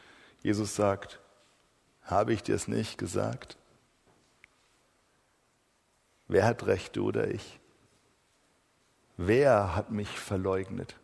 Jesus 0.43 0.75
sagt, 0.75 1.21
habe 2.03 2.33
ich 2.33 2.43
dir 2.43 2.55
es 2.55 2.67
nicht 2.67 2.97
gesagt? 2.97 3.55
Wer 6.27 6.45
hat 6.45 6.65
recht, 6.65 6.97
du 6.97 7.07
oder 7.07 7.29
ich? 7.29 7.59
Wer 9.15 9.73
hat 9.73 9.89
mich 9.89 10.09
verleugnet? 10.09 10.97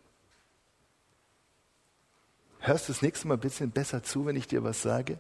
Hörst 2.59 2.89
du 2.89 2.93
das 2.93 3.01
nächste 3.01 3.29
Mal 3.29 3.35
ein 3.35 3.39
bisschen 3.39 3.71
besser 3.71 4.03
zu, 4.03 4.25
wenn 4.25 4.35
ich 4.35 4.47
dir 4.47 4.63
was 4.65 4.81
sage? 4.81 5.19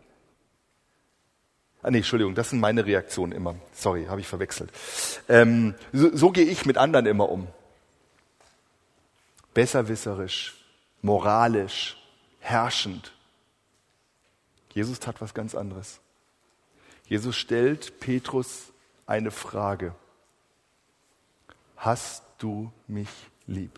Ah, 1.83 1.91
nee, 1.91 1.97
Entschuldigung, 1.97 2.33
das 2.33 2.49
sind 2.49 2.61
meine 2.61 2.85
Reaktionen 2.85 3.33
immer. 3.33 3.55
Sorry, 3.73 4.05
habe 4.05 4.21
ich 4.21 4.27
verwechselt. 4.27 4.71
Ähm, 5.27 5.75
so, 5.91 6.15
so 6.15 6.31
gehe 6.31 6.45
ich 6.45 6.65
mit 6.65 6.77
anderen 6.77 7.05
immer 7.05 7.29
um. 7.29 7.49
Besserwisserisch, 9.53 10.55
moralisch, 11.01 11.97
herrschend. 12.39 13.11
Jesus 14.73 15.01
tat 15.01 15.19
was 15.19 15.33
ganz 15.33 15.55
anderes. 15.55 15.99
Jesus 17.05 17.35
stellt 17.35 17.99
Petrus 17.99 18.71
eine 19.05 19.29
Frage. 19.29 19.93
Hast 21.75 22.23
du 22.37 22.71
mich 22.87 23.09
lieb? 23.45 23.77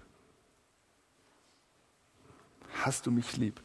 Hast 2.84 3.08
du 3.08 3.12
mich 3.12 3.36
lieb? 3.36 3.60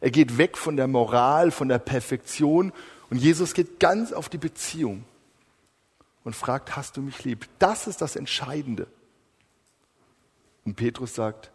Er 0.00 0.10
geht 0.10 0.36
weg 0.36 0.58
von 0.58 0.76
der 0.76 0.88
Moral, 0.88 1.50
von 1.50 1.68
der 1.68 1.78
Perfektion 1.78 2.72
und 3.10 3.18
Jesus 3.18 3.54
geht 3.54 3.80
ganz 3.80 4.12
auf 4.12 4.28
die 4.28 4.38
Beziehung 4.38 5.04
und 6.24 6.34
fragt, 6.34 6.76
hast 6.76 6.96
du 6.96 7.02
mich 7.02 7.24
lieb? 7.24 7.48
Das 7.58 7.86
ist 7.86 8.00
das 8.00 8.16
Entscheidende. 8.16 8.86
Und 10.64 10.76
Petrus 10.76 11.14
sagt, 11.14 11.52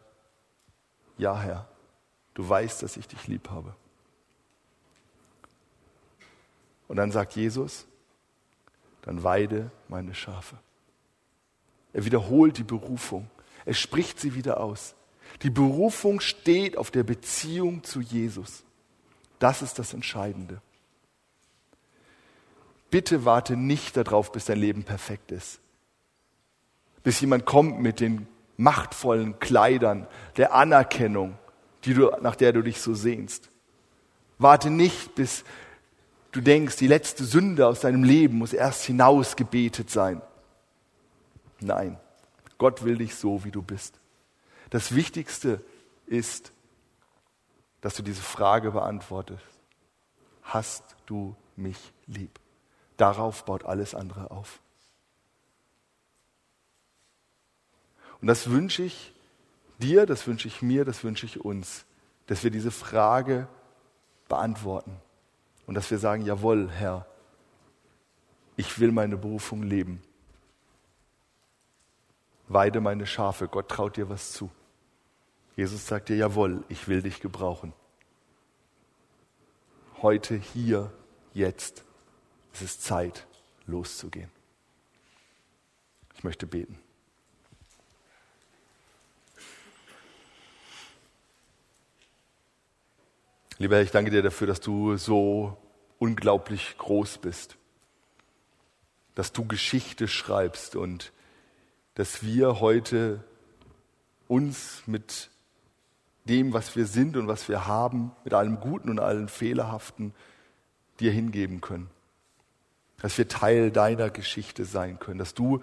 ja 1.18 1.40
Herr, 1.40 1.68
du 2.36 2.48
weißt, 2.48 2.84
dass 2.84 2.98
ich 2.98 3.08
dich 3.08 3.28
lieb 3.28 3.50
habe. 3.50 3.76
Und 6.88 6.98
dann 6.98 7.12
sagt 7.12 7.36
Jesus, 7.36 7.86
dann 9.02 9.24
weide 9.24 9.72
meine 9.88 10.14
Schafe. 10.14 10.58
Er 11.94 12.06
wiederholt 12.06 12.58
die 12.58 12.64
Berufung. 12.64 13.30
Er 13.66 13.74
spricht 13.74 14.20
sie 14.20 14.36
wieder 14.36 14.60
aus. 14.60 14.96
Die 15.42 15.50
Berufung 15.50 16.20
steht 16.20 16.78
auf 16.78 16.92
der 16.92 17.04
Beziehung 17.04 17.84
zu 17.84 18.02
Jesus. 18.02 18.64
Das 19.38 19.62
ist 19.62 19.80
das 19.80 19.94
Entscheidende. 19.94 20.62
Bitte 22.90 23.26
warte 23.26 23.56
nicht 23.56 23.98
darauf, 23.98 24.32
bis 24.32 24.46
dein 24.46 24.60
Leben 24.60 24.84
perfekt 24.84 25.32
ist. 25.32 25.60
Bis 27.04 27.22
jemand 27.22 27.46
kommt 27.46 27.80
mit 27.80 28.00
den 28.00 28.28
machtvollen 28.58 29.40
Kleidern 29.40 30.08
der 30.38 30.54
Anerkennung, 30.54 31.38
die 31.86 31.94
du, 31.94 32.12
nach 32.22 32.36
der 32.36 32.52
du 32.54 32.62
dich 32.62 32.82
so 32.82 32.94
sehnst. 32.94 33.50
Warte 34.38 34.70
nicht, 34.70 35.16
bis 35.16 35.44
du 36.32 36.42
denkst, 36.42 36.78
die 36.78 36.88
letzte 36.88 37.24
Sünde 37.24 37.68
aus 37.68 37.82
deinem 37.82 38.04
Leben 38.04 38.38
muss 38.38 38.54
erst 38.54 38.84
hinausgebetet 38.84 39.90
sein. 39.90 40.22
Nein, 41.62 42.00
Gott 42.58 42.84
will 42.84 42.98
dich 42.98 43.16
so, 43.16 43.44
wie 43.44 43.52
du 43.52 43.62
bist. 43.62 44.00
Das 44.70 44.94
Wichtigste 44.94 45.64
ist, 46.06 46.52
dass 47.82 47.96
du 47.96 48.04
diese 48.04 48.22
Frage 48.22 48.72
beantwortest. 48.72 49.44
Hast 50.44 50.84
du 51.06 51.36
mich 51.56 51.78
lieb? 52.08 52.39
Darauf 53.00 53.46
baut 53.46 53.64
alles 53.64 53.96
andere 53.96 54.30
auf. 54.30 54.60
Und 58.20 58.28
das 58.28 58.50
wünsche 58.50 58.84
ich 58.84 59.14
dir, 59.78 60.06
das 60.06 60.28
wünsche 60.28 60.50
ich 60.50 60.62
mir, 60.62 60.84
das 60.84 61.02
wünsche 61.06 61.26
ich 61.26 61.40
uns, 61.40 61.86
dass 62.26 62.44
wir 62.44 62.52
diese 62.52 62.72
Frage 62.72 63.48
beantworten 64.28 64.98
und 65.66 65.76
dass 65.76 65.90
wir 65.90 65.98
sagen, 65.98 66.26
jawohl, 66.26 66.70
Herr, 66.70 67.06
ich 68.58 68.82
will 68.82 68.92
meine 68.92 69.16
Berufung 69.16 69.64
leben. 69.64 70.02
Weide 72.50 72.82
meine 72.82 73.08
Schafe, 73.08 73.48
Gott 73.48 73.70
traut 73.70 73.96
dir 73.96 74.10
was 74.10 74.34
zu. 74.34 74.52
Jesus 75.56 75.88
sagt 75.88 76.10
dir, 76.10 76.18
jawohl, 76.18 76.66
ich 76.68 76.90
will 76.90 77.02
dich 77.02 77.22
gebrauchen. 77.22 77.72
Heute, 80.02 80.36
hier, 80.36 80.92
jetzt. 81.34 81.86
Es 82.60 82.66
ist 82.66 82.84
Zeit, 82.84 83.26
loszugehen. 83.68 84.30
Ich 86.14 86.26
möchte 86.26 86.46
beten. 86.46 86.78
Lieber 93.60 93.78
Herr, 93.78 93.84
ich 93.84 93.92
danke 93.92 94.12
dir 94.12 94.22
dafür, 94.22 94.46
dass 94.46 94.60
du 94.60 94.98
so 94.98 95.56
unglaublich 96.00 96.78
groß 96.78 97.20
bist, 97.20 97.56
dass 99.16 99.32
du 99.32 99.46
Geschichte 99.46 100.10
schreibst 100.10 100.76
und 100.76 101.14
dass 101.96 102.24
wir 102.24 102.60
heute 102.60 103.24
uns 104.28 104.84
mit 104.86 105.30
dem, 106.26 106.52
was 106.52 106.76
wir 106.76 106.88
sind 106.88 107.16
und 107.16 107.30
was 107.30 107.48
wir 107.48 107.68
haben, 107.68 108.12
mit 108.26 108.34
allem 108.34 108.60
Guten 108.60 108.90
und 108.90 109.00
allem 109.00 109.30
Fehlerhaften, 109.30 110.14
dir 111.00 111.14
hingeben 111.14 111.62
können. 111.62 111.90
Dass 113.02 113.18
wir 113.18 113.28
Teil 113.28 113.72
deiner 113.72 114.10
Geschichte 114.10 114.66
sein 114.66 115.00
können, 115.00 115.20
dass 115.20 115.34
du 115.34 115.62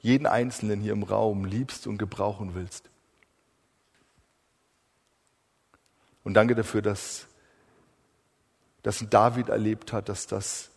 jeden 0.00 0.26
Einzelnen 0.26 0.80
hier 0.80 0.92
im 0.92 1.02
Raum 1.02 1.44
liebst 1.44 1.86
und 1.86 1.98
gebrauchen 1.98 2.54
willst. 2.54 2.88
Und 6.24 6.34
danke 6.34 6.54
dafür, 6.54 6.82
dass 6.82 7.26
das 8.82 9.00
ein 9.00 9.10
David 9.10 9.48
erlebt 9.48 9.92
hat, 9.92 10.08
dass 10.08 10.26
das 10.26 10.70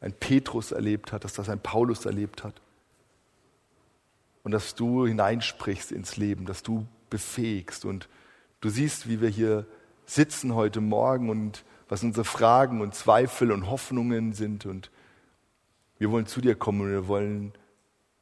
ein 0.00 0.12
Petrus 0.12 0.72
erlebt 0.72 1.12
hat, 1.12 1.24
dass 1.24 1.34
das 1.34 1.48
ein 1.48 1.60
Paulus 1.60 2.04
erlebt 2.04 2.44
hat. 2.44 2.60
Und 4.42 4.52
dass 4.52 4.74
du 4.74 5.06
hineinsprichst 5.06 5.92
ins 5.92 6.16
Leben, 6.16 6.46
dass 6.46 6.62
du 6.62 6.86
befähigst. 7.10 7.84
Und 7.84 8.08
du 8.60 8.68
siehst, 8.68 9.08
wie 9.08 9.20
wir 9.20 9.28
hier 9.28 9.66
sitzen 10.04 10.54
heute 10.54 10.80
Morgen 10.80 11.30
und 11.30 11.64
was 11.88 12.02
unsere 12.02 12.24
Fragen 12.24 12.80
und 12.80 12.94
Zweifel 12.94 13.52
und 13.52 13.70
Hoffnungen 13.70 14.32
sind. 14.32 14.66
Und 14.66 14.90
wir 15.98 16.10
wollen 16.10 16.26
zu 16.26 16.40
dir 16.40 16.56
kommen 16.56 16.80
und 16.80 16.90
wir 16.90 17.08
wollen 17.08 17.52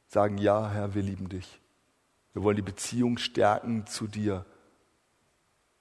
sagen, 0.07 0.37
ja, 0.37 0.69
Herr, 0.69 0.93
wir 0.93 1.01
lieben 1.01 1.29
dich. 1.29 1.59
Wir 2.33 2.43
wollen 2.43 2.57
die 2.57 2.61
Beziehung 2.61 3.17
stärken 3.17 3.87
zu 3.87 4.07
dir 4.07 4.45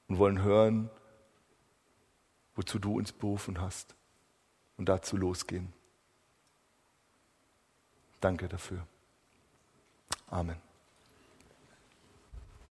und 0.09 0.18
wollen 0.18 0.43
hören, 0.43 0.91
wozu 2.55 2.78
du 2.78 2.97
uns 2.97 3.12
berufen 3.12 3.61
hast 3.61 3.95
und 4.76 4.89
dazu 4.89 5.16
losgehen. 5.16 5.72
Danke 8.20 8.49
dafür. 8.49 8.87
Amen. 10.28 10.63